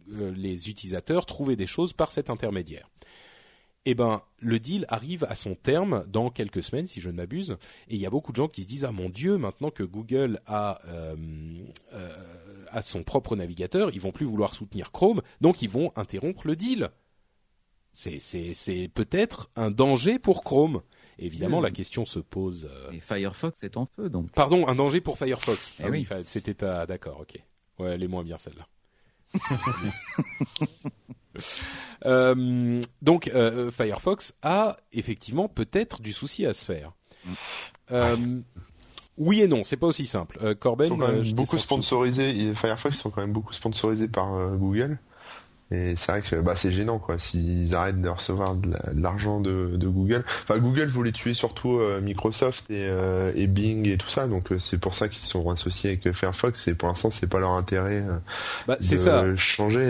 [0.09, 2.89] les utilisateurs trouvaient des choses par cet intermédiaire
[3.87, 7.57] eh ben le deal arrive à son terme dans quelques semaines, si je ne m'abuse,
[7.89, 9.83] et il y a beaucoup de gens qui se disent ah mon Dieu, maintenant que
[9.83, 11.17] Google a euh,
[11.93, 16.47] euh, a son propre navigateur, ils vont plus vouloir soutenir Chrome, donc ils vont interrompre
[16.47, 16.91] le deal.
[17.93, 20.83] C'est peut-être un danger pour Chrome.
[21.19, 22.69] évidemment, la question se pose.
[22.69, 24.33] Euh, et Firefox est en feu, donc.
[24.33, 25.77] Pardon, un danger pour Firefox.
[25.79, 26.55] Eh ah oui, c'était
[26.87, 27.41] d'accord, ok.
[27.79, 28.67] Ouais, elle est moins bien celle-là.
[32.07, 36.93] Euh, donc euh, Firefox a effectivement peut-être du souci à se faire.
[37.93, 38.43] Euh,
[39.17, 40.55] oui et non, c'est pas aussi simple.
[40.57, 42.55] Corben, ils sont quand même beaucoup sponsorisés.
[42.55, 44.99] Firefox sont quand même beaucoup sponsorisés par Google.
[45.71, 49.79] Et c'est vrai que bah, c'est gênant quoi s'ils arrêtent de recevoir de l'argent de,
[49.87, 50.25] Google.
[50.43, 54.59] Enfin Google voulait tuer surtout euh, Microsoft euh, et, Bing et tout ça, donc euh,
[54.59, 56.69] c'est pour ça qu'ils sont associés avec Firefox.
[56.69, 58.05] Et pour l'instant c'est pas leur intérêt
[58.67, 59.37] bah, de ça.
[59.37, 59.85] changer.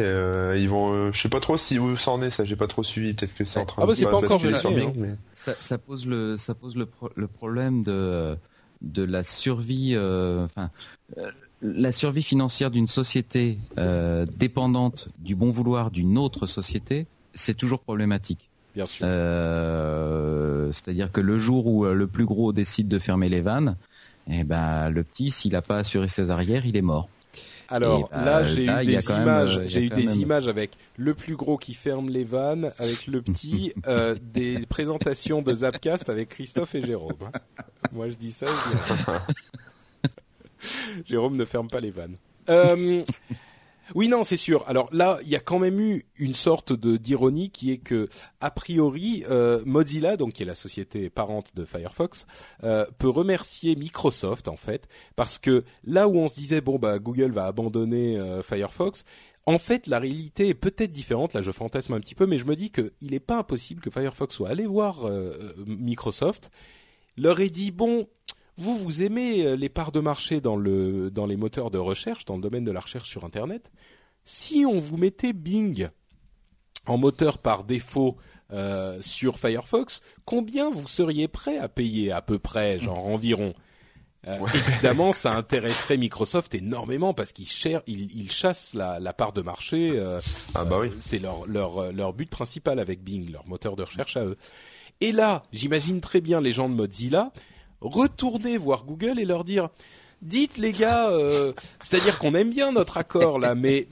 [0.56, 2.84] ils vont, je sais pas trop si où ça en est, ça j'ai pas trop
[2.84, 3.12] suivi.
[3.12, 4.92] Peut-être que c'est en train ah bah, de pas encore sur Bing.
[4.96, 5.14] Mais...
[5.32, 8.36] Ça, ça, pose le ça pose le, le problème de
[8.80, 9.96] de la survie.
[9.96, 10.70] Enfin
[11.64, 17.80] la survie financière d'une société euh, dépendante du bon vouloir d'une autre société, c'est toujours
[17.80, 18.50] problématique.
[18.74, 19.06] Bien sûr.
[19.08, 23.76] Euh, c'est-à-dire que le jour où euh, le plus gros décide de fermer les vannes,
[24.30, 27.08] eh ben le petit, s'il n'a pas assuré ses arrières, il est mort.
[27.68, 29.60] Alors bah, là, j'ai eu des images.
[29.68, 33.72] J'ai eu des images avec le plus gros qui ferme les vannes, avec le petit,
[34.34, 37.30] des présentations de Zapcast avec Christophe et Jérôme.
[37.92, 38.48] Moi, je dis ça.
[41.04, 42.16] Jérôme ne ferme pas les vannes.
[42.48, 43.02] Euh,
[43.94, 44.64] oui, non, c'est sûr.
[44.66, 48.08] Alors là, il y a quand même eu une sorte de d'ironie qui est que,
[48.40, 52.26] a priori, euh, Mozilla, donc qui est la société parente de Firefox,
[52.64, 56.98] euh, peut remercier Microsoft en fait, parce que là où on se disait bon bah
[56.98, 59.04] Google va abandonner Firefox,
[59.46, 61.34] en fait, la réalité est peut-être différente.
[61.34, 63.90] Là, je fantasme un petit peu, mais je me dis qu'il n'est pas impossible que
[63.90, 65.06] Firefox soit allé voir
[65.66, 66.50] Microsoft,
[67.18, 68.08] leur ait dit bon,
[68.56, 72.24] vous, vous aimez euh, les parts de marché dans, le, dans les moteurs de recherche,
[72.24, 73.70] dans le domaine de la recherche sur Internet.
[74.24, 75.88] Si on vous mettait Bing
[76.86, 78.16] en moteur par défaut
[78.52, 83.54] euh, sur Firefox, combien vous seriez prêt à payer à peu près, genre environ?
[84.26, 87.48] Euh, Évidemment, ça intéresserait Microsoft énormément parce qu'ils
[87.86, 89.92] ils, ils chassent la, la, part de marché.
[89.94, 90.20] Euh,
[90.54, 90.90] ah bah oui.
[91.00, 94.36] c'est leur leur leur but principal avec Bing, leur moteur de recherche à eux.
[95.00, 97.32] Et là, j'imagine très bien les gens de Mozilla
[97.84, 99.68] retourner voir Google et leur dire
[100.22, 103.86] dites les gars, euh, c'est-à-dire qu'on aime bien notre accord là, mais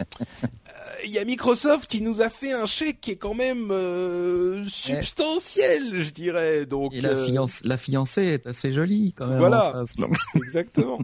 [1.04, 4.64] il y a Microsoft qui nous a fait un chèque qui est quand même euh,
[4.66, 6.66] substantiel, je dirais.
[6.66, 9.38] Donc et la, euh, la fiancée est assez jolie quand même.
[9.38, 9.84] Voilà,
[10.36, 11.00] exactement.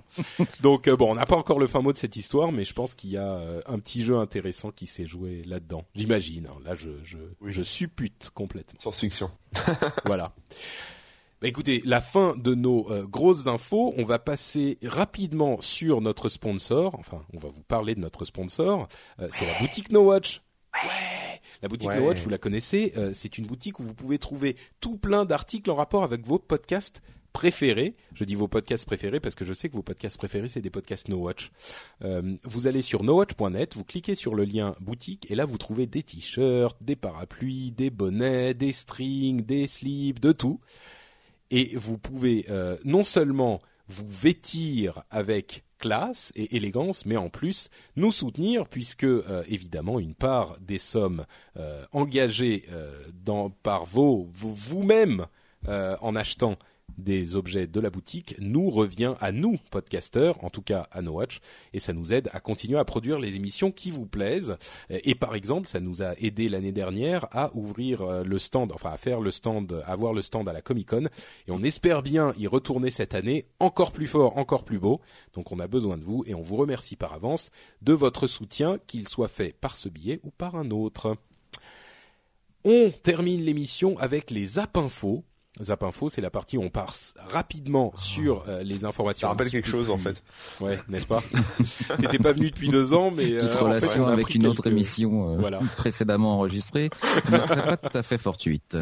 [0.60, 2.74] donc euh, bon, on n'a pas encore le fin mot de cette histoire, mais je
[2.74, 5.84] pense qu'il y a un petit jeu intéressant qui s'est joué là-dedans.
[5.94, 6.46] J'imagine.
[6.46, 6.58] Hein.
[6.64, 8.80] Là, je je, je suppute complètement.
[8.80, 9.30] Science-fiction.
[10.04, 10.32] voilà.
[11.40, 13.94] Bah écoutez, la fin de nos euh, grosses infos.
[13.96, 16.96] On va passer rapidement sur notre sponsor.
[16.98, 18.88] Enfin, on va vous parler de notre sponsor.
[19.20, 20.42] Euh, c'est la boutique No Watch.
[20.74, 21.40] Ouais.
[21.62, 22.92] La boutique No Watch, vous la connaissez.
[22.96, 26.40] Euh, c'est une boutique où vous pouvez trouver tout plein d'articles en rapport avec vos
[26.40, 27.02] podcasts
[27.32, 27.94] préférés.
[28.14, 30.70] Je dis vos podcasts préférés parce que je sais que vos podcasts préférés c'est des
[30.70, 31.52] podcasts No Watch.
[32.00, 36.02] vous allez sur nowatch.net, vous cliquez sur le lien boutique et là vous trouvez des
[36.02, 40.58] t-shirts, des parapluies, des bonnets, des strings, des slips, de tout
[41.50, 47.70] et vous pouvez euh, non seulement vous vêtir avec classe et élégance, mais en plus
[47.96, 51.24] nous soutenir puisque euh, évidemment une part des sommes
[51.56, 52.64] euh, engagées
[53.62, 55.26] par vos vous-même
[55.66, 56.56] en achetant
[56.96, 61.12] des objets de la boutique nous revient à nous podcasteurs, en tout cas à No
[61.12, 61.40] Watch,
[61.72, 64.56] et ça nous aide à continuer à produire les émissions qui vous plaisent.
[64.90, 68.90] Et par exemple, ça nous a aidé l'année dernière à ouvrir euh, le stand, enfin
[68.90, 71.04] à faire le stand, à avoir le stand à la Comic Con,
[71.46, 75.00] et on espère bien y retourner cette année encore plus fort, encore plus beau.
[75.34, 77.50] Donc on a besoin de vous et on vous remercie par avance
[77.82, 81.16] de votre soutien, qu'il soit fait par ce billet ou par un autre.
[82.64, 85.24] On termine l'émission avec les app infos.
[85.62, 89.26] Zap Info, c'est la partie où on passe rapidement sur euh, les informations.
[89.26, 90.22] Ça rappelle quelque chose en fait.
[90.60, 91.22] Ouais, n'est-ce pas
[91.98, 95.50] T'étais pas venu depuis deux ans, mais toute euh, relation avec une autre émission euh,
[95.76, 96.90] précédemment enregistrée
[97.30, 98.76] ne serait pas tout à fait fortuite.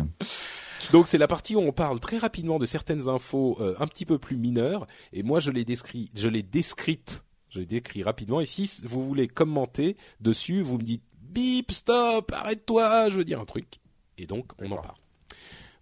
[0.93, 4.19] Donc c'est la partie où on parle très rapidement de certaines infos un petit peu
[4.19, 8.41] plus mineures, et moi je l'ai décrit, je l'ai décrite, je l'ai décrit rapidement.
[8.41, 13.41] Et si vous voulez commenter dessus, vous me dites bip, stop, arrête-toi, je veux dire
[13.41, 13.81] un truc,
[14.19, 14.97] et donc on en parle.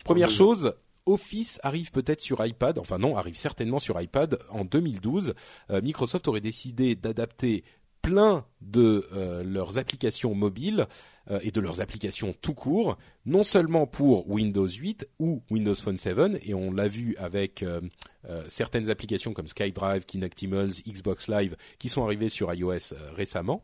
[0.05, 0.75] Première chose,
[1.07, 5.35] Office arrive peut-être sur iPad, enfin non, arrive certainement sur iPad en 2012.
[5.71, 7.65] Euh, Microsoft aurait décidé d'adapter
[8.01, 10.87] plein de euh, leurs applications mobiles
[11.31, 15.97] euh, et de leurs applications tout court, non seulement pour Windows 8 ou Windows Phone
[15.97, 17.65] 7, et on l'a vu avec
[18.47, 23.63] certaines applications comme SkyDrive, Kinectimals, Xbox Live, qui sont arrivées sur iOS récemment.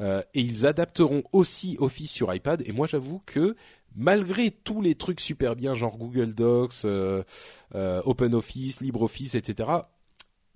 [0.00, 2.62] et ils adapteront aussi Office sur iPad.
[2.66, 3.54] Et moi, j'avoue que
[3.94, 7.22] malgré tous les trucs super bien, genre Google Docs, euh,
[7.74, 9.70] euh, OpenOffice, LibreOffice, etc.,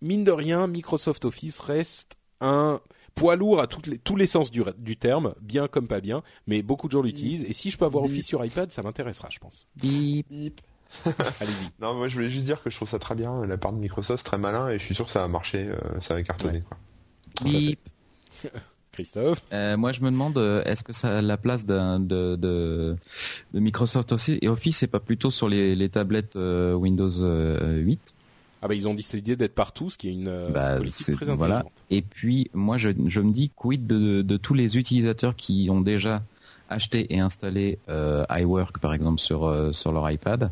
[0.00, 2.80] mine de rien, Microsoft Office reste un
[3.14, 6.86] poids lourd à les, tous les sens du, terme, bien comme pas bien, mais beaucoup
[6.86, 7.44] de gens l'utilisent.
[7.44, 9.66] Et si je peux avoir Office sur iPad, ça m'intéressera, je pense.
[9.76, 10.26] Bip.
[10.30, 10.60] Bip.
[11.40, 11.70] Allez-y.
[11.82, 13.78] Non, moi je voulais juste dire que je trouve ça très bien, la part de
[13.78, 16.62] Microsoft, très malin, et je suis sûr que ça va marcher, euh, ça va cartonner.
[16.62, 16.78] Quoi.
[17.42, 17.80] Bip.
[18.98, 22.96] Christophe euh, Moi, je me demande, euh, est-ce que ça la place de, de, de,
[23.54, 28.14] Microsoft aussi et Office, c'est pas plutôt sur les, les tablettes euh, Windows 8
[28.60, 31.38] ah bah ils ont décidé d'être partout, ce qui est une bah, politique très intelligente.
[31.38, 31.64] Voilà.
[31.90, 35.80] Et puis moi je, je me dis quid de, de tous les utilisateurs qui ont
[35.80, 36.24] déjà
[36.68, 40.50] acheté et installé iWork par exemple sur sur leur iPad?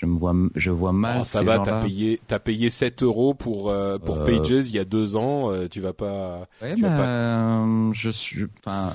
[0.00, 1.18] Je me vois, je vois mal.
[1.20, 4.74] Oh, ça va, t'as payé, t'as payé 7 euros pour euh, pour euh, Pages il
[4.74, 5.52] y a deux ans.
[5.52, 6.48] Euh, tu vas pas.
[6.62, 7.92] Ouais, tu vas pas...
[7.92, 8.46] je suis.
[8.64, 8.94] Enfin,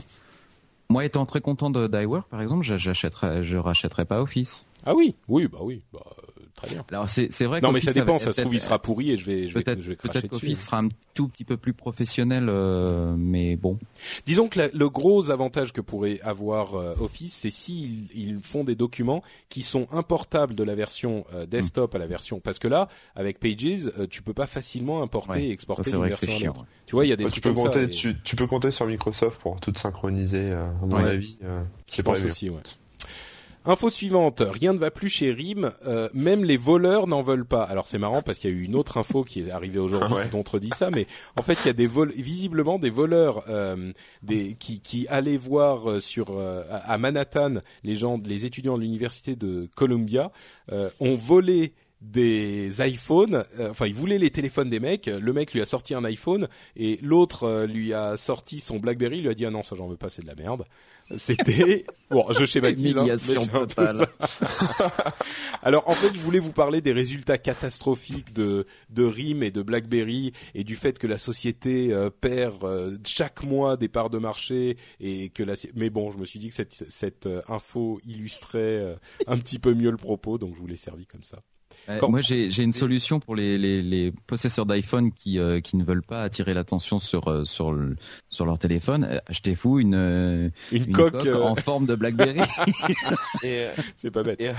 [0.89, 4.65] moi étant très content de d'iWork par exemple, j'achèterais, je rachèterais pas Office.
[4.83, 5.83] Ah oui, oui, bah oui.
[5.93, 5.99] Bah,
[6.55, 6.85] très bien.
[6.91, 7.61] Alors c'est c'est vrai.
[7.61, 8.17] Non mais ça dépend.
[8.17, 10.45] Ça se trouve il sera pourri et je vais je vais, je vais cracher dessus.
[10.45, 13.77] Peut-être sera un tout petit peu plus professionnel, euh, mais bon.
[14.25, 18.75] Disons que le gros avantage que pourrait avoir euh, Office, c'est s'ils ils font des
[18.75, 22.39] documents qui sont importables de la version euh, desktop à la version.
[22.39, 26.39] Parce que là, avec Pages, tu peux pas facilement importer et exporter une version à
[26.39, 26.65] l'autre.
[26.85, 27.87] Tu vois, il y a des trucs tu peux comme compter, ça.
[27.87, 30.51] Tu, tu, peux compter sur Microsoft pour tout synchroniser.
[30.51, 31.37] à mon avis,
[31.91, 32.49] je pense aussi.
[32.49, 32.61] Ouais.
[33.67, 37.63] Info suivante, rien ne va plus chez RIM, euh, même les voleurs n'en veulent pas.
[37.63, 40.15] Alors c'est marrant parce qu'il y a eu une autre info qui est arrivée aujourd'hui
[40.23, 43.91] qui contredit ça, mais en fait il y a des vol visiblement des voleurs euh,
[44.21, 49.35] des, qui, qui allaient voir euh, sur à Manhattan les gens, les étudiants de l'université
[49.35, 50.31] de Columbia
[50.99, 53.43] ont volé des iPhones.
[53.59, 55.07] euh, enfin, il voulait les téléphones des mecs.
[55.07, 59.17] Le mec lui a sorti un iPhone et l'autre euh, lui a sorti son BlackBerry.
[59.17, 60.65] Il lui a dit ah non ça j'en veux pas, c'est de la merde.
[61.15, 62.97] C'était bon, je schématise.
[62.97, 64.07] hein, totale.
[65.61, 69.61] Alors en fait, je voulais vous parler des résultats catastrophiques de de RIM et de
[69.61, 74.17] BlackBerry et du fait que la société euh, perd euh, chaque mois des parts de
[74.17, 77.99] marché et que la mais bon, je me suis dit que cette cette euh, info
[78.05, 78.95] illustrait euh,
[79.27, 81.39] un petit peu mieux le propos, donc je vous l'ai servi comme ça.
[81.89, 85.77] Euh, Quand- Moi, j'ai une solution pour les, les, les possesseurs d'iPhone qui, euh, qui
[85.77, 87.95] ne veulent pas attirer l'attention sur, euh, sur, le,
[88.29, 89.07] sur leur téléphone.
[89.09, 92.39] Euh, Achetez-vous une, euh, Une, une coque, coque euh, en forme de BlackBerry.
[93.43, 93.67] Et,
[93.97, 94.39] c'est pas bête.
[94.41, 94.51] et,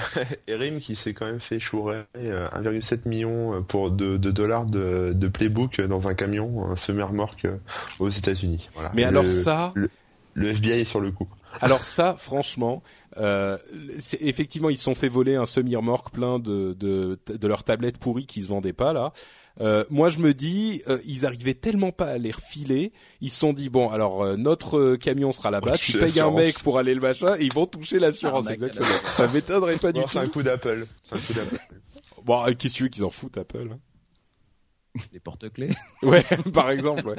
[0.46, 4.66] et Rim qui s'est quand même fait chourer euh, 1,7 million pour de, de dollars
[4.66, 7.46] de, de playbook dans un camion, un semi-remorque
[7.98, 8.68] aux États-Unis.
[8.74, 8.92] Voilà.
[8.94, 9.72] Mais alors Le- ça,
[10.34, 11.28] le FBI est sur le coup.
[11.62, 12.82] Alors ça, franchement,
[13.18, 13.56] euh,
[13.98, 17.98] c'est- effectivement, ils se sont fait voler un semi-remorque plein de, de, de leurs tablettes
[17.98, 19.12] pourries qui se vendaient pas là.
[19.62, 23.38] Euh, moi, je me dis, euh, ils arrivaient tellement pas à les refiler, ils se
[23.38, 26.76] sont dit bon, alors euh, notre euh, camion sera là-bas, tu payes un mec pour
[26.78, 28.86] aller le machin, et ils vont toucher l'assurance la exactement.
[29.06, 30.08] Ça m'étonnerait pas du tout.
[30.12, 30.86] c'est un coup d'Apple.
[31.08, 31.58] C'est un coup d'Apple.
[32.24, 33.78] Bon, euh, qu'est-ce que tu veux qu'ils en foutent Apple hein?
[35.12, 35.70] Les porte-clés.
[36.02, 37.06] Ouais, par exemple.
[37.08, 37.16] Ouais.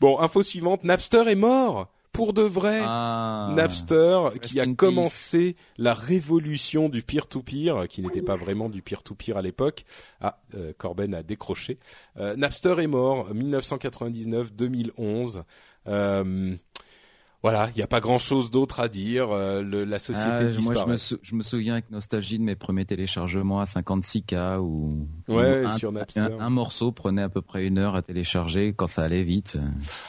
[0.00, 2.80] bon, info suivante, Napster est mort pour de vrai.
[2.82, 3.52] Ah.
[3.54, 4.76] Napster qui a peace.
[4.76, 9.84] commencé la révolution du peer-to-peer, qui n'était pas vraiment du peer-to-peer à l'époque.
[10.20, 11.78] Ah, euh, Corben a décroché.
[12.16, 15.42] Euh, Napster est mort 1999-2011.
[15.88, 16.56] Euh,
[17.42, 19.30] voilà, il n'y a pas grand-chose d'autre à dire.
[19.30, 20.80] Euh, le- la société Ah, moi, disparaît.
[20.86, 25.06] je me, sou- je me souviens avec nostalgie de mes premiers téléchargements à 56K où
[25.28, 26.20] Ouais, un, sur Napster.
[26.20, 29.56] un, un morceau prenait à peu près une heure à télécharger quand ça allait vite.
[29.56, 29.64] Moi,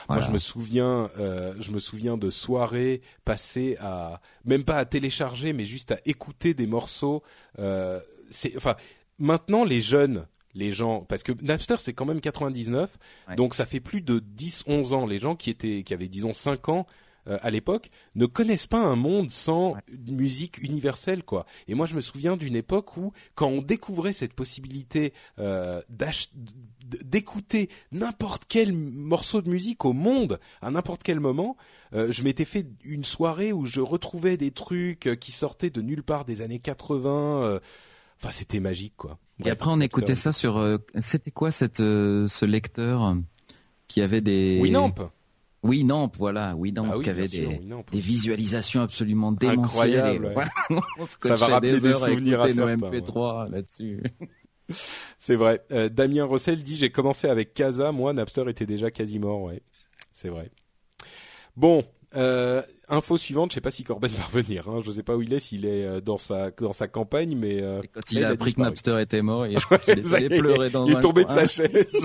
[0.08, 0.26] Voilà.
[0.26, 5.54] je me souviens, euh, je me souviens de soirées passées à, même pas à télécharger,
[5.54, 7.22] mais juste à écouter des morceaux.
[7.60, 8.00] Euh,
[8.32, 8.76] c'est, enfin,
[9.20, 10.26] maintenant les jeunes,
[10.56, 12.90] les gens, parce que Napster c'est quand même 99,
[13.30, 13.36] Ouais.
[13.36, 15.06] donc ça fait plus de 10, 11 ans.
[15.06, 16.88] Les gens qui étaient, qui avaient disons 5 ans
[17.28, 19.82] euh, à l'époque, ne connaissent pas un monde sans Ouais.
[20.12, 21.46] musique universelle, quoi.
[21.68, 25.82] Et moi, je me souviens d'une époque où, quand on découvrait cette possibilité euh,
[27.04, 31.58] d'écouter n'importe quel morceau de musique au monde à n'importe quel moment,
[31.94, 35.82] euh, je m'étais fait une soirée où je retrouvais des trucs euh, qui sortaient de
[35.82, 37.44] nulle part des années 80.
[37.44, 37.60] euh,
[38.20, 39.20] Enfin, c'était magique, quoi.
[39.46, 40.58] Et après, on écoutait ça sur.
[40.58, 43.16] euh, C'était quoi cette, euh, ce lecteur
[43.88, 44.58] qui avait des.
[44.60, 44.96] Winamp.
[45.64, 47.60] Winamp, voilà, Winamp, Ah oui, qui avait sûr, des,
[47.92, 50.34] des visualisations absolument démentielles.
[50.36, 50.46] Ouais.
[51.00, 54.04] on se Ça va rappeler des à souvenirs à certains, MP3 là-dessus.
[55.18, 55.64] C'est vrai.
[55.72, 59.62] Euh, Damien Rossel dit j'ai commencé avec Casa, moi Napster était déjà quasi mort, ouais.
[60.12, 60.52] C'est vrai.
[61.56, 61.84] Bon,
[62.16, 64.70] euh, info suivante, je sais pas si Corben va revenir.
[64.70, 64.80] Hein.
[64.84, 67.62] Je sais pas où il est, s'il est euh, dans sa dans sa campagne, mais
[67.62, 68.62] euh, quand il a appris que.
[68.62, 71.30] Napster était mort, et je crois qu'il est est, pleurer dans il est tombé de
[71.30, 71.98] sa chaise.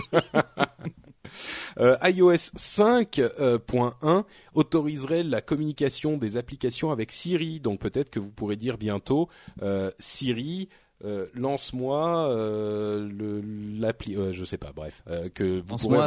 [1.79, 8.57] Euh, iOS 5.1 autoriserait la communication des applications avec Siri, donc peut-être que vous pourrez
[8.57, 9.29] dire bientôt
[9.63, 10.69] euh, Siri.
[11.05, 13.43] euh, lance-moi euh,
[13.81, 15.99] l'appli euh, je sais pas bref euh, que vous pourrez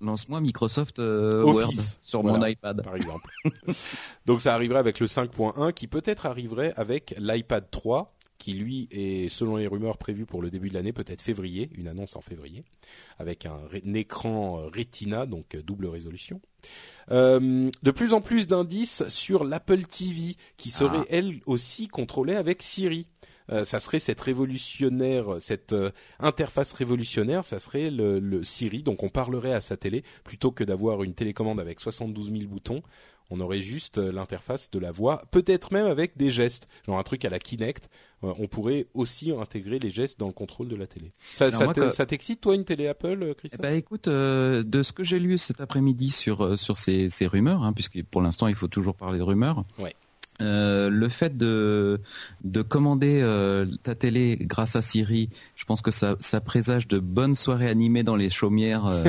[0.00, 1.54] Lance-moi, euh, Microsoft euh, Office.
[1.64, 2.38] Word sur Voilà.
[2.38, 2.82] mon iPad.
[2.82, 3.30] par exemple.
[4.26, 9.28] Donc ça arriverait avec le 5.1 qui peut-être arriverait avec l'iPad 3 qui lui est
[9.28, 12.64] selon les rumeurs prévu pour le début de l'année, peut-être février, une annonce en février,
[13.18, 13.60] avec un,
[13.94, 16.40] écran euh, Retina, donc euh, double résolution.
[17.10, 21.06] Euh, de plus en plus d'indices sur l'Apple TV qui serait Ah.
[21.10, 23.06] elle aussi contrôlée avec Siri.
[23.50, 28.82] Euh, ça serait cette révolutionnaire, cette euh, interface révolutionnaire, ça serait le, le Siri.
[28.82, 32.82] Donc on parlerait à sa télé plutôt que d'avoir une télécommande avec 72 000 boutons.
[33.30, 37.02] On aurait juste euh, l'interface de la voix, peut-être même avec des gestes, genre un
[37.02, 37.88] truc à la Kinect.
[38.24, 41.12] Euh, on pourrait aussi intégrer les gestes dans le contrôle de la télé.
[41.34, 41.50] Ça,
[42.06, 45.18] t'excite toi une télé Apple, euh, Eh Christophe ben, écoute, euh, de ce que j'ai
[45.18, 48.94] lu cet après-midi sur sur ces, ces rumeurs, hein, puisque pour l'instant il faut toujours
[48.94, 49.62] parler de rumeurs.
[49.78, 49.94] Ouais.
[50.42, 52.00] Euh, le fait de
[52.44, 56.98] de commander euh, ta télé grâce à Siri, je pense que ça ça présage de
[56.98, 59.04] bonnes soirées animées dans les chaumières euh,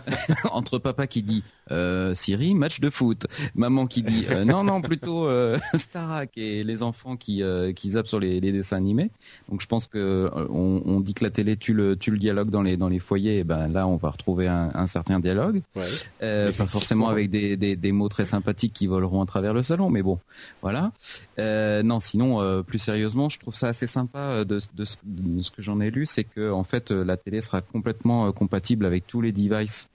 [0.52, 4.80] entre papa qui dit euh, Siri match de foot, maman qui dit euh, non non
[4.80, 9.10] plutôt euh, Starac et les enfants qui euh, qui zappent sur les, les dessins animés.
[9.50, 12.48] Donc je pense que on, on dit que la télé tue le tue le dialogue
[12.48, 13.38] dans les dans les foyers.
[13.40, 15.84] Et ben là on va retrouver un, un certain dialogue, Ouais.
[16.22, 19.62] Euh, pas forcément avec des, des des mots très sympathiques qui voleront à travers le
[19.62, 20.18] salon, mais bon
[20.62, 20.69] voilà.
[20.70, 20.92] Voilà.
[21.38, 24.96] Euh, non, sinon, euh, plus sérieusement, je trouve ça assez sympa euh, de, de, ce,
[25.04, 28.86] de ce que j'en ai lu, c'est que en fait, la télé sera complètement compatible
[28.86, 29.88] avec tous les devices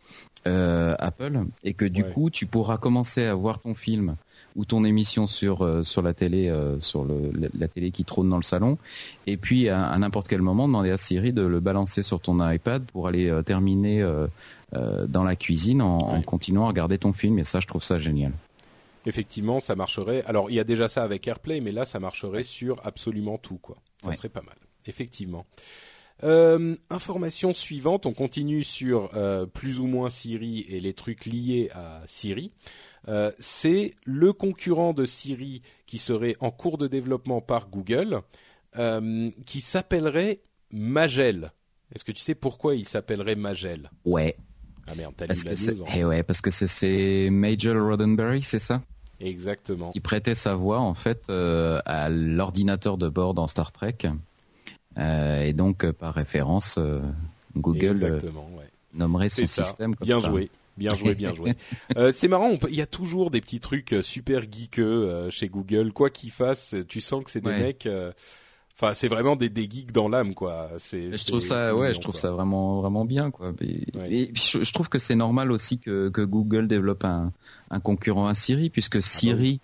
[0.46, 2.12] Apple et que du Ouais.
[2.12, 4.16] coup, tu pourras commencer à voir ton film
[4.56, 8.38] ou ton émission sur sur la télé, sur le, la, la télé qui trône dans
[8.38, 8.78] le salon,
[9.28, 12.48] et puis à, à n'importe quel moment demander à Siri de le balancer sur ton
[12.48, 14.06] iPad pour aller terminer
[14.72, 17.40] dans la cuisine en, continuant à regarder ton film.
[17.40, 18.32] Et ça, je trouve ça génial.
[19.06, 20.24] Effectivement, ça marcherait.
[20.26, 23.58] Alors, il y a déjà ça avec AirPlay, mais là, ça marcherait sur absolument tout,
[23.58, 23.78] quoi.
[24.04, 24.16] Ça Ouais.
[24.16, 24.56] serait pas mal.
[24.86, 25.46] Effectivement.
[26.24, 31.70] Euh, information suivante, on continue sur euh, plus ou moins Siri et les trucs liés
[31.74, 32.52] à Siri.
[33.10, 38.22] Euh, c'est le concurrent de Siri qui serait en cours de développement par Google,
[39.46, 40.42] qui s'appellerait
[40.72, 41.52] Magel.
[41.94, 43.90] Est-ce que tu sais pourquoi il s'appellerait Magel?
[44.04, 44.36] Ouais.
[44.88, 45.92] Ah merde, t'as lu la news, hein.
[45.96, 48.84] eh ouais, parce que c'est Major Roddenberry, c'est ça?
[49.20, 49.92] Exactement.
[49.92, 53.98] Qui prêtait sa voix en fait euh, à l'ordinateur de bord dans Star Trek.
[54.98, 57.02] Euh, et donc euh, par référence, euh,
[57.56, 58.70] Google ouais.
[58.94, 59.66] nommerait son ça.
[59.66, 60.28] système comme bien ça.
[60.30, 60.50] joué.
[60.78, 61.54] Bien joué, bien joué.
[61.98, 65.94] Euh, c'est marrant, il y a toujours des petits trucs super geekeux euh, chez Google.
[65.94, 67.60] Quoi qu'ils fassent, tu sens que c'est des Ouais.
[67.60, 67.86] mecs.
[67.86, 68.12] euh,
[68.78, 70.68] Enfin, c'est vraiment des, des geeks dans l'âme, quoi.
[70.80, 71.18] C'est.
[71.18, 72.20] Je trouve ça, ouais, mignon, je trouve quoi.
[72.22, 73.54] ça vraiment, vraiment bien, quoi.
[73.62, 74.12] Et, Ouais.
[74.12, 77.32] et je, je trouve que c'est normal aussi que, que Google développe un,
[77.76, 79.60] un concurrent à Siri, Ah puisque bah Siri,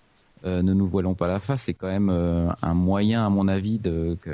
[0.46, 3.48] euh, ne nous voilons pas la face, c'est quand même euh, un moyen, à mon
[3.48, 3.80] avis,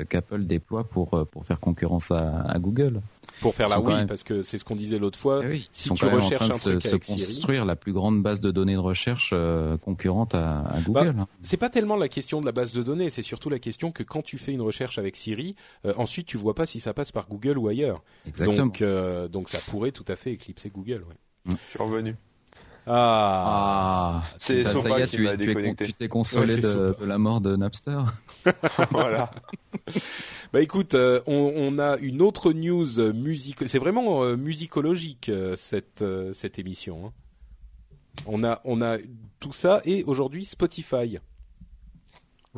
[0.08, 3.00] qu'Apple déploie pour euh, pour faire concurrence à, à Google.
[3.40, 5.42] Pour faire la oui, même- parce que c'est ce qu'on disait l'autre fois.
[5.44, 6.82] Eh oui, si ils sont tu quand même en recherches train de un se, truc
[6.82, 10.62] se avec Siri- construire la plus grande base de données de recherche euh, concurrente à,
[10.62, 11.14] à Google.
[11.20, 11.28] hein.
[11.42, 14.02] C'est pas tellement la question de la base de données, c'est surtout la question que
[14.02, 17.12] quand tu fais une recherche avec Siri, euh, ensuite tu vois pas si ça passe
[17.12, 18.02] par Google ou ailleurs.
[18.26, 18.56] Exactement.
[18.56, 21.04] Donc, euh, donc ça pourrait tout à fait éclipser Google.
[21.08, 21.52] Ouais.
[21.52, 22.16] Je suis revenu.
[22.88, 25.28] Ah, Ah, C'est ça, ça y est, tu,
[25.76, 27.98] tu, t'es consolé Ouais, de, la mort de Napster.
[28.90, 29.30] voilà.
[30.52, 33.68] Bah écoute, euh, on, on a une autre news musique.
[33.68, 36.02] C'est vraiment euh, musicologique euh, cette
[36.32, 37.06] cette émission.
[37.06, 37.12] hein.
[38.26, 38.96] On a on a
[39.40, 41.18] tout ça et aujourd'hui Spotify.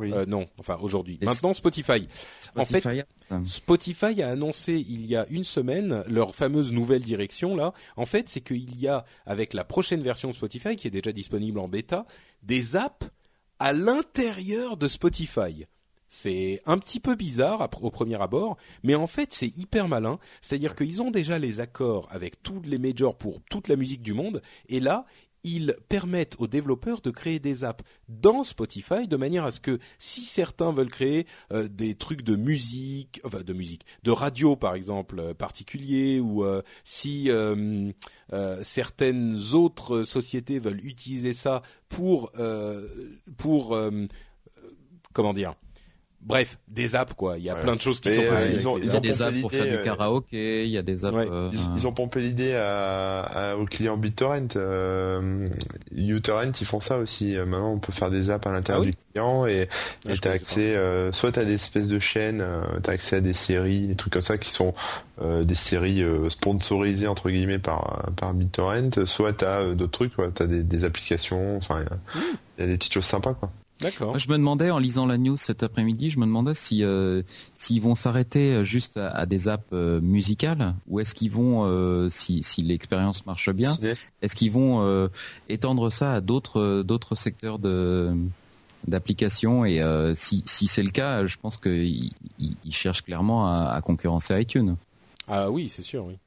[0.01, 0.11] Oui.
[0.11, 1.19] Euh, non, enfin aujourd'hui.
[1.21, 2.07] Maintenant Spotify.
[2.55, 3.41] En fait, Spotify, ça.
[3.45, 7.73] Spotify a annoncé il y a une semaine leur fameuse nouvelle direction là.
[7.97, 11.11] En fait, c'est qu'il y a avec la prochaine version de Spotify qui est déjà
[11.11, 12.05] disponible en bêta,
[12.41, 13.09] des apps
[13.59, 15.67] à l'intérieur de Spotify.
[16.07, 20.19] C'est un petit peu bizarre au premier abord, mais en fait c'est hyper malin.
[20.41, 24.13] C'est-à-dire qu'ils ont déjà les accords avec tous les majors pour toute la musique du
[24.13, 25.05] monde, et là
[25.43, 29.79] ils permettent aux développeurs de créer des apps dans Spotify de manière à ce que
[29.99, 34.75] si certains veulent créer euh, des trucs de musique, enfin de musique, de radio par
[34.75, 37.29] exemple euh, particulier, ou euh, si
[38.61, 42.31] certaines autres sociétés veulent utiliser ça pour
[43.37, 43.77] pour
[45.13, 45.55] comment dire
[46.23, 47.37] Bref, des apps quoi.
[47.39, 47.61] Il y a Ouais.
[47.61, 48.57] plein de choses qui sont euh, possibles.
[48.59, 50.77] ils ont- avec Il y a des apps pour faire du euh, karaoké, il y
[50.77, 51.15] a des apps.
[51.17, 51.27] Ouais.
[51.29, 54.55] euh, Ils, ils ont pompé l'idée à, à- aux clients BitTorrent.
[54.55, 55.47] Euh,
[55.91, 57.35] uTorrent, ils font ça aussi.
[57.37, 59.67] Maintenant, on peut faire des apps à l'intérieur Ah oui du client et
[60.07, 63.33] Ah, t'as accès, euh, soit t'as des espèces de chaînes, euh, t'as accès à des
[63.33, 64.73] séries, des trucs comme ça qui sont
[65.21, 70.15] euh, des séries euh, sponsorisées entre guillemets par par BitTorrent, soit t'as euh, d'autres trucs,
[70.15, 70.29] quoi.
[70.33, 72.21] t'as des, des applications, enfin il y a-
[72.59, 73.51] il y, a des petites choses sympas quoi.
[73.81, 74.17] D'accord.
[74.17, 77.23] Je me demandais, en lisant la news cet après-midi, je me demandais si euh,
[77.55, 81.65] s'ils vont s'arrêter euh, juste à, à des apps euh, musicales ou est-ce qu'ils vont,
[81.65, 83.73] euh, si, si l'expérience marche bien,
[84.21, 85.07] est-ce qu'ils vont euh,
[85.49, 88.13] étendre ça à d'autres d'autres secteurs de
[88.87, 93.47] d'applications et euh, si, si c'est le cas, je pense qu'ils ils- ils cherchent clairement
[93.47, 94.75] à, à concurrencer iTunes.
[95.27, 96.05] Ah oui, c'est sûr.
[96.05, 96.17] Oui.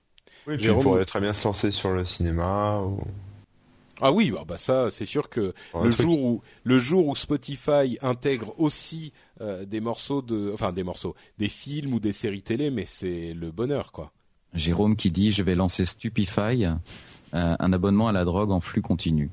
[0.46, 2.78] Oui, puis Jérôme- ils pourraient très bien se lancer sur le cinéma.
[2.80, 3.00] Ou...
[4.00, 6.06] Ah oui, bah, bah ça, c'est sûr que Un le truc.
[6.06, 11.14] jour où le jour où Spotify intègre aussi euh, des morceaux de, enfin des morceaux,
[11.38, 14.12] des films ou des séries télé, mais c'est le bonheur quoi.
[14.54, 16.74] Jérôme qui dit, je vais lancer Stupify, euh,
[17.32, 19.30] un abonnement à la drogue en flux continu.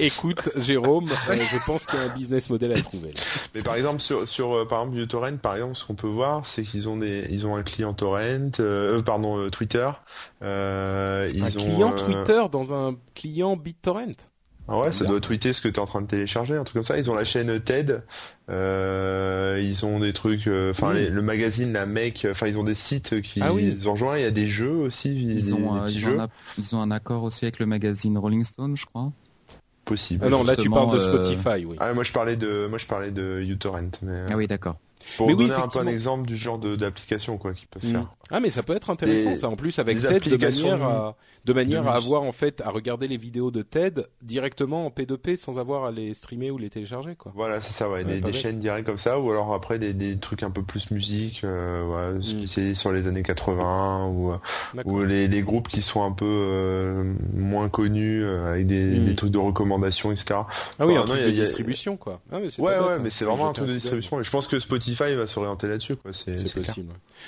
[0.00, 3.12] Écoute, Jérôme, euh, je pense qu'il y a un business model à trouver.
[3.12, 3.20] Là.
[3.54, 6.46] Mais par exemple sur sur euh, par exemple uTorrent par exemple ce qu'on peut voir
[6.46, 8.18] c'est qu'ils ont des ils ont un client torrent
[8.60, 9.88] euh, euh, pardon euh, Twitter
[10.42, 14.16] euh, ils un ont client euh, Twitter dans un client BitTorrent.
[14.68, 15.10] ah ouais ça Bien.
[15.12, 17.10] doit tweeter ce que tu es en train de télécharger un truc comme ça ils
[17.10, 18.02] ont la chaîne TED
[18.48, 23.20] euh, ils ont des trucs enfin le magazine la Mec enfin ils ont des sites
[23.22, 23.76] qui Ah oui.
[23.80, 26.28] les rejoignent il y a des jeux aussi des, Ils ont, des euh, un,
[26.58, 29.12] ils ont un accord aussi avec le magazine Rolling Stone, je crois.
[30.22, 31.76] Ah non, là tu parles de euh, Spotify, oui.
[31.80, 34.76] Ah, moi je parlais de moi je parlais de uTorrent mais Ah oui, d'accord.
[35.16, 37.84] Pour Mais oui, donner un peu un exemple du genre de- d'application quoi qu'ils peuvent
[37.86, 37.92] Mm.
[37.92, 38.06] faire.
[38.30, 41.16] Ah mais ça peut être intéressant Des- ça en plus avec TED de manière à
[41.44, 44.90] de manière de à avoir en fait à regarder les vidéos de TED directement en
[44.90, 47.32] P2P sans avoir à les streamer ou les télécharger quoi.
[47.34, 49.92] Voilà, c'est ça, ouais, Ouais, des, des chaînes directes comme ça, ou alors après des,
[49.94, 52.22] des trucs un peu plus musique, euh, ouais, Mm.
[52.22, 54.36] spécialisés sur les années 80, ou, euh,
[54.84, 59.04] ou les, les groupes qui sont un peu euh, moins connus, euh, avec des, Mm.
[59.06, 60.40] des trucs de recommandation, etc.
[60.78, 62.20] Ah oui, un non, truc y a- de il y a- distribution quoi.
[62.30, 63.00] Ah, mais c'est Ouais, bête, ouais, hein.
[63.02, 65.96] mais c'est vraiment un truc de distribution, et je pense que Spotify va s'orienter là-dessus,
[65.96, 66.74] quoi, c'est C'est c'est clair.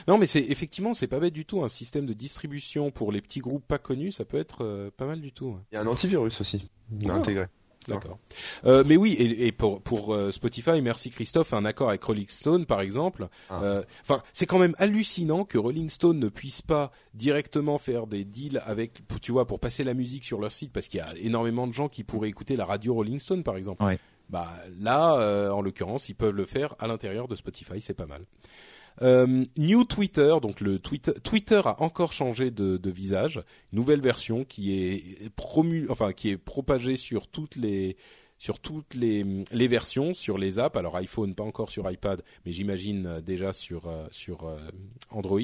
[0.09, 1.63] Non, mais c'est effectivement, c'est pas bête du tout.
[1.65, 5.07] Un système de distribution pour les petits groupes pas connus, ça peut être euh, pas
[5.07, 5.57] mal du tout.
[5.71, 6.69] Il y a un antivirus aussi,
[7.09, 7.13] Ah.
[7.15, 7.47] intégré.
[7.89, 8.17] D'accord.
[8.65, 12.29] Euh, mais oui, et, et pour, pour euh, Spotify, merci Christophe, un accord avec Rolling
[12.29, 13.27] Stone, par exemple.
[13.51, 13.61] Ah.
[13.65, 18.25] Euh, Enfin, c'est quand même hallucinant que Rolling Stone ne puisse pas directement faire des
[18.25, 21.03] deals avec, pour- tu vois, pour passer la musique sur leur site, parce qu'il y
[21.03, 23.83] a énormément de gens qui pourraient écouter la radio Rolling Stone, par exemple.
[23.83, 23.99] Ouais.
[24.31, 24.49] Bah
[24.79, 28.23] là, euh, en l'occurrence, ils peuvent le faire à l'intérieur de Spotify, c'est pas mal.
[29.01, 33.41] Euh, New Twitter, donc le Twitter, Twitter a encore changé de, de visage,
[33.73, 37.97] nouvelle version qui est promu, enfin qui est propagée sur toutes les
[38.39, 40.77] sur toutes les, les versions, sur les apps.
[40.77, 44.53] Alors iPhone, pas encore sur iPad, mais j'imagine euh, déjà sur euh, sur
[45.11, 45.41] Android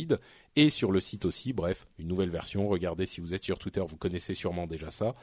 [0.57, 1.53] et sur le site aussi.
[1.53, 2.69] Bref, une nouvelle version.
[2.69, 5.15] Regardez si vous êtes sur Twitter, vous connaissez sûrement déjà ça.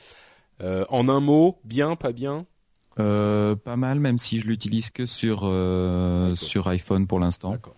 [0.62, 2.46] Euh, en un mot, bien, pas bien?
[2.98, 6.36] Euh, pas mal, même si je l'utilise que sur euh, iPhone.
[6.38, 7.52] sur iPhone pour l'instant.
[7.52, 7.76] D'accord.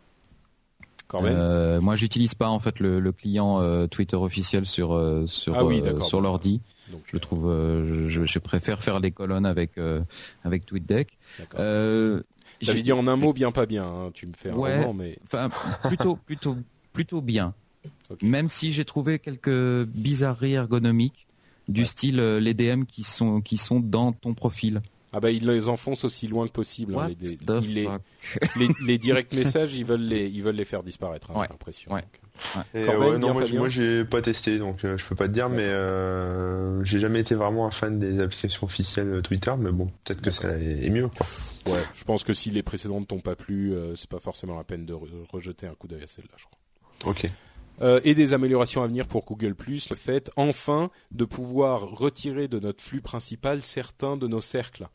[1.13, 5.55] Euh, moi, j'utilise pas en fait le, le client euh, Twitter officiel sur euh, sur
[5.55, 6.61] Ah oui, sur l'ordi.
[6.91, 7.45] Donc, Je trouve,
[8.07, 9.71] je, je préfère faire les colonnes avec
[10.43, 11.17] avec TweetDeck.
[12.61, 13.85] J'avais j'ai- dit en un mot, bien, pas bien.
[13.85, 14.11] hein.
[14.13, 14.77] Tu me fais un Ouais.
[14.79, 15.49] roman, mais Enfin,
[15.83, 16.55] plutôt, plutôt,
[16.93, 17.53] plutôt bien.
[18.21, 21.27] Même si j'ai trouvé quelques bizarreries ergonomiques
[21.67, 21.85] du Ouais.
[21.87, 24.81] style les DM qui sont qui sont dans ton profil.
[25.13, 26.93] Ah bah ils les enfoncent aussi loin que possible.
[26.95, 27.07] hein,
[28.57, 31.31] les, les- direct messages, ils veulent les, ils veulent les faire disparaître.
[31.31, 31.45] Hein, Ouais.
[31.47, 31.91] J'ai l'impression.
[31.93, 32.03] Ouais.
[32.85, 35.15] Corben, ouais, bien, non, moi, j'ai- bien moi j'ai pas testé, donc euh, je peux
[35.15, 39.21] pas te dire, mais euh, j'ai jamais été vraiment un fan des applications officielles euh,
[39.21, 41.07] Twitter, mais bon, peut-être que ça est, est mieux.
[41.07, 41.73] Quoi.
[41.73, 44.63] Ouais, je pense que si les précédentes t'ont pas plu, euh, c'est pas forcément la
[44.63, 47.11] peine de re- rejeter un coup d'œil à celle-là, je crois.
[47.11, 47.29] Ok.
[47.81, 49.55] Euh, et des améliorations à venir pour Google+.
[49.67, 54.87] Le fait, enfin, de pouvoir retirer de notre flux principal certains de nos cercles.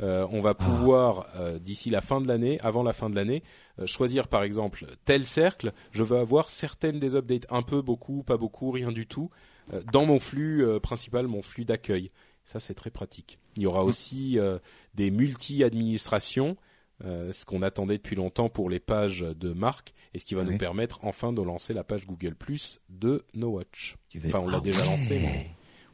[0.00, 3.42] Euh, on va pouvoir, euh, d'ici la fin de l'année, avant la fin de l'année,
[3.80, 5.72] euh, choisir par exemple tel cercle.
[5.90, 9.30] Je veux avoir certaines des updates, un peu, beaucoup, pas beaucoup, rien du tout,
[9.92, 12.10] dans mon flux principal, mon flux d'accueil.
[12.48, 13.38] Ça, c'est très pratique.
[13.58, 14.58] Il y aura aussi euh,
[14.94, 16.56] des multi-administrations,
[17.04, 20.44] euh, ce qu'on attendait depuis longtemps pour les pages de marque, et ce qui va
[20.44, 23.96] nous permettre enfin de lancer la page Google Plus de No Watch.
[24.26, 25.46] Enfin, on l'a Ah déjà lancé, mais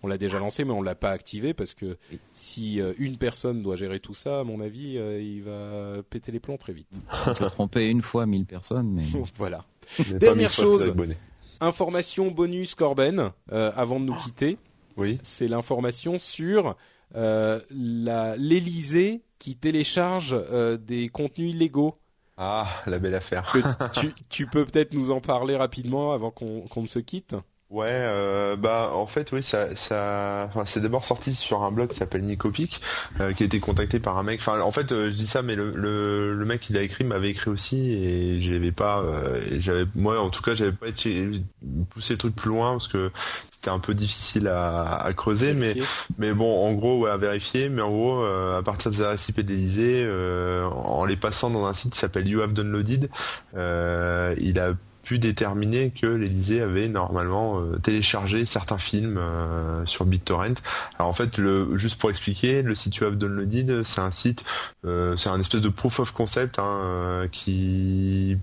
[0.03, 1.97] on l'a déjà lancé, mais on l'a pas activé parce que
[2.33, 6.31] si euh, une personne doit gérer tout ça, à mon avis, euh, il va péter
[6.33, 6.89] les plombs très vite.
[7.27, 9.03] On peut tromper une fois 1000 personnes, mais
[9.37, 9.65] voilà.
[10.19, 10.95] Dernière chose.
[11.61, 14.59] Information bonus Corben, euh, avant de nous quitter,
[14.97, 15.19] Oui.
[15.23, 16.77] c'est l'information sur
[17.15, 21.99] euh, la l'Élysée qui télécharge euh, des contenus illégaux.
[22.39, 23.55] Ah, la belle affaire.
[23.93, 27.37] Tu, tu peux peut-être nous en parler rapidement avant qu'on qu'on ne se quitte.
[27.75, 31.89] Ouais, euh, bah en fait oui, ça, ça, enfin, c'est d'abord sorti sur un blog
[31.89, 32.81] qui s'appelle Nicopic,
[33.19, 34.39] euh, qui a été contacté par un mec.
[34.39, 37.03] Enfin, en fait, euh, je dis ça, mais le, le, le mec qui l'a écrit
[37.03, 39.01] m'avait écrit aussi et je l'avais pas.
[39.01, 41.29] euh, j'avais, moi, en tout cas, j'avais pas été
[41.91, 43.11] poussé le truc plus loin parce que
[43.53, 45.75] c'était un peu difficile à, à creuser, mais
[46.19, 47.71] mais bon, en gros, ouais, à vérifier.
[47.71, 51.51] Mais en gros, euh, à partir des adresses IP de l'Elysée, euh, en les passant
[51.51, 53.11] dans un site qui s'appelle You Have Downloaded,
[53.57, 54.75] euh, il a
[55.05, 60.57] pu déterminer que l'Elysée avait normalement euh, téléchargé certains films euh, sur BitTorrent.
[60.99, 64.45] Alors en fait, le, juste pour expliquer, le site You Have Downloaded, c'est un site,
[64.85, 68.39] euh, c'est un espèce de proof of concept hein, qui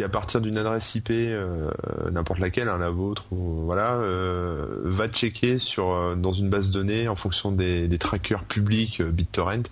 [0.00, 1.70] qui à partir d'une adresse IP, euh,
[2.10, 6.68] n'importe laquelle, hein, la vôtre, ou, voilà, euh, va checker sur euh, dans une base
[6.68, 9.64] de données en fonction des, des trackers publics euh, BitTorrent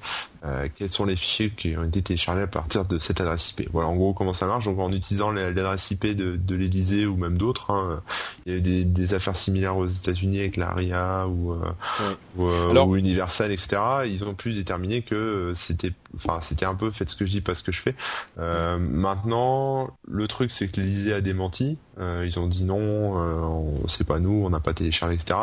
[0.44, 3.68] euh, quels sont les fichiers qui ont été téléchargés à partir de cette adresse IP.
[3.72, 4.66] Voilà en gros comment ça marche.
[4.66, 8.00] Donc en utilisant la- l'adresse IP de, de l'Elysée ou même d'autres, hein,
[8.46, 11.56] il y a eu des, des affaires similaires aux États-Unis avec la RIA ou, euh,
[11.58, 12.14] Ouais.
[12.36, 13.80] ou, euh, Alors- ou Universal, etc.
[14.06, 17.40] Ils ont pu déterminer que c'était, enfin c'était un peu faites ce que je dis,
[17.40, 17.96] pas ce que je fais.
[18.38, 21.78] Euh, maintenant, le truc c'est que l'Elysée a démenti.
[22.00, 22.78] Euh, ils ont dit non,
[23.18, 25.38] euh, on- c'est pas nous, on n'a pas téléchargé, etc.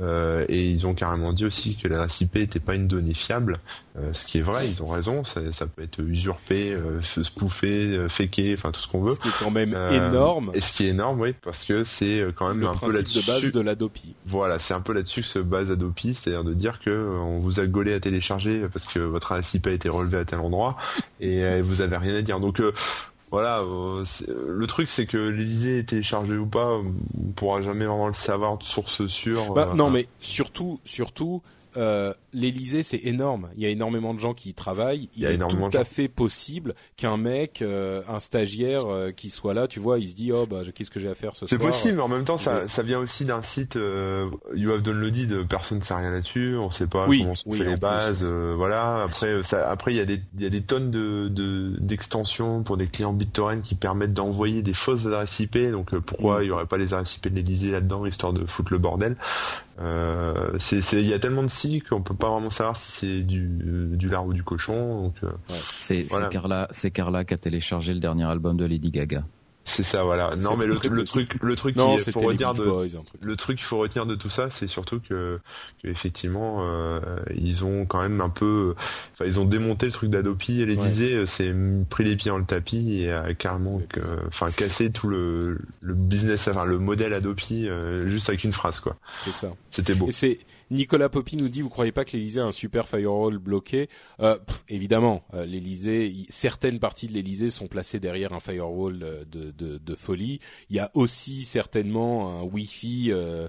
[0.00, 3.60] Euh, et ils ont carrément dit aussi que l'adresse IP n'était pas une donnée fiable.
[3.98, 7.96] Euh, ce qui est vrai, ils ont raison, ça, ça peut être usurpé, euh, spoofé,
[7.96, 9.14] euh, faké, enfin tout ce qu'on veut.
[9.14, 10.50] Ce qui est quand même énorme.
[10.52, 13.20] Et ce qui est énorme, oui, parce que c'est quand même Le un peu là-dessus.
[13.22, 14.14] de base de l'Adopi.
[14.26, 16.90] Voilà, c'est un peu là-dessus que se base Adopi, c'est-à-dire de dire que
[17.22, 20.24] on vous a gaulé à télécharger parce que votre adresse IP a été relevée à
[20.26, 20.76] tel endroit
[21.20, 22.38] et euh, vous avez rien à dire.
[22.38, 22.72] Donc euh,
[23.30, 28.06] voilà, euh, le truc c'est que l'Elysée est téléchargé ou pas, on pourra jamais vraiment
[28.06, 29.52] le savoir de source sûre.
[29.52, 31.42] Bah, non, mais surtout, surtout,
[31.76, 33.48] euh, l'Elysée, c'est énorme.
[33.56, 35.08] Il y a énormément de gens qui y travaillent.
[35.16, 39.66] Il, est tout à fait possible qu'un mec, euh, un stagiaire euh, qui soit là,
[39.68, 41.48] tu vois, il se dit oh bah qu'est-ce que j'ai à faire ce soir.
[41.48, 43.74] C'est possible, mais en même temps, ça, ça vient aussi d'un site.
[44.54, 46.56] you have done le personne ne sait rien là-dessus.
[46.56, 48.24] On sait pas comment on fait les bases.
[48.24, 49.02] voilà.
[49.02, 51.28] Après, ça, après il y a des il y a des tonnes de
[51.78, 55.58] d'extensions pour des clients BitTorrent qui permettent d'envoyer des fausses adresses IP.
[55.70, 56.42] Donc pourquoi mm.
[56.42, 59.16] il y aurait pas les adresses IP de l'Elysée là-dedans histoire de foutre le bordel?
[59.78, 63.20] Euh, c'est, il y a tellement de sites qu'on peut pas vraiment savoir si c'est
[63.20, 63.46] du,
[63.96, 65.02] du lard ou du cochon.
[65.02, 65.30] Donc, euh,
[65.74, 69.24] c'est, Carla, c'est Carla qui a téléchargé le dernier album de Lady Gaga.
[69.66, 70.36] C'est ça, voilà.
[70.36, 72.88] Non, mais le, le, truc, le truc qu'il faut retenir de,
[73.20, 75.40] le truc qu'il faut retenir de tout ça, c'est surtout que,
[75.82, 77.00] que effectivement, euh,
[77.34, 78.74] ils ont quand même un peu,
[79.12, 81.52] enfin, ils ont démonté le truc d'Adopi et les disait, euh, c'est
[81.90, 83.82] pris les pieds dans le tapis et a carrément,
[84.28, 88.78] enfin, cassé tout le, le business, enfin, le modèle Adopi euh, juste avec une phrase,
[88.78, 88.96] quoi.
[89.24, 89.48] C'est ça.
[89.70, 90.08] C'était beau.
[90.08, 90.38] Et
[90.70, 93.88] Nicolas Poppy nous dit vous croyez pas que l'Elysée a un super firewall bloqué
[94.20, 94.38] euh,
[94.68, 99.78] Évidemment, euh, l'Elysée, certaines parties de l'Elysée sont placées derrière un firewall euh, de, de,
[99.78, 100.40] de, folie.
[100.70, 103.48] Il y a aussi certainement un Wi-Fi euh,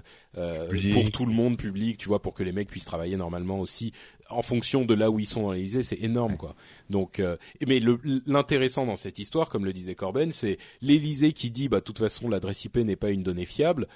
[0.92, 3.92] pour tout le monde public, tu vois, pour que les mecs puissent travailler normalement aussi
[4.30, 6.54] en fonction de là où ils sont dans l'Elysée, c'est énorme quoi.
[6.90, 7.22] Donc,
[7.66, 7.80] mais
[8.26, 11.98] l'intéressant dans cette histoire, comme le disait Corben, c'est l'Elysée qui dit bah de toute
[11.98, 13.88] façon l'adresse IP n'est pas une donnée fiable.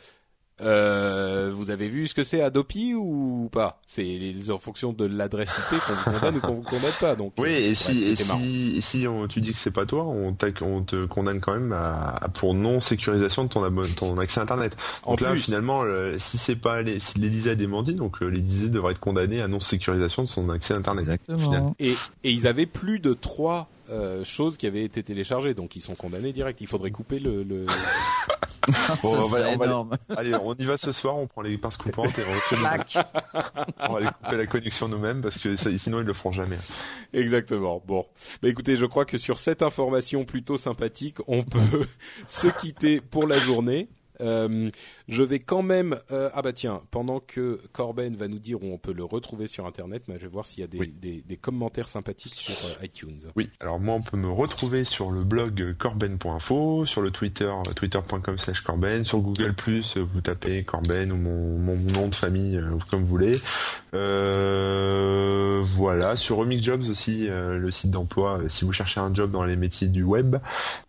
[0.63, 3.81] Euh, vous avez vu ce que c'est Adopi ou pas?
[3.87, 4.19] C'est
[4.51, 7.15] en fonction de l'adresse IP qu'on vous condamne ou qu'on vous condamne pas.
[7.15, 8.17] Donc oui, et si,
[8.83, 12.29] si, on, tu dis que c'est pas toi, on, on, te condamne quand même à,
[12.35, 13.63] pour non sécurisation de ton,
[13.97, 14.77] ton accès internet.
[15.07, 15.83] Donc là, finalement,
[16.19, 19.49] si c'est pas les, si l'Élysée a démenti, donc euh, l'Élysée devrait être condamné à
[19.49, 21.01] non sécurisation de son accès internet.
[21.01, 21.75] Exactement.
[21.79, 21.93] Et,
[22.25, 25.95] et ils avaient plus de trois euh, choses qui avaient été téléchargées, donc ils sont
[25.95, 26.61] condamnés direct.
[26.61, 27.43] Il faudrait couper le.
[27.43, 27.67] le...
[29.03, 29.97] bon, on va, énorme.
[30.17, 32.57] allez, on y va ce soir, on prend les pinces coupantes et on,
[33.89, 36.59] on va aller couper la connexion nous-mêmes parce que sinon ils le feront jamais.
[37.13, 37.83] Exactement.
[37.87, 38.07] Bon,
[38.43, 41.87] bah écoutez, je crois que sur cette information plutôt sympathique, on peut
[42.27, 43.89] se quitter pour la journée.
[44.23, 44.71] Euh,
[45.09, 48.73] je vais quand même euh, ah bah tiens pendant que Corben va nous dire où
[48.73, 51.23] on peut le retrouver sur internet, mais je vais voir s'il y a des, des,
[51.23, 53.19] des, commentaires sympathiques sur euh, iTunes.
[53.37, 59.05] Oui, alors moi on peut me retrouver sur le blog corben.info, sur le Twitter twitter.com/corben,
[59.05, 59.55] sur Google
[59.97, 63.41] vous tapez Corben ou mon, mon nom de famille comme vous voulez.
[65.83, 69.57] Voilà, sur Remix Jobs aussi le site d'emploi si vous cherchez un job dans les
[69.57, 70.37] métiers du web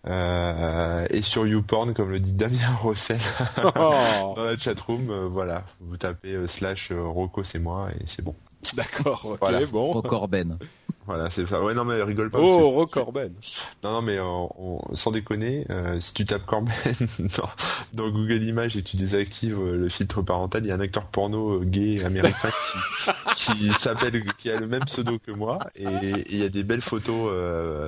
[0.06, 3.20] et sur YouPorn comme le dit Damien Rossel
[4.36, 8.24] dans la chatroom, euh, voilà, vous tapez euh, slash euh, Rocco c'est moi et c'est
[8.24, 8.36] bon.
[8.76, 9.92] D'accord, ok, bon.
[9.92, 10.58] Rocorben.
[11.06, 11.62] Voilà, c'est ça.
[11.62, 12.40] Ouais, non, mais rigole pas.
[12.40, 13.34] Oh, Rocorben.
[13.84, 14.18] Non, non, mais
[14.96, 15.66] sans déconner,
[16.00, 16.74] si tu tapes Corben
[17.94, 21.60] dans, Google Images et tu désactives le filtre parental, il y a un acteur porno
[21.60, 22.52] gay américain
[23.36, 25.86] qui, s'appelle, qui a le même pseudo que moi, et
[26.30, 27.34] il y a des belles photos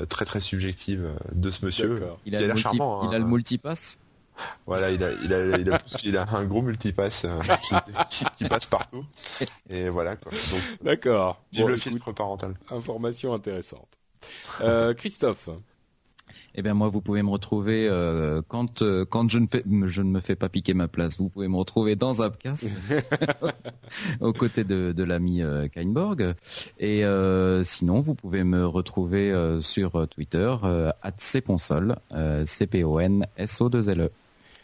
[0.10, 2.02] très très subjectives de ce monsieur.
[2.26, 3.28] Il a, il a, le, charmant, il a le hein.
[3.28, 3.98] multipass?
[4.66, 7.40] Voilà, il a, il a, il a, il a un gros multipass euh,
[8.10, 9.06] qui, qui, passe partout.
[9.70, 10.32] Et voilà quoi.
[10.82, 11.42] D'accord.
[11.54, 12.56] Bon, le filtre parental.
[12.70, 13.90] Information intéressante.
[14.62, 15.50] Euh, Christophe.
[16.58, 20.02] Eh bien moi, vous pouvez me retrouver euh, quand euh, quand je ne fais je
[20.02, 21.18] ne me fais pas piquer ma place.
[21.18, 22.70] Vous pouvez me retrouver dans Upcast
[24.22, 26.34] aux côtés de, de l'ami euh, Kainborg.
[26.80, 31.98] Et euh, sinon, vous pouvez me retrouver sur Twitter euh, @cponsol,
[32.46, 34.12] c p o n s o 2 l e.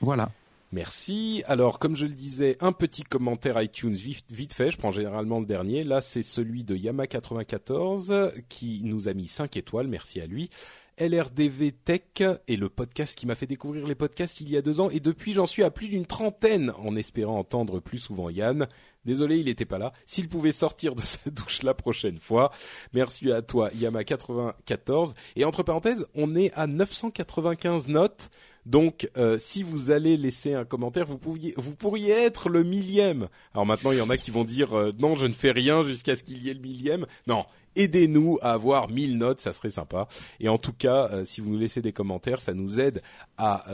[0.01, 0.31] Voilà.
[0.73, 1.43] Merci.
[1.47, 4.71] Alors, comme je le disais, un petit commentaire iTunes vite, fait.
[4.71, 5.83] Je prends généralement le dernier.
[5.83, 9.87] Là, c'est celui de Yama94 qui nous a mis 5 étoiles.
[9.87, 10.49] Merci à lui.
[10.97, 14.79] LRDV Tech est le podcast qui m'a fait découvrir les podcasts il y a deux
[14.79, 18.67] ans et depuis j'en suis à plus d'une trentaine en espérant entendre plus souvent Yann.
[19.03, 19.93] Désolé, il n'était pas là.
[20.05, 22.51] S'il pouvait sortir de sa douche la prochaine fois.
[22.93, 25.13] Merci à toi, Yama94.
[25.35, 28.29] Et entre parenthèses, on est à 995 notes.
[28.65, 33.27] Donc, euh, si vous allez laisser un commentaire, vous pourriez, être le millième.
[33.53, 35.83] Alors maintenant, il y en a qui vont dire euh, non, je ne fais rien
[35.83, 37.05] jusqu'à ce qu'il y ait le millième.
[37.27, 40.07] Non, aidez-nous à avoir 1000 notes, ça serait sympa.
[40.39, 43.01] Et en tout cas, euh, si vous nous laissez des commentaires, ça nous aide
[43.37, 43.65] à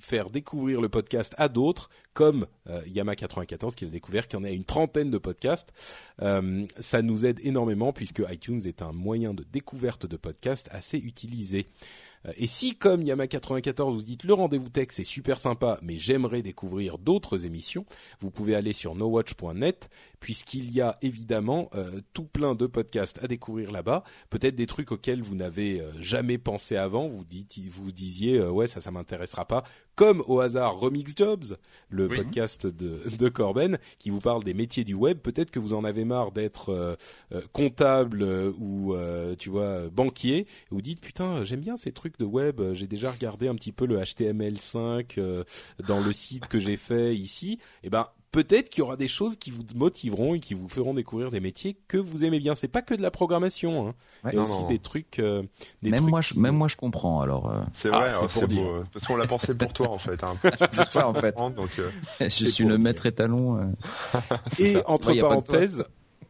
[0.00, 4.44] faire découvrir le podcast à d'autres, comme euh, Yama94 qui a découvert qu'il y en
[4.44, 5.72] a une trentaine de podcasts.
[6.18, 11.68] ça nous aide énormément puisque iTunes est un moyen de découverte de podcasts assez utilisé.
[12.36, 16.98] Et si, comme Yama94, vous dites le rendez-vous tech, c'est super sympa, mais j'aimerais découvrir
[16.98, 17.84] d'autres émissions,
[18.20, 19.88] vous pouvez aller sur nowatch.net,
[20.20, 24.04] puisqu'il y a évidemment euh, tout plein de podcasts à découvrir là-bas.
[24.30, 27.06] Peut-être des trucs auxquels vous n'avez euh, jamais pensé avant.
[27.08, 29.64] Vous dites, vous disiez, ouais, ça, ça m'intéressera pas.
[29.94, 31.56] Comme au hasard Remix Jobs,
[31.88, 35.18] le podcast de, de Corben, qui vous parle des métiers du web.
[35.18, 36.96] Peut-être que vous en avez marre d'être
[37.52, 38.94] comptable ou
[39.38, 40.38] tu vois banquier.
[40.38, 42.62] Et vous dites, putain, j'aime bien ces trucs de web.
[42.74, 45.44] J'ai déjà regardé un petit peu le HTML5
[45.84, 47.58] dans le site que j'ai fait ici.
[47.82, 50.68] Et eh ben peut-être qu'il y aura des choses qui vous motiveront et qui vous
[50.68, 52.54] feront découvrir des métiers que vous aimez bien.
[52.54, 53.88] C'est pas que de la programmation.
[53.88, 53.94] Hein.
[54.26, 55.18] Il y a aussi des trucs.
[55.18, 55.42] Euh,
[55.82, 57.20] des même trucs moi, je, même moi, je comprends.
[57.20, 57.50] Alors.
[57.50, 57.60] Euh.
[57.74, 58.10] C'est vrai.
[58.10, 60.22] Ah, c'est beau, euh, parce qu'on l'a pensé pour toi en fait.
[60.22, 60.36] Hein.
[60.72, 61.36] c'est ça en fait.
[61.36, 61.70] Donc,
[62.20, 63.74] je suis le maître étalon.
[64.58, 65.84] Et entre parenthèses.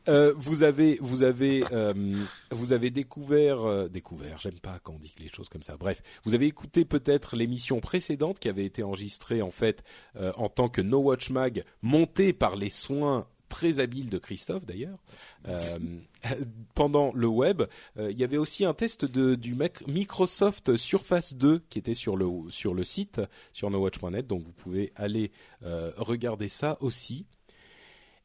[0.09, 4.39] Euh, vous avez, vous avez, euh, vous avez découvert, euh, découvert.
[4.40, 5.76] J'aime pas quand on dit les choses comme ça.
[5.76, 9.85] Bref, vous avez écouté peut-être l'émission précédente qui avait été enregistrée en fait
[10.36, 14.98] en tant que No Watch Mag, montée par les soins très habiles de Christophe d'ailleurs.
[16.74, 17.62] pendant le web,
[17.97, 19.56] il y avait aussi un test de, du
[19.86, 23.20] Microsoft Surface 2 qui était sur le sur le site
[23.52, 25.30] sur nowatch.net, donc vous pouvez aller
[25.62, 27.26] regarder ça aussi.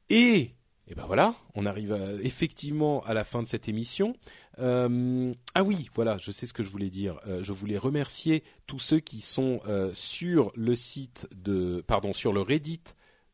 [0.10, 0.56] Et
[0.88, 4.18] et ben voilà, on arrive effectivement à la fin de cette émission.
[4.60, 7.22] Euh, ah oui, voilà, je sais ce que je voulais dire.
[7.26, 12.34] Euh, je voulais remercier tous ceux qui sont euh, sur le site de, pardon, sur
[12.34, 12.82] le Reddit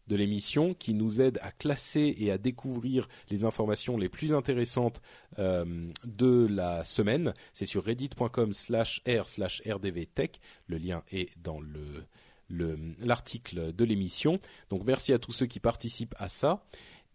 [0.07, 5.01] de l'émission, qui nous aident à classer et à découvrir les informations les plus intéressantes
[5.37, 7.35] de la semaine.
[7.53, 10.39] C'est sur reddit.com/r/rdvtech.
[10.65, 12.07] Le lien est dans le
[12.49, 14.39] l'article de l'émission.
[14.69, 16.63] Donc merci à tous ceux qui participent à ça.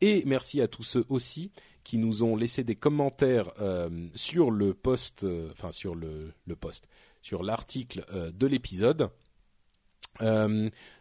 [0.01, 1.51] Et merci à tous ceux aussi
[1.85, 6.89] qui nous ont laissé des commentaires euh, sur le post, euh, enfin sur le, post,
[7.23, 9.11] sur l'article euh, de l'épisode.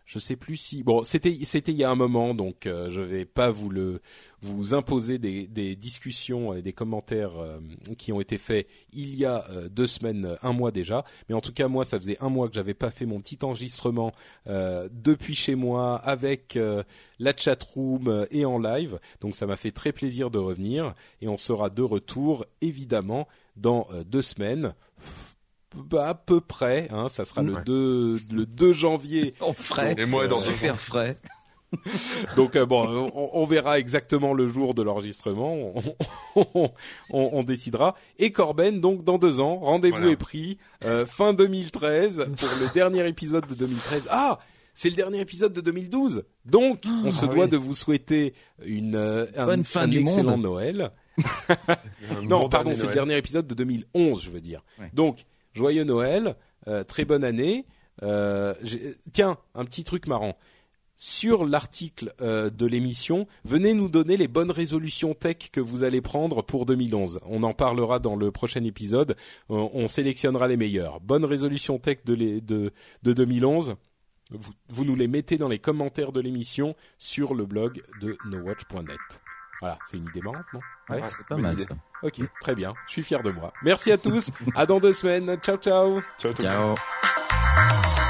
[0.03, 2.89] Euh, je sais plus si bon c'était c'était il y a un moment donc euh,
[2.89, 4.01] je vais pas vous le
[4.41, 7.59] vous imposer des, des discussions et des commentaires euh,
[7.97, 11.05] qui ont été faits il y a euh, deux semaines un mois déjà.
[11.29, 13.37] Mais en tout cas moi ça faisait un mois que j'avais pas fait mon petit
[13.41, 14.11] enregistrement
[14.45, 16.57] depuis chez moi avec
[17.19, 18.99] la chat room et en live.
[19.21, 20.93] Donc ça m'a fait très plaisir de revenir.
[21.21, 24.73] Et on sera de retour évidemment dans deux semaines
[25.97, 26.87] à peu près.
[26.91, 29.33] Hein, ça sera le 2 le 2 janvier.
[29.41, 29.95] En frais.
[29.97, 31.17] Et moi dans super frais.
[32.35, 35.73] Donc euh, bon, on, verra exactement le jour de l'enregistrement,
[36.35, 36.69] on,
[37.09, 37.95] on, décidera.
[38.19, 43.07] Et Corben, donc dans deux ans, rendez-vous est pris, euh, fin 2013 pour le dernier
[43.07, 44.07] épisode de 2013.
[44.09, 44.39] Ah,
[44.73, 48.33] c'est le dernier épisode de 2012, donc on se ah doit de vous souhaiter
[48.65, 50.91] une euh, Bonne fin du excellent Noël.
[52.23, 54.63] non, pardon, c'est le dernier épisode de 2011, je veux dire.
[54.93, 56.35] Donc joyeux Noël,
[56.67, 57.65] euh, très bonne année.
[58.01, 58.53] Euh,
[59.11, 60.37] tiens, un petit truc marrant.
[60.95, 66.01] Sur l'article euh, de l'émission, venez nous donner les bonnes résolutions tech que vous allez
[66.01, 67.19] prendre pour 2011.
[67.25, 69.15] On en parlera dans le prochain épisode.
[69.49, 71.01] on sélectionnera les meilleures.
[71.01, 72.71] Bonnes résolutions tech de, de,
[73.03, 73.75] de 2011.
[74.31, 79.22] Vous, vous, nous les mettez dans les commentaires de l'émission sur le blog de nowatch.net.
[79.63, 80.59] Voilà, c'est une idée marrante, non
[80.89, 81.69] Ouais, c'est pas mal ça.
[82.01, 82.73] Ok, très bien.
[82.85, 83.53] Je suis fier de moi.
[83.63, 84.29] Merci à tous.
[84.55, 85.37] à dans deux semaines.
[85.37, 86.01] Ciao, ciao.
[86.19, 86.33] Ciao.
[86.33, 86.75] ciao.
[86.75, 88.09] ciao.